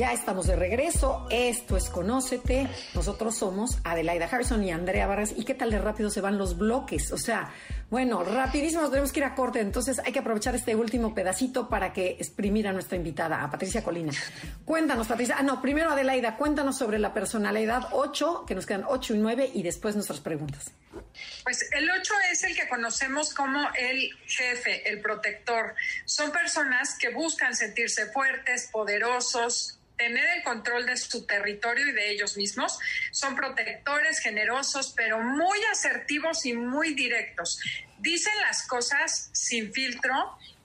Ya 0.00 0.14
estamos 0.14 0.46
de 0.46 0.56
regreso. 0.56 1.26
Esto 1.28 1.76
es 1.76 1.90
Conócete. 1.90 2.66
Nosotros 2.94 3.36
somos 3.36 3.76
Adelaida 3.84 4.24
Harrison 4.24 4.64
y 4.64 4.70
Andrea 4.70 5.06
Vargas. 5.06 5.34
¿Y 5.36 5.44
qué 5.44 5.52
tal 5.52 5.70
de 5.70 5.78
rápido 5.78 6.08
se 6.08 6.22
van 6.22 6.38
los 6.38 6.56
bloques? 6.56 7.12
O 7.12 7.18
sea, 7.18 7.52
bueno, 7.90 8.24
rapidísimo 8.24 8.88
tenemos 8.88 9.12
que 9.12 9.20
ir 9.20 9.26
a 9.26 9.34
corte. 9.34 9.60
Entonces 9.60 9.98
hay 9.98 10.10
que 10.10 10.20
aprovechar 10.20 10.54
este 10.54 10.74
último 10.74 11.14
pedacito 11.14 11.68
para 11.68 11.92
que 11.92 12.12
exprimir 12.12 12.66
a 12.66 12.72
nuestra 12.72 12.96
invitada, 12.96 13.42
a 13.42 13.50
Patricia 13.50 13.84
Colina. 13.84 14.10
Cuéntanos, 14.64 15.06
Patricia. 15.06 15.36
Ah, 15.38 15.42
no, 15.42 15.60
primero 15.60 15.90
Adelaida, 15.90 16.38
cuéntanos 16.38 16.78
sobre 16.78 16.98
la 16.98 17.12
personalidad 17.12 17.88
8, 17.92 18.46
que 18.46 18.54
nos 18.54 18.64
quedan 18.64 18.84
8 18.88 19.16
y 19.16 19.18
9, 19.18 19.50
y 19.52 19.62
después 19.62 19.96
nuestras 19.96 20.20
preguntas. 20.20 20.70
Pues 21.44 21.68
el 21.72 21.90
8 21.90 22.14
es 22.32 22.42
el 22.44 22.56
que 22.56 22.66
conocemos 22.70 23.34
como 23.34 23.68
el 23.78 24.10
jefe, 24.24 24.88
el 24.88 25.02
protector. 25.02 25.74
Son 26.06 26.32
personas 26.32 26.96
que 26.98 27.10
buscan 27.10 27.54
sentirse 27.54 28.06
fuertes, 28.06 28.70
poderosos, 28.72 29.76
tener 30.00 30.24
el 30.38 30.42
control 30.42 30.86
de 30.86 30.96
su 30.96 31.26
territorio 31.26 31.86
y 31.86 31.92
de 31.92 32.10
ellos 32.10 32.38
mismos. 32.38 32.78
Son 33.12 33.36
protectores, 33.36 34.18
generosos, 34.20 34.94
pero 34.96 35.20
muy 35.20 35.58
asertivos 35.70 36.46
y 36.46 36.54
muy 36.54 36.94
directos. 36.94 37.60
Dicen 37.98 38.32
las 38.40 38.66
cosas 38.66 39.28
sin 39.34 39.74
filtro, 39.74 40.14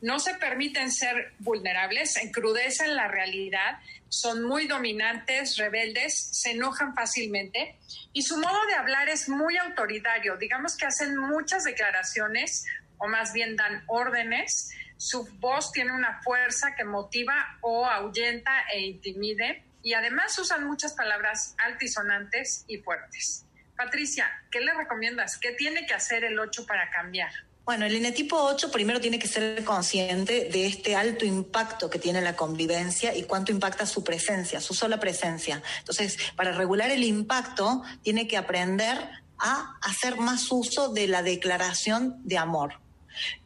no 0.02 0.20
se 0.20 0.36
permiten 0.36 0.90
ser 0.90 1.34
vulnerables, 1.40 2.16
encrudecen 2.16 2.96
la 2.96 3.10
realidad, 3.10 3.80
son 4.08 4.44
muy 4.44 4.68
dominantes, 4.68 5.58
rebeldes, 5.58 6.30
se 6.32 6.52
enojan 6.52 6.96
fácilmente 6.96 7.76
y 8.14 8.22
su 8.22 8.38
modo 8.38 8.66
de 8.68 8.76
hablar 8.76 9.10
es 9.10 9.28
muy 9.28 9.58
autoritario. 9.58 10.38
Digamos 10.38 10.78
que 10.78 10.86
hacen 10.86 11.18
muchas 11.18 11.66
declaraciones 11.66 12.64
o 13.00 13.10
más 13.10 13.34
bien 13.34 13.58
dan 13.58 13.84
órdenes 13.88 14.72
su 14.98 15.26
voz 15.40 15.72
tiene 15.72 15.92
una 15.92 16.22
fuerza 16.24 16.76
que 16.76 16.84
motiva 16.84 17.58
o 17.62 17.86
ahuyenta 17.86 18.52
e 18.74 18.82
intimide 18.82 19.64
y 19.84 19.94
además 19.94 20.38
usan 20.40 20.66
muchas 20.66 20.94
palabras 20.94 21.56
altisonantes 21.64 22.66
y 22.68 22.78
fuertes. 22.78 23.46
Patricia, 23.78 24.26
¿qué 24.50 24.62
le 24.62 24.74
recomiendas? 24.74 25.38
¿Qué 25.38 25.52
tiene 25.52 25.86
que 25.86 25.94
hacer 25.94 26.24
el 26.24 26.40
8 26.40 26.66
para 26.66 26.90
cambiar? 26.90 27.32
Bueno, 27.66 27.86
el 27.86 27.96
eneatipo 27.96 28.38
8 28.38 28.72
primero 28.72 29.02
tiene 29.02 29.18
que 29.18 29.28
ser 29.28 29.64
consciente 29.64 30.50
de 30.52 30.68
este 30.68 30.96
alto 30.96 31.26
impacto 31.26 31.90
que 31.90 31.98
tiene 31.98 32.22
la 32.22 32.36
convivencia 32.36 33.16
y 33.16 33.24
cuánto 33.24 33.52
impacta 33.52 33.88
su 33.88 34.04
presencia, 34.04 34.62
su 34.62 34.76
sola 34.76 35.00
presencia. 35.00 35.62
Entonces, 35.80 36.18
para 36.36 36.52
regular 36.52 36.92
el 36.92 37.04
impacto, 37.04 37.84
tiene 38.04 38.28
que 38.28 38.38
aprender 38.38 38.98
a 39.40 39.78
hacer 39.82 40.18
más 40.18 40.52
uso 40.52 40.94
de 40.94 41.08
la 41.08 41.24
declaración 41.24 42.22
de 42.24 42.38
amor. 42.38 42.85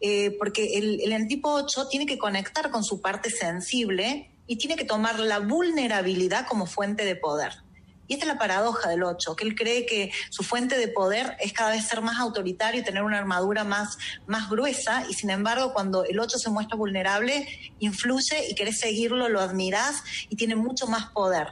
Eh, 0.02 0.36
porque 0.38 0.78
el, 0.78 1.12
el 1.12 1.28
tipo 1.28 1.52
8 1.54 1.88
tiene 1.88 2.06
que 2.06 2.18
conectar 2.18 2.70
con 2.72 2.84
su 2.84 3.02
parte 3.02 3.30
sensible 3.30 4.32
y 4.48 4.58
tiene 4.58 4.76
que 4.76 4.86
tomar 4.86 5.20
la 5.20 5.40
vulnerabilidad 5.40 6.48
como 6.48 6.66
fuente 6.66 7.06
de 7.06 7.16
poder. 7.16 7.54
Y 8.10 8.14
esta 8.14 8.26
es 8.26 8.34
la 8.34 8.40
paradoja 8.40 8.90
del 8.90 9.04
8, 9.04 9.36
que 9.36 9.46
él 9.46 9.56
cree 9.56 9.86
que 9.86 10.12
su 10.32 10.42
fuente 10.42 10.80
de 10.80 10.88
poder 10.88 11.38
es 11.40 11.54
cada 11.54 11.70
vez 11.70 11.86
ser 11.86 12.02
más 12.02 12.20
autoritario 12.20 12.82
y 12.82 12.84
tener 12.84 13.04
una 13.04 13.20
armadura 13.20 13.64
más, 13.64 14.00
más 14.26 14.50
gruesa, 14.50 15.06
y 15.08 15.14
sin 15.14 15.30
embargo 15.30 15.74
cuando 15.74 16.04
el 16.04 16.20
8 16.20 16.40
se 16.40 16.50
muestra 16.50 16.76
vulnerable, 16.76 17.48
influye 17.78 18.50
y 18.50 18.56
querés 18.56 18.80
seguirlo, 18.80 19.30
lo 19.30 19.40
admirás 19.40 20.04
y 20.28 20.36
tiene 20.36 20.56
mucho 20.56 20.88
más 20.88 21.12
poder. 21.12 21.50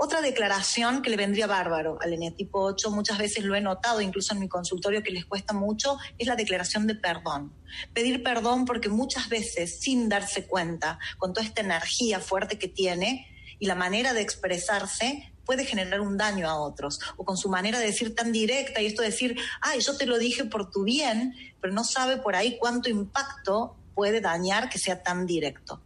Otra 0.00 0.20
declaración 0.20 1.02
que 1.02 1.10
le 1.10 1.16
vendría 1.16 1.48
bárbaro 1.48 1.98
al 2.00 2.12
eneatipo 2.12 2.60
8, 2.60 2.92
muchas 2.92 3.18
veces 3.18 3.42
lo 3.42 3.56
he 3.56 3.60
notado, 3.60 4.00
incluso 4.00 4.32
en 4.32 4.38
mi 4.38 4.48
consultorio, 4.48 5.02
que 5.02 5.10
les 5.10 5.24
cuesta 5.24 5.54
mucho, 5.54 5.98
es 6.18 6.28
la 6.28 6.36
declaración 6.36 6.86
de 6.86 6.94
perdón. 6.94 7.52
Pedir 7.94 8.22
perdón 8.22 8.64
porque 8.64 8.88
muchas 8.88 9.28
veces, 9.28 9.80
sin 9.80 10.08
darse 10.08 10.46
cuenta, 10.46 11.00
con 11.18 11.32
toda 11.32 11.44
esta 11.44 11.62
energía 11.62 12.20
fuerte 12.20 12.60
que 12.60 12.68
tiene 12.68 13.26
y 13.58 13.66
la 13.66 13.74
manera 13.74 14.12
de 14.12 14.20
expresarse, 14.20 15.32
puede 15.44 15.64
generar 15.64 16.00
un 16.00 16.16
daño 16.16 16.48
a 16.48 16.60
otros, 16.60 17.00
o 17.16 17.24
con 17.24 17.36
su 17.36 17.48
manera 17.48 17.80
de 17.80 17.86
decir 17.86 18.14
tan 18.14 18.30
directa 18.30 18.80
y 18.80 18.86
esto 18.86 19.02
de 19.02 19.08
decir, 19.08 19.36
ay, 19.60 19.80
yo 19.80 19.96
te 19.96 20.06
lo 20.06 20.16
dije 20.16 20.44
por 20.44 20.70
tu 20.70 20.84
bien, 20.84 21.34
pero 21.60 21.74
no 21.74 21.82
sabe 21.82 22.18
por 22.18 22.36
ahí 22.36 22.56
cuánto 22.60 22.88
impacto 22.88 23.76
puede 23.96 24.20
dañar 24.20 24.68
que 24.68 24.78
sea 24.78 25.02
tan 25.02 25.26
directo 25.26 25.82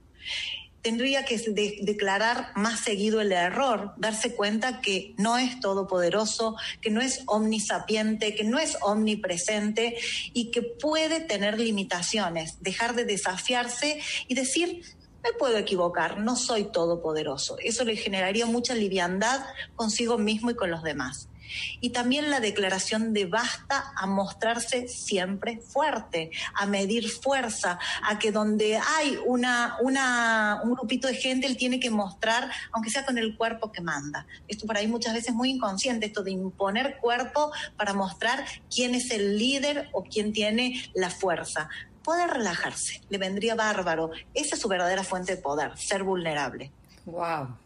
tendría 0.83 1.24
que 1.24 1.39
declarar 1.83 2.53
más 2.57 2.80
seguido 2.80 3.20
el 3.20 3.33
error, 3.33 3.93
darse 3.97 4.35
cuenta 4.35 4.80
que 4.80 5.14
no 5.16 5.39
es 5.39 5.61
todopoderoso, 5.61 6.57
que 6.80 6.91
no 6.91 7.01
es 7.01 7.22
omnisapiente, 7.26 8.35
que 8.35 8.45
no 8.45 8.59
es 8.59 8.76
omnipresente 8.83 9.97
y 10.33 10.51
que 10.51 10.62
puede 10.62 11.20
tener 11.20 11.59
limitaciones, 11.59 12.61
dejar 12.61 12.95
de 12.97 13.05
desafiarse 13.05 14.01
y 14.26 14.35
decir, 14.35 14.83
me 15.22 15.33
puedo 15.39 15.57
equivocar, 15.57 16.18
no 16.18 16.35
soy 16.35 16.64
todopoderoso. 16.64 17.57
Eso 17.62 17.85
le 17.85 17.97
generaría 17.97 18.47
mucha 18.47 18.74
liviandad 18.74 19.41
consigo 19.76 20.18
mismo 20.18 20.51
y 20.51 20.57
con 20.57 20.70
los 20.70 20.83
demás 20.83 21.28
y 21.80 21.90
también 21.90 22.30
la 22.30 22.40
declaración 22.40 23.12
de 23.12 23.26
basta 23.26 23.92
a 23.96 24.07
mostrarse 24.07 24.88
siempre 24.88 25.61
fuerte, 25.61 26.30
a 26.55 26.66
medir 26.66 27.09
fuerza, 27.09 27.78
a 28.03 28.18
que 28.18 28.32
donde 28.32 28.76
hay 28.76 29.18
una, 29.26 29.78
un 29.82 30.74
grupito 30.74 31.09
de 31.09 31.14
gente, 31.14 31.46
él 31.46 31.57
tiene 31.57 31.80
que 31.80 31.90
mostrar, 31.90 32.50
aunque 32.72 32.90
sea 32.90 33.05
con 33.05 33.18
el 33.18 33.36
cuerpo 33.36 33.72
que 33.72 33.80
manda. 33.80 34.26
Esto 34.48 34.66
por 34.66 34.76
ahí 34.76 34.86
muchas 34.86 35.14
veces 35.14 35.30
es 35.30 35.34
muy 35.34 35.50
inconsciente, 35.50 36.07
esto 36.07 36.22
de 36.22 36.32
imponer 36.32 36.98
cuerpo 36.98 37.53
para 37.76 37.94
mostrar 37.94 38.44
quién 38.74 38.94
es 38.94 39.11
el 39.11 39.38
líder 39.38 39.88
o 39.92 40.05
quién 40.05 40.32
tiene 40.32 40.90
la 40.94 41.11
fuerza 41.11 41.68
puede 42.03 42.26
relajarse, 42.26 43.00
le 43.11 43.18
vendría 43.18 43.55
bárbaro. 43.55 44.11
Esa 44.34 44.57
es 44.57 44.61
su 44.61 44.68
verdadera 44.68 45.05
fuente 45.05 45.36
de 45.36 45.42
poder, 45.42 45.76
ser 45.76 46.03
vulnerable. 46.03 46.72
Wow. 47.07 47.57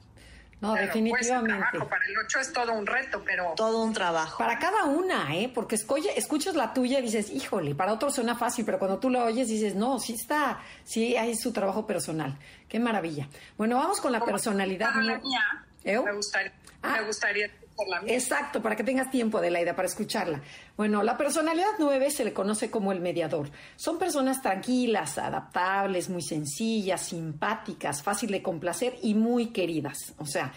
No, 0.61 0.75
definitivamente. 0.75 1.79
para 1.79 2.05
el 2.07 2.19
8 2.25 2.41
es 2.41 2.53
todo 2.53 2.73
un 2.73 2.87
reto, 2.87 3.23
pero... 3.25 3.53
Todo 3.57 3.83
un 3.83 3.93
trabajo. 3.93 4.39
Para 4.39 4.59
cada 4.59 4.85
una, 4.85 5.35
¿eh? 5.37 5.51
Porque 5.55 5.77
escuchas 5.77 6.55
la 6.55 6.73
tuya 6.73 6.99
y 6.99 7.03
dices, 7.03 7.31
híjole, 7.31 7.75
para 7.75 7.93
otro 7.93 8.11
suena 8.11 8.35
fácil, 8.35 8.65
pero 8.65 8.79
cuando 8.79 8.99
tú 8.99 9.11
la 9.11 9.25
oyes 9.25 9.49
dices, 9.49 9.75
no, 9.75 9.99
sí 9.99 10.15
está, 10.15 10.61
sí 10.83 11.17
hay 11.17 11.37
su 11.37 11.53
trabajo 11.53 11.87
personal. 11.87 12.39
Qué 12.69 12.79
maravilla. 12.81 13.29
Bueno, 13.59 13.77
vamos 13.77 14.01
con 14.01 14.13
la 14.13 14.21
personalidad. 14.21 14.95
mía, 14.95 15.67
me 15.85 16.13
gustaría, 16.13 16.53
me 16.83 17.03
Exacto, 18.07 18.63
para 18.63 18.77
que 18.77 18.85
tengas 18.85 19.11
tiempo, 19.11 19.39
Adelaida, 19.39 19.77
para 19.77 19.89
escucharla. 19.89 20.41
Bueno, 20.77 21.03
la 21.03 21.17
personalidad 21.17 21.73
9 21.79 22.11
se 22.11 22.25
le 22.25 22.33
conoce 22.33 22.71
como 22.71 22.93
el 22.93 23.01
mediador. 23.01 23.51
Son 23.77 23.99
personas 23.99 24.43
tranquilas, 24.43 25.19
adaptables, 25.19 26.09
muy 26.09 26.23
sencillas, 26.23 27.03
simpáticas, 27.03 28.03
fácil 28.03 28.31
de 28.31 28.43
complacer 28.43 28.97
y 29.03 29.15
muy 29.15 29.49
queridas. 29.49 30.15
O 30.19 30.27
sea, 30.27 30.53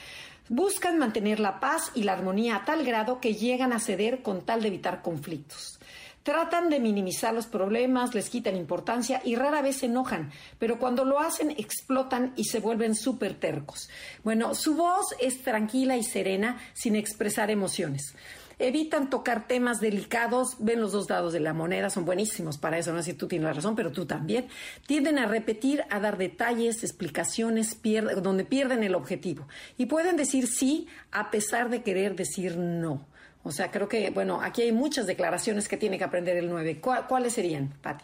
buscan 0.47 0.97
mantener 0.97 1.39
la 1.39 1.59
paz 1.59 1.91
y 1.95 2.03
la 2.03 2.13
armonía 2.13 2.57
a 2.57 2.65
tal 2.65 2.83
grado 2.85 3.19
que 3.19 3.35
llegan 3.35 3.73
a 3.73 3.79
ceder 3.79 4.21
con 4.21 4.45
tal 4.45 4.61
de 4.61 4.69
evitar 4.69 5.01
conflictos. 5.01 5.78
Tratan 6.23 6.69
de 6.69 6.79
minimizar 6.79 7.33
los 7.33 7.47
problemas, 7.47 8.13
les 8.13 8.29
quitan 8.29 8.55
importancia 8.55 9.21
y 9.23 9.35
rara 9.35 9.61
vez 9.61 9.77
se 9.77 9.85
enojan, 9.85 10.31
pero 10.57 10.77
cuando 10.79 11.05
lo 11.05 11.19
hacen 11.19 11.51
explotan 11.51 12.33
y 12.35 12.45
se 12.45 12.59
vuelven 12.59 12.95
súper 12.95 13.35
tercos. 13.35 13.89
Bueno, 14.23 14.53
su 14.53 14.75
voz 14.75 15.15
es 15.19 15.41
tranquila 15.41 15.97
y 15.97 16.03
serena 16.03 16.57
sin 16.73 16.95
expresar 16.95 17.49
emociones 17.49 18.13
evitan 18.59 19.09
tocar 19.09 19.47
temas 19.47 19.79
delicados, 19.79 20.57
ven 20.59 20.81
los 20.81 20.91
dos 20.91 21.09
lados 21.09 21.33
de 21.33 21.39
la 21.39 21.53
moneda, 21.53 21.89
son 21.89 22.05
buenísimos 22.05 22.57
para 22.57 22.77
eso, 22.77 22.91
no 22.91 23.01
sé 23.01 23.11
si 23.11 23.17
tú 23.17 23.27
tienes 23.27 23.45
la 23.45 23.53
razón, 23.53 23.75
pero 23.75 23.91
tú 23.91 24.05
también. 24.05 24.47
Tienden 24.85 25.17
a 25.17 25.25
repetir, 25.25 25.83
a 25.89 25.99
dar 25.99 26.17
detalles, 26.17 26.83
explicaciones, 26.83 27.79
donde 28.21 28.43
pierden 28.43 28.83
el 28.83 28.95
objetivo. 28.95 29.47
Y 29.77 29.85
pueden 29.85 30.17
decir 30.17 30.47
sí 30.47 30.87
a 31.11 31.31
pesar 31.31 31.69
de 31.69 31.81
querer 31.81 32.15
decir 32.15 32.57
no. 32.57 33.07
O 33.43 33.51
sea, 33.51 33.71
creo 33.71 33.87
que, 33.87 34.09
bueno, 34.09 34.41
aquí 34.41 34.61
hay 34.61 34.71
muchas 34.71 35.07
declaraciones 35.07 35.67
que 35.67 35.77
tiene 35.77 35.97
que 35.97 36.03
aprender 36.03 36.37
el 36.37 36.49
9. 36.49 36.81
¿Cuáles 36.81 37.33
serían, 37.33 37.69
Patti? 37.81 38.03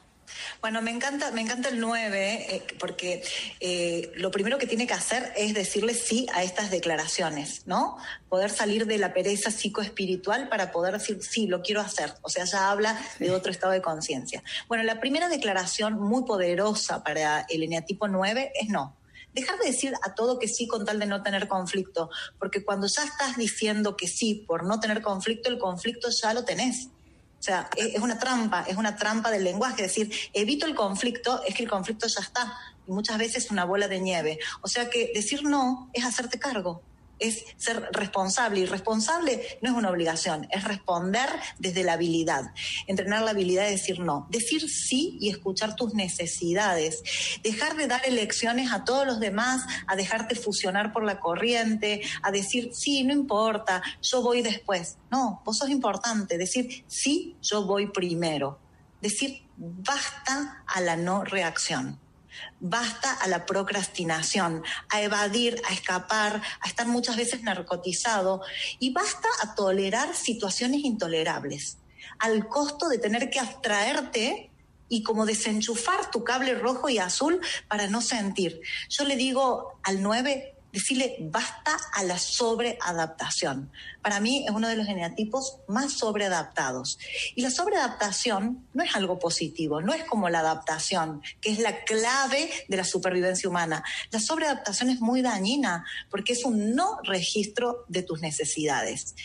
Bueno, 0.61 0.81
me 0.81 0.91
encanta, 0.91 1.31
me 1.31 1.41
encanta 1.41 1.69
el 1.69 1.79
9 1.79 2.55
eh, 2.55 2.63
porque 2.79 3.23
eh, 3.59 4.11
lo 4.15 4.31
primero 4.31 4.57
que 4.57 4.67
tiene 4.67 4.87
que 4.87 4.93
hacer 4.93 5.31
es 5.37 5.53
decirle 5.53 5.93
sí 5.93 6.27
a 6.33 6.43
estas 6.43 6.71
declaraciones, 6.71 7.67
¿no? 7.67 7.97
Poder 8.29 8.49
salir 8.49 8.85
de 8.85 8.97
la 8.97 9.13
pereza 9.13 9.51
psicoespiritual 9.51 10.49
para 10.49 10.71
poder 10.71 10.93
decir 10.93 11.21
sí, 11.21 11.47
lo 11.47 11.61
quiero 11.61 11.81
hacer. 11.81 12.13
O 12.21 12.29
sea, 12.29 12.45
ya 12.45 12.71
habla 12.71 12.99
de 13.19 13.31
otro 13.31 13.51
estado 13.51 13.73
de 13.73 13.81
conciencia. 13.81 14.43
Bueno, 14.67 14.83
la 14.83 14.99
primera 14.99 15.29
declaración 15.29 15.99
muy 15.99 16.23
poderosa 16.23 17.03
para 17.03 17.45
el 17.49 17.63
eneatipo 17.63 18.07
9 18.07 18.51
es 18.59 18.69
no 18.69 18.95
dejar 19.35 19.59
de 19.59 19.67
decir 19.67 19.93
a 20.01 20.15
todo 20.15 20.39
que 20.39 20.47
sí 20.47 20.67
con 20.67 20.85
tal 20.85 20.97
de 20.97 21.05
no 21.05 21.21
tener 21.21 21.47
conflicto, 21.47 22.09
porque 22.39 22.63
cuando 22.63 22.87
ya 22.87 23.03
estás 23.03 23.37
diciendo 23.37 23.95
que 23.95 24.07
sí 24.07 24.45
por 24.47 24.63
no 24.63 24.79
tener 24.79 25.01
conflicto, 25.01 25.49
el 25.49 25.59
conflicto 25.59 26.09
ya 26.09 26.33
lo 26.33 26.43
tenés. 26.45 26.87
O 27.39 27.43
sea, 27.45 27.69
es, 27.75 27.99
una 27.99 28.17
trampa, 28.17 28.65
es 28.67 28.77
una 28.77 28.95
trampa 28.95 29.29
del 29.29 29.43
lenguaje. 29.43 29.83
Decir, 29.83 30.11
evito 30.33 30.65
el 30.65 30.73
conflicto, 30.73 31.43
es 31.43 31.53
que 31.53 31.61
el 31.61 31.69
conflicto 31.69 32.07
ya 32.07 32.21
está. 32.21 32.57
Y 32.87 32.91
muchas 32.91 33.19
veces 33.19 33.45
es 33.45 33.51
una 33.51 33.65
bola 33.65 33.87
de 33.87 33.99
nieve. 33.99 34.39
O 34.61 34.67
sea 34.67 34.89
que 34.89 35.11
decir 35.13 35.43
no 35.43 35.89
es 35.93 36.05
hacerte 36.05 36.39
cargo 36.39 36.81
es 37.19 37.43
ser 37.57 37.89
responsable. 37.91 38.61
Y 38.61 38.65
responsable 38.65 39.59
no 39.61 39.71
es 39.71 39.75
una 39.75 39.89
obligación, 39.89 40.47
es 40.51 40.63
responder 40.63 41.29
desde 41.59 41.83
la 41.83 41.93
habilidad. 41.93 42.51
Entrenar 42.87 43.23
la 43.23 43.31
habilidad 43.31 43.65
de 43.65 43.71
decir 43.71 43.99
no. 43.99 44.27
Decir 44.29 44.69
sí 44.69 45.17
y 45.19 45.29
escuchar 45.29 45.75
tus 45.75 45.93
necesidades. 45.93 47.03
Dejar 47.43 47.75
de 47.75 47.87
dar 47.87 48.05
elecciones 48.05 48.71
a 48.71 48.83
todos 48.83 49.05
los 49.05 49.19
demás, 49.19 49.63
a 49.87 49.95
dejarte 49.95 50.35
fusionar 50.35 50.93
por 50.93 51.03
la 51.03 51.19
corriente, 51.19 52.01
a 52.21 52.31
decir 52.31 52.71
sí, 52.73 53.03
no 53.03 53.13
importa, 53.13 53.81
yo 54.01 54.21
voy 54.21 54.41
después. 54.41 54.97
No, 55.11 55.41
vos 55.45 55.57
sos 55.57 55.69
importante. 55.69 56.37
Decir 56.37 56.85
sí, 56.87 57.37
yo 57.41 57.65
voy 57.65 57.87
primero. 57.87 58.59
Decir 59.01 59.43
basta 59.57 60.63
a 60.67 60.81
la 60.81 60.95
no 60.95 61.23
reacción. 61.23 61.99
Basta 62.59 63.13
a 63.13 63.27
la 63.27 63.45
procrastinación, 63.45 64.63
a 64.89 65.01
evadir, 65.01 65.61
a 65.67 65.73
escapar, 65.73 66.41
a 66.61 66.67
estar 66.67 66.87
muchas 66.87 67.15
veces 67.15 67.43
narcotizado 67.43 68.41
y 68.79 68.91
basta 68.91 69.27
a 69.43 69.55
tolerar 69.55 70.15
situaciones 70.15 70.83
intolerables, 70.83 71.77
al 72.19 72.47
costo 72.47 72.89
de 72.89 72.97
tener 72.97 73.29
que 73.29 73.39
abstraerte 73.39 74.51
y 74.87 75.03
como 75.03 75.25
desenchufar 75.25 76.11
tu 76.11 76.23
cable 76.23 76.55
rojo 76.55 76.89
y 76.89 76.97
azul 76.97 77.41
para 77.67 77.87
no 77.87 78.01
sentir. 78.01 78.61
Yo 78.89 79.03
le 79.03 79.15
digo 79.15 79.79
al 79.83 80.01
9, 80.01 80.54
decirle 80.75 81.15
basta 81.21 81.77
a 81.93 82.03
la 82.03 82.19
sobreadaptación. 82.19 83.71
Para 84.01 84.19
mí 84.19 84.45
es 84.45 84.53
uno 84.53 84.67
de 84.67 84.75
los 84.75 84.85
geneatipos 84.85 85.59
más 85.69 85.93
sobreadaptados. 85.93 86.99
Y 87.33 87.41
la 87.41 87.49
sobreadaptación 87.49 88.67
no 88.73 88.83
es 88.83 88.93
algo 88.93 89.17
positivo, 89.17 89.81
no 89.81 89.93
es 89.93 90.03
como 90.03 90.27
la 90.29 90.39
adaptación, 90.39 91.21
que 91.39 91.51
es 91.51 91.59
la 91.59 91.85
clave 91.85 92.49
de 92.67 92.77
la 92.77 92.83
supervivencia 92.83 93.49
humana. 93.49 93.85
La 94.11 94.19
sobreadaptación 94.19 94.89
es 94.89 94.99
muy 94.99 95.21
dañina 95.21 95.85
porque 96.09 96.33
es 96.33 96.43
un 96.43 96.75
no 96.75 96.99
registro 97.03 97.85
de 97.87 98.03
tus 98.03 98.19
necesidades. 98.19 99.15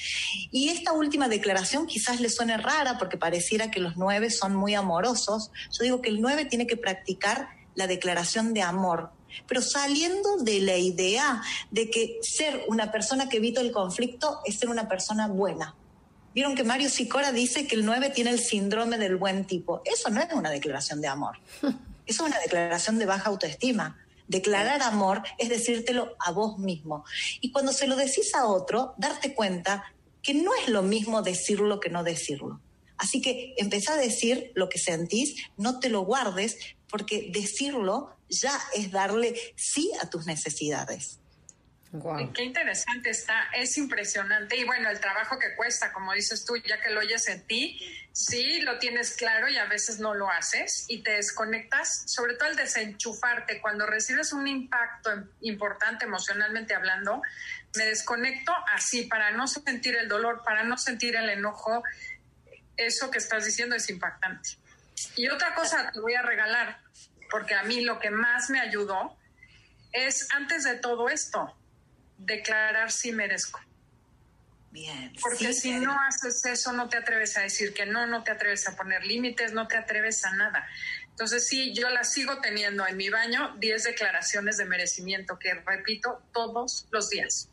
Y 0.53 0.69
esta 0.69 0.93
última 0.93 1.29
declaración 1.29 1.87
quizás 1.87 2.21
le 2.21 2.31
suene 2.31 2.59
rara 2.59 2.97
porque 2.97 3.19
pareciera 3.19 3.73
que 3.73 3.81
los 3.81 3.97
nueve 3.97 4.31
son 4.31 4.55
muy 4.55 4.75
amorosos. 4.75 5.51
Yo 5.73 5.83
digo 5.83 6.01
que 6.01 6.11
el 6.11 6.21
nueve 6.21 6.45
tiene 6.45 6.69
que 6.69 6.77
practicar 6.77 7.49
la 7.75 7.89
declaración 7.89 8.55
de 8.55 8.63
amor 8.63 9.11
pero 9.47 9.63
saliendo 9.63 10.37
de 10.39 10.61
la 10.61 10.77
idea 10.77 11.43
de 11.71 11.91
que 11.91 12.19
ser 12.23 12.65
una 12.69 12.91
persona 12.91 13.29
que 13.29 13.39
evita 13.39 13.61
el 13.61 13.73
conflicto 13.73 14.41
es 14.45 14.59
ser 14.59 14.69
una 14.69 14.89
persona 14.89 15.29
buena. 15.29 15.75
Vieron 16.35 16.55
que 16.55 16.65
Mario 16.65 16.89
Sicora 16.89 17.33
dice 17.33 17.67
que 17.67 17.75
el 17.75 17.85
9 17.85 18.11
tiene 18.11 18.31
el 18.31 18.39
síndrome 18.39 18.99
del 18.99 19.17
buen 19.17 19.47
tipo. 19.47 19.83
Eso 19.85 20.11
no 20.11 20.21
es 20.21 20.33
una 20.33 20.51
declaración 20.51 21.01
de 21.01 21.09
amor. 21.09 21.39
Eso 22.07 22.25
es 22.25 22.31
una 22.31 22.39
declaración 22.41 22.99
de 22.99 23.07
baja 23.07 23.29
autoestima. 23.29 23.99
Declarar 24.29 24.83
amor 24.83 25.23
es 25.39 25.49
decírtelo 25.49 26.17
a 26.21 26.31
vos 26.31 26.59
mismo. 26.59 27.05
Y 27.41 27.51
cuando 27.51 27.73
se 27.73 27.89
lo 27.89 27.97
decís 27.97 28.35
a 28.35 28.47
otro, 28.47 28.95
darte 28.97 29.35
cuenta 29.35 29.85
que 30.23 30.35
no 30.35 30.53
es 30.55 30.69
lo 30.69 30.83
mismo 30.83 31.23
decirlo 31.23 31.81
que 31.81 31.91
no 31.91 32.05
decirlo. 32.05 32.61
Así 33.01 33.23
que 33.23 33.55
empezá 33.57 33.95
a 33.95 33.97
decir 33.97 34.53
lo 34.55 34.69
que 34.69 34.79
sentís, 34.79 35.35
no 35.57 35.81
te 35.81 35.89
lo 35.89 36.03
guardes, 36.03 36.59
porque 36.89 37.31
decirlo 37.33 38.15
ya 38.29 38.53
es 38.75 38.93
darle 38.93 39.35
sí 39.57 39.91
a 40.03 40.11
tus 40.11 40.27
necesidades. 40.27 41.19
Qué 42.35 42.45
interesante 42.45 43.11
está, 43.11 43.49
es 43.53 43.77
impresionante. 43.77 44.57
Y 44.57 44.65
bueno, 44.65 44.91
el 44.91 45.01
trabajo 45.01 45.41
que 45.41 45.57
cuesta, 45.57 45.93
como 45.93 46.13
dices 46.13 46.45
tú, 46.45 46.57
ya 46.57 46.81
que 46.81 46.91
lo 46.91 47.01
oyes 47.01 47.27
en 47.27 47.45
ti, 47.49 47.81
sí 48.13 48.61
lo 48.61 48.79
tienes 48.79 49.17
claro 49.17 49.49
y 49.49 49.57
a 49.57 49.65
veces 49.65 49.99
no 49.99 50.15
lo 50.15 50.31
haces 50.31 50.85
y 50.87 51.03
te 51.03 51.13
desconectas, 51.13 52.05
sobre 52.07 52.35
todo 52.35 52.49
el 52.49 52.57
desenchufarte. 52.57 53.61
Cuando 53.61 53.87
recibes 53.87 54.33
un 54.33 54.47
impacto 54.47 55.11
importante 55.41 56.05
emocionalmente 56.05 56.75
hablando, 56.75 57.23
me 57.77 57.87
desconecto 57.87 58.53
así 58.73 59.05
para 59.07 59.33
no 59.33 59.49
sentir 59.49 59.97
el 59.97 60.09
dolor, 60.09 60.43
para 60.45 60.63
no 60.63 60.79
sentir 60.79 61.17
el 61.17 61.29
enojo. 61.29 61.83
Eso 62.87 63.11
que 63.11 63.19
estás 63.19 63.45
diciendo 63.45 63.77
es 63.77 63.91
impactante. 63.91 64.51
Y 65.17 65.29
otra 65.29 65.55
cosa 65.55 65.91
te 65.93 66.01
voy 66.01 66.15
a 66.15 66.23
regalar 66.23 66.81
porque 67.31 67.55
a 67.55 67.63
mí 67.63 67.83
lo 67.83 67.99
que 67.99 68.11
más 68.11 68.51
me 68.51 68.61
ayudó 68.61 69.17
es, 69.93 70.29
antes 70.35 70.65
de 70.65 70.77
todo 70.77 71.09
esto, 71.09 71.55
declarar 72.19 72.91
si 72.91 73.13
merezco. 73.13 73.61
Bien. 74.71 75.13
Porque 75.21 75.53
si 75.53 75.73
no 75.73 75.97
haces 76.01 76.45
eso, 76.47 76.73
no 76.73 76.89
te 76.89 76.97
atreves 76.97 77.37
a 77.37 77.43
decir 77.43 77.75
que 77.75 77.87
no, 77.87 78.07
no 78.07 78.23
te 78.23 78.31
atreves 78.31 78.69
a 78.69 78.77
poner 78.77 79.05
límites, 79.05 79.53
no 79.53 79.67
te 79.67 79.77
atreves 79.77 80.25
a 80.25 80.35
nada. 80.35 80.67
Entonces, 81.11 81.47
sí, 81.47 81.75
yo 81.75 81.91
la 81.91 82.05
sigo 82.05 82.41
teniendo 82.41 82.87
en 82.87 82.97
mi 82.97 83.11
baño, 83.11 83.57
10 83.59 83.83
declaraciones 83.83 84.57
de 84.57 84.65
merecimiento 84.65 85.39
que 85.39 85.55
repito 85.55 86.23
todos 86.33 86.87
los 86.91 87.11
días. 87.11 87.49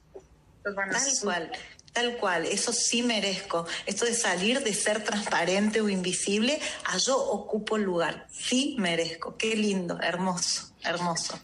Tal 0.64 0.76
cual. 1.22 1.52
Tal 1.94 2.18
cual, 2.18 2.46
eso 2.46 2.72
sí 2.74 3.02
merezco. 3.02 3.66
Esto 3.86 4.06
de 4.06 4.14
salir 4.14 4.64
de 4.64 4.74
ser 4.74 5.04
transparente 5.04 5.82
o 5.82 5.90
invisible, 5.90 6.60
a 6.86 6.98
yo 6.98 7.18
ocupo 7.18 7.76
el 7.76 7.84
lugar. 7.84 8.28
Sí 8.32 8.76
merezco. 8.78 9.36
Qué 9.38 9.56
lindo, 9.56 10.00
hermoso, 10.02 10.72
hermoso. 10.84 11.40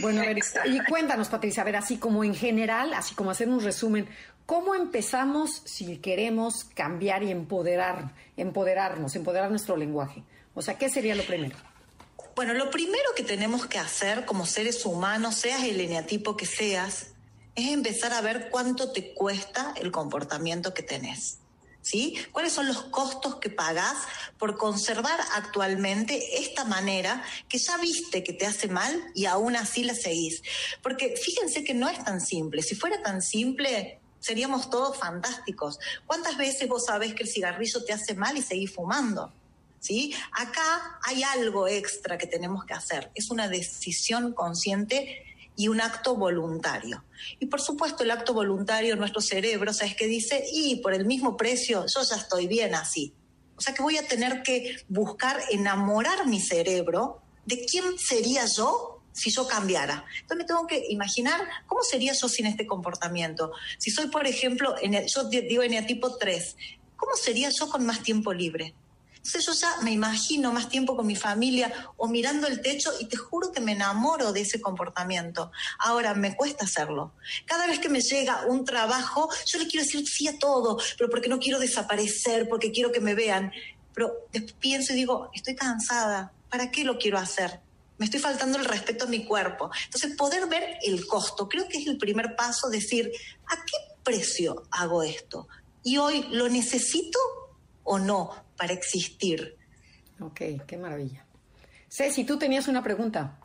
Bueno, 0.00 0.22
y 0.64 0.84
cuéntanos, 0.84 1.28
Patricia, 1.28 1.62
a 1.62 1.64
ver, 1.64 1.76
así 1.76 1.96
como 1.96 2.24
en 2.24 2.34
general, 2.34 2.94
así 2.94 3.14
como 3.14 3.30
hacer 3.30 3.48
un 3.48 3.60
resumen, 3.60 4.08
¿cómo 4.46 4.74
empezamos 4.74 5.62
si 5.64 5.98
queremos 5.98 6.64
cambiar 6.64 7.22
y 7.22 7.30
empoderar, 7.30 8.12
empoderarnos, 8.36 9.14
empoderar 9.14 9.50
nuestro 9.50 9.76
lenguaje? 9.76 10.22
O 10.54 10.62
sea, 10.62 10.76
¿qué 10.78 10.88
sería 10.88 11.14
lo 11.14 11.24
primero? 11.24 11.56
Bueno, 12.34 12.54
lo 12.54 12.70
primero 12.70 13.10
que 13.16 13.24
tenemos 13.24 13.66
que 13.66 13.78
hacer 13.78 14.24
como 14.24 14.46
seres 14.46 14.84
humanos, 14.86 15.36
seas 15.36 15.64
el 15.64 15.80
eneatipo 15.80 16.36
que 16.36 16.46
seas, 16.46 17.08
es 17.58 17.72
empezar 17.72 18.12
a 18.12 18.20
ver 18.20 18.50
cuánto 18.50 18.92
te 18.92 19.12
cuesta 19.12 19.74
el 19.80 19.90
comportamiento 19.90 20.74
que 20.74 20.84
tenés. 20.84 21.38
¿Sí? 21.80 22.16
¿Cuáles 22.32 22.52
son 22.52 22.68
los 22.68 22.82
costos 22.82 23.36
que 23.36 23.50
pagás 23.50 23.96
por 24.38 24.58
conservar 24.58 25.18
actualmente 25.34 26.38
esta 26.38 26.64
manera 26.64 27.24
que 27.48 27.58
ya 27.58 27.78
viste 27.78 28.22
que 28.22 28.34
te 28.34 28.46
hace 28.46 28.68
mal 28.68 29.10
y 29.14 29.24
aún 29.24 29.56
así 29.56 29.84
la 29.84 29.94
seguís? 29.94 30.42
Porque 30.82 31.16
fíjense 31.16 31.64
que 31.64 31.74
no 31.74 31.88
es 31.88 32.04
tan 32.04 32.20
simple. 32.20 32.62
Si 32.62 32.74
fuera 32.74 33.00
tan 33.02 33.22
simple, 33.22 34.00
seríamos 34.20 34.68
todos 34.70 34.98
fantásticos. 34.98 35.78
¿Cuántas 36.06 36.36
veces 36.36 36.68
vos 36.68 36.84
sabés 36.84 37.14
que 37.14 37.22
el 37.22 37.28
cigarrillo 37.28 37.82
te 37.84 37.92
hace 37.92 38.14
mal 38.14 38.36
y 38.36 38.42
seguís 38.42 38.74
fumando? 38.74 39.32
¿Sí? 39.80 40.14
Acá 40.32 41.00
hay 41.04 41.22
algo 41.22 41.68
extra 41.68 42.18
que 42.18 42.26
tenemos 42.26 42.64
que 42.66 42.74
hacer. 42.74 43.10
Es 43.14 43.30
una 43.30 43.48
decisión 43.48 44.34
consciente 44.34 45.27
y 45.58 45.66
un 45.66 45.80
acto 45.80 46.14
voluntario. 46.14 47.04
Y 47.40 47.46
por 47.46 47.60
supuesto 47.60 48.04
el 48.04 48.12
acto 48.12 48.32
voluntario 48.32 48.92
en 48.92 49.00
nuestro 49.00 49.20
cerebro, 49.20 49.72
¿sabes 49.72 49.96
qué 49.96 50.06
dice? 50.06 50.44
Y 50.52 50.76
por 50.76 50.94
el 50.94 51.04
mismo 51.04 51.36
precio 51.36 51.84
yo 51.84 52.00
ya 52.02 52.14
estoy 52.14 52.46
bien 52.46 52.76
así. 52.76 53.12
O 53.56 53.60
sea 53.60 53.74
que 53.74 53.82
voy 53.82 53.98
a 53.98 54.06
tener 54.06 54.44
que 54.44 54.76
buscar 54.88 55.36
enamorar 55.50 56.28
mi 56.28 56.40
cerebro 56.40 57.20
de 57.44 57.66
quién 57.66 57.98
sería 57.98 58.46
yo 58.46 59.02
si 59.12 59.32
yo 59.32 59.48
cambiara. 59.48 60.04
Entonces 60.20 60.36
me 60.38 60.44
tengo 60.44 60.64
que 60.68 60.86
imaginar 60.90 61.40
cómo 61.66 61.82
sería 61.82 62.12
yo 62.12 62.28
sin 62.28 62.46
este 62.46 62.64
comportamiento. 62.64 63.50
Si 63.78 63.90
soy, 63.90 64.06
por 64.06 64.28
ejemplo, 64.28 64.76
en 64.80 65.08
yo 65.08 65.24
digo 65.24 65.64
tipo 65.88 66.16
3, 66.16 66.56
¿cómo 66.94 67.16
sería 67.16 67.50
yo 67.50 67.68
con 67.68 67.84
más 67.84 68.04
tiempo 68.04 68.32
libre? 68.32 68.76
Entonces 69.18 69.46
yo 69.46 69.52
ya 69.52 69.76
me 69.82 69.92
imagino 69.92 70.52
más 70.52 70.68
tiempo 70.68 70.96
con 70.96 71.06
mi 71.06 71.16
familia 71.16 71.72
o 71.96 72.08
mirando 72.08 72.46
el 72.46 72.62
techo 72.62 72.92
y 72.98 73.06
te 73.06 73.16
juro 73.16 73.52
que 73.52 73.60
me 73.60 73.72
enamoro 73.72 74.32
de 74.32 74.40
ese 74.40 74.60
comportamiento. 74.60 75.50
Ahora 75.78 76.14
me 76.14 76.36
cuesta 76.36 76.64
hacerlo. 76.64 77.12
Cada 77.44 77.66
vez 77.66 77.78
que 77.78 77.88
me 77.88 78.00
llega 78.00 78.46
un 78.46 78.64
trabajo, 78.64 79.28
yo 79.46 79.58
le 79.58 79.66
quiero 79.66 79.84
decir 79.84 80.06
sí 80.06 80.28
a 80.28 80.38
todo, 80.38 80.78
pero 80.96 81.10
porque 81.10 81.28
no 81.28 81.38
quiero 81.38 81.58
desaparecer, 81.58 82.48
porque 82.48 82.72
quiero 82.72 82.92
que 82.92 83.00
me 83.00 83.14
vean. 83.14 83.52
Pero 83.94 84.12
después 84.32 84.54
pienso 84.60 84.92
y 84.92 84.96
digo, 84.96 85.30
estoy 85.34 85.56
cansada, 85.56 86.32
¿para 86.48 86.70
qué 86.70 86.84
lo 86.84 86.98
quiero 86.98 87.18
hacer? 87.18 87.60
Me 87.98 88.04
estoy 88.04 88.20
faltando 88.20 88.58
el 88.58 88.64
respeto 88.64 89.06
a 89.06 89.08
mi 89.08 89.24
cuerpo. 89.24 89.70
Entonces, 89.84 90.16
poder 90.16 90.46
ver 90.46 90.78
el 90.82 91.04
costo, 91.06 91.48
creo 91.48 91.68
que 91.68 91.78
es 91.78 91.86
el 91.88 91.98
primer 91.98 92.36
paso, 92.36 92.70
decir, 92.70 93.10
¿a 93.46 93.56
qué 93.64 93.76
precio 94.04 94.62
hago 94.70 95.02
esto? 95.02 95.48
Y 95.82 95.98
hoy, 95.98 96.26
¿lo 96.30 96.48
necesito 96.48 97.18
o 97.82 97.98
no 97.98 98.47
para 98.58 98.74
existir? 98.74 99.56
Ok, 100.20 100.40
qué 100.66 100.76
maravilla. 100.76 101.24
Ceci, 101.88 102.24
tú 102.24 102.38
tenías 102.38 102.68
una 102.68 102.82
pregunta. 102.82 103.38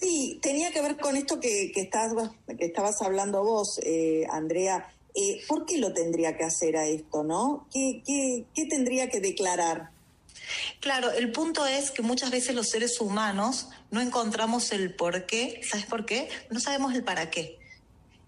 Sí, 0.00 0.38
tenía 0.42 0.70
que 0.70 0.82
ver 0.82 0.98
con 0.98 1.16
esto 1.16 1.40
que, 1.40 1.72
que, 1.74 1.80
estabas, 1.80 2.30
que 2.46 2.66
estabas 2.66 3.00
hablando 3.02 3.42
vos, 3.42 3.80
eh, 3.82 4.26
Andrea. 4.30 4.92
Eh, 5.14 5.42
¿Por 5.48 5.64
qué 5.64 5.78
lo 5.78 5.92
tendría 5.92 6.36
que 6.36 6.44
hacer 6.44 6.76
a 6.76 6.86
esto, 6.86 7.24
no? 7.24 7.66
¿Qué, 7.72 8.02
qué, 8.06 8.44
qué 8.54 8.66
tendría 8.66 9.08
que 9.08 9.20
declarar? 9.20 9.90
Claro, 10.80 11.10
el 11.10 11.32
punto 11.32 11.66
es 11.66 11.90
que 11.90 12.02
muchas 12.02 12.30
veces 12.30 12.54
los 12.54 12.68
seres 12.68 13.00
humanos 13.00 13.70
no 13.90 14.02
encontramos 14.02 14.70
el 14.72 14.94
por 14.94 15.24
qué. 15.26 15.62
¿Sabes 15.68 15.86
por 15.86 16.04
qué? 16.04 16.28
No 16.50 16.60
sabemos 16.60 16.94
el 16.94 17.02
para 17.02 17.30
qué. 17.30 17.58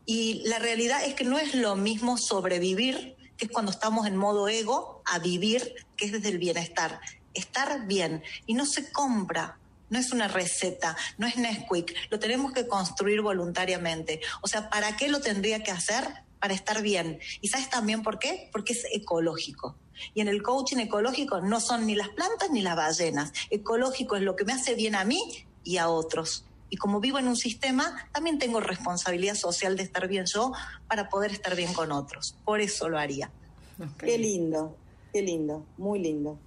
Y 0.07 0.43
la 0.47 0.59
realidad 0.59 1.05
es 1.05 1.13
que 1.15 1.25
no 1.25 1.39
es 1.39 1.55
lo 1.55 1.77
mismo 1.77 2.17
sobrevivir, 2.17 3.17
que 3.37 3.45
es 3.45 3.51
cuando 3.51 3.71
estamos 3.71 4.07
en 4.07 4.17
modo 4.17 4.49
ego, 4.49 5.03
a 5.05 5.19
vivir, 5.19 5.75
que 5.99 6.07
es 6.07 6.13
desde 6.13 6.31
el 6.31 6.39
bienestar. 6.39 7.01
Estar 7.35 7.87
bien. 7.87 8.23
Y 8.47 8.55
no 8.55 8.65
se 8.65 8.91
compra, 8.91 9.59
no 9.91 9.99
es 9.99 10.13
una 10.13 10.29
receta, 10.29 10.97
no 11.19 11.27
es 11.27 11.37
Nesquik, 11.37 11.95
lo 12.11 12.19
tenemos 12.19 12.53
que 12.53 12.67
construir 12.67 13.21
voluntariamente. 13.21 14.21
O 14.41 14.49
sea, 14.49 14.71
¿para 14.71 14.97
qué 14.97 15.09
lo 15.09 15.21
tendría 15.21 15.63
que 15.63 15.71
hacer? 15.71 16.05
Para 16.41 16.55
estar 16.55 16.81
bien. 16.83 17.19
¿Y 17.41 17.49
sabes 17.49 17.69
también 17.69 18.03
por 18.03 18.19
qué? 18.19 18.49
Porque 18.53 18.73
es 18.73 18.87
ecológico. 18.93 19.77
Y 20.15 20.21
en 20.21 20.29
el 20.29 20.43
coaching 20.43 20.79
ecológico 20.79 21.41
no 21.41 21.61
son 21.61 21.87
ni 21.87 21.97
las 21.97 22.09
plantas 22.11 22.51
ni 22.51 22.63
las 22.63 22.77
ballenas. 22.77 23.33
Ecológico 23.51 24.17
es 24.17 24.23
lo 24.23 24.37
que 24.37 24.45
me 24.45 24.53
hace 24.53 24.75
bien 24.75 24.95
a 24.95 25.05
mí 25.05 25.45
y 25.65 25.79
a 25.79 25.89
otros. 25.89 26.45
Y 26.71 26.77
como 26.77 27.01
vivo 27.01 27.19
en 27.19 27.27
un 27.27 27.37
sistema, 27.37 28.09
también 28.13 28.39
tengo 28.39 28.61
responsabilidad 28.61 29.35
social 29.35 29.77
de 29.77 29.83
estar 29.83 30.07
bien 30.07 30.27
yo 30.27 30.53
para 30.87 31.09
poder 31.09 31.33
estar 31.33 31.57
bien 31.57 31.73
con 31.73 31.91
otros. 31.91 32.37
Por 32.45 32.61
eso 32.61 32.89
lo 32.89 32.99
haría. 32.99 33.31
Okay. 33.77 34.11
Qué 34.11 34.19
lindo, 34.19 34.77
qué 35.13 35.23
lindo, 35.23 35.67
muy 35.77 35.99
lindo. 35.99 36.41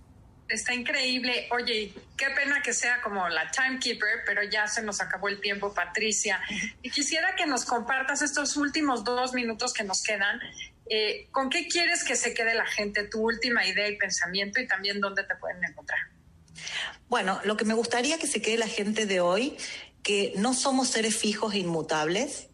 Está 0.49 0.73
increíble. 0.73 1.47
Oye, 1.51 1.93
qué 2.17 2.25
pena 2.35 2.61
que 2.61 2.73
sea 2.73 3.01
como 3.01 3.27
la 3.29 3.49
timekeeper, 3.51 4.23
pero 4.25 4.43
ya 4.43 4.67
se 4.67 4.81
nos 4.81 4.99
acabó 4.99 5.29
el 5.29 5.39
tiempo, 5.39 5.73
Patricia. 5.73 6.41
Y 6.81 6.89
quisiera 6.89 7.35
que 7.37 7.45
nos 7.45 7.63
compartas 7.63 8.21
estos 8.21 8.57
últimos 8.57 9.05
dos 9.05 9.33
minutos 9.33 9.73
que 9.73 9.85
nos 9.85 10.03
quedan 10.03 10.41
eh, 10.93 11.29
¿Con 11.31 11.49
qué 11.49 11.69
quieres 11.69 12.03
que 12.03 12.17
se 12.17 12.33
quede 12.33 12.53
la 12.53 12.65
gente? 12.65 13.07
Tu 13.07 13.21
última 13.21 13.65
idea 13.65 13.87
y 13.87 13.95
pensamiento 13.95 14.59
y 14.59 14.67
también 14.67 14.99
dónde 14.99 15.23
te 15.23 15.35
pueden 15.37 15.63
encontrar. 15.63 15.99
Bueno, 17.07 17.39
lo 17.45 17.55
que 17.55 17.63
me 17.63 17.73
gustaría 17.73 18.19
que 18.19 18.27
se 18.27 18.41
quede 18.41 18.57
la 18.57 18.67
gente 18.67 19.05
de 19.05 19.21
hoy, 19.21 19.55
que 20.03 20.33
no 20.35 20.53
somos 20.53 20.89
seres 20.89 21.15
fijos 21.15 21.53
e 21.53 21.59
inmutables, 21.59 22.49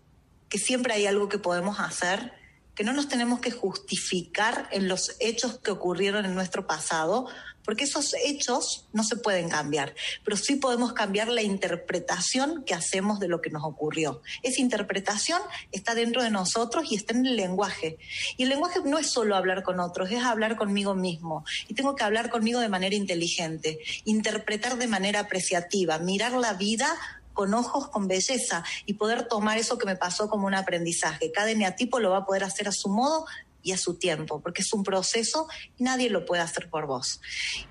que 0.50 0.60
siempre 0.60 0.94
hay 0.94 1.08
algo 1.08 1.30
que 1.30 1.40
podemos 1.40 1.80
hacer, 1.80 2.32
que 2.78 2.84
no 2.84 2.94
nos 2.94 3.10
tenemos 3.10 3.40
que 3.40 3.50
justificar 3.50 4.70
en 4.72 4.88
los 4.88 5.16
hechos 5.20 5.58
que 5.58 5.72
ocurrieron 5.72 6.26
en 6.26 6.36
nuestro 6.36 6.68
pasado, 6.68 7.28
porque 7.66 7.86
esos 7.86 8.14
hechos 8.24 8.88
no 8.94 9.04
se 9.04 9.16
pueden 9.16 9.50
cambiar, 9.50 9.96
pero 10.24 10.38
sí 10.38 10.58
podemos 10.58 10.94
cambiar 10.94 11.28
la 11.28 11.42
interpretación 11.42 12.64
que 12.66 12.76
hacemos 12.76 13.20
de 13.20 13.30
lo 13.30 13.42
que 13.42 13.50
nos 13.50 13.64
ocurrió. 13.64 14.22
Esa 14.44 14.62
interpretación 14.62 15.42
está 15.72 15.96
dentro 15.96 16.22
de 16.22 16.30
nosotros 16.30 16.86
y 16.92 16.96
está 16.96 17.16
en 17.16 17.26
el 17.26 17.36
lenguaje. 17.36 17.98
Y 18.38 18.44
el 18.44 18.50
lenguaje 18.50 18.80
no 18.86 19.00
es 19.00 19.08
solo 19.08 19.36
hablar 19.36 19.64
con 19.64 19.80
otros, 19.80 20.12
es 20.12 20.24
hablar 20.24 20.56
conmigo 20.56 20.94
mismo. 20.94 21.46
Y 21.68 21.74
tengo 21.74 21.96
que 21.96 22.04
hablar 22.04 22.30
conmigo 22.30 22.60
de 22.60 22.70
manera 22.70 22.96
inteligente, 22.96 23.80
interpretar 24.06 24.78
de 24.78 24.88
manera 24.88 25.22
apreciativa, 25.22 25.98
mirar 25.98 26.34
la 26.34 26.54
vida 26.54 26.96
con 27.38 27.54
ojos 27.54 27.90
con 27.90 28.08
belleza 28.08 28.64
y 28.88 28.94
poder 28.94 29.28
tomar 29.28 29.60
eso 29.60 29.78
que 29.78 29.86
me 29.86 29.96
pasó 29.96 30.28
como 30.28 30.48
un 30.48 30.56
aprendizaje. 30.56 31.32
Cada 31.32 31.52
eneatipo 31.52 32.00
lo 32.00 32.10
va 32.10 32.18
a 32.18 32.26
poder 32.26 32.44
hacer 32.44 32.68
a 32.68 32.72
su 32.72 32.90
modo 32.90 33.28
y 33.62 33.74
a 33.74 33.78
su 33.78 33.94
tiempo, 33.94 34.42
porque 34.42 34.64
es 34.64 34.74
un 34.74 34.82
proceso 34.82 35.48
y 35.78 35.84
nadie 35.84 36.10
lo 36.10 36.26
puede 36.26 36.42
hacer 36.42 36.68
por 36.68 36.88
vos. 36.88 37.22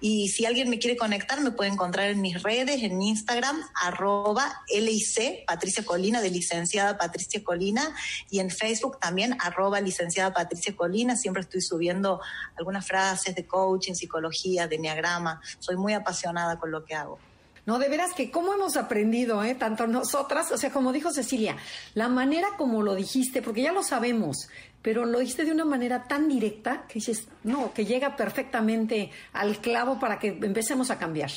Y 0.01 0.29
si 0.29 0.47
alguien 0.47 0.71
me 0.71 0.79
quiere 0.79 0.97
conectar, 0.97 1.41
me 1.41 1.51
puede 1.51 1.71
encontrar 1.71 2.11
en 2.11 2.21
mis 2.21 2.45
redes, 2.45 2.81
en 2.85 3.03
Instagram, 3.03 3.61
arroba 3.83 4.63
LIC, 4.73 5.45
Patricia 5.49 5.85
Colina, 5.85 6.21
de 6.21 6.31
licenciada 6.31 6.97
Patricia 6.97 7.43
Colina, 7.43 7.93
y 8.31 8.39
en 8.39 8.51
Facebook 8.51 9.01
también, 9.01 9.37
arroba 9.41 9.81
licenciada 9.81 10.33
Patricia 10.33 10.77
Colina. 10.77 11.17
Siempre 11.17 11.43
estoy 11.43 11.61
subiendo 11.61 12.21
algunas 12.57 12.87
frases 12.87 13.35
de 13.35 13.45
coaching, 13.45 13.95
psicología, 13.95 14.69
de 14.69 14.77
enneagrama. 14.77 15.41
Soy 15.59 15.75
muy 15.75 15.93
apasionada 15.93 16.57
con 16.61 16.71
lo 16.71 16.85
que 16.85 16.95
hago. 16.95 17.19
No, 17.67 17.81
de 17.81 17.89
veras 17.89 18.15
que 18.15 18.31
cómo 18.31 18.55
hemos 18.55 18.77
aprendido, 18.77 19.43
¿eh? 19.43 19.57
tanto 19.57 19.89
nosotras, 19.89 20.53
o 20.53 20.57
sea, 20.57 20.71
como 20.71 20.93
dijo 20.93 21.11
Cecilia, 21.11 21.57
la 21.95 22.09
manera 22.09 22.49
como 22.57 22.81
lo 22.81 22.95
dijiste, 22.95 23.43
porque 23.43 23.63
ya 23.63 23.73
lo 23.73 23.83
sabemos, 23.83 24.49
pero 24.83 25.05
lo 25.05 25.19
dijiste 25.19 25.45
de 25.45 25.51
una 25.51 25.65
manera 25.65 26.05
tan 26.05 26.29
directa 26.29 26.85
que 26.87 26.95
dices, 26.95 27.27
no, 27.43 27.75
que 27.75 27.85
llega 27.85 28.15
perfectamente 28.15 29.11
al 29.33 29.59
clavo 29.61 29.99
para 29.99 30.21
que 30.21 30.29
empecemos 30.29 30.91
a 30.93 30.99
cambiar. 30.99 31.31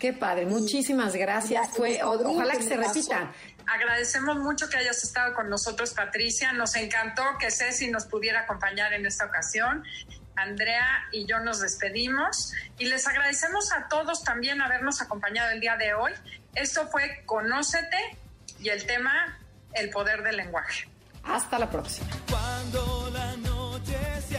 Qué 0.00 0.12
padre, 0.12 0.46
muchísimas 0.46 1.14
gracias. 1.14 1.68
Fue, 1.70 2.02
ojalá 2.02 2.56
que 2.56 2.64
se 2.64 2.76
repita. 2.76 3.32
Agradecemos 3.66 4.36
mucho 4.38 4.68
que 4.68 4.78
hayas 4.78 5.04
estado 5.04 5.32
con 5.32 5.48
nosotros, 5.48 5.94
Patricia. 5.94 6.52
Nos 6.52 6.74
encantó 6.74 7.22
que 7.38 7.52
Ceci 7.52 7.88
nos 7.88 8.06
pudiera 8.06 8.40
acompañar 8.40 8.92
en 8.94 9.06
esta 9.06 9.26
ocasión. 9.26 9.84
Andrea 10.36 11.08
y 11.12 11.26
yo 11.26 11.40
nos 11.40 11.60
despedimos 11.60 12.52
y 12.78 12.86
les 12.86 13.06
agradecemos 13.06 13.72
a 13.72 13.88
todos 13.88 14.24
también 14.24 14.60
habernos 14.60 15.00
acompañado 15.00 15.50
el 15.50 15.60
día 15.60 15.76
de 15.76 15.94
hoy. 15.94 16.12
Esto 16.54 16.88
fue 16.88 17.22
Conócete 17.26 18.18
y 18.60 18.68
el 18.68 18.86
tema 18.86 19.38
El 19.74 19.90
poder 19.90 20.22
del 20.22 20.36
lenguaje. 20.36 20.88
Hasta 21.24 21.58
la 21.58 21.70
próxima. 21.70 22.08
Cuando 22.28 23.10
la 23.12 23.36
noche 23.36 23.96
se 24.28 24.38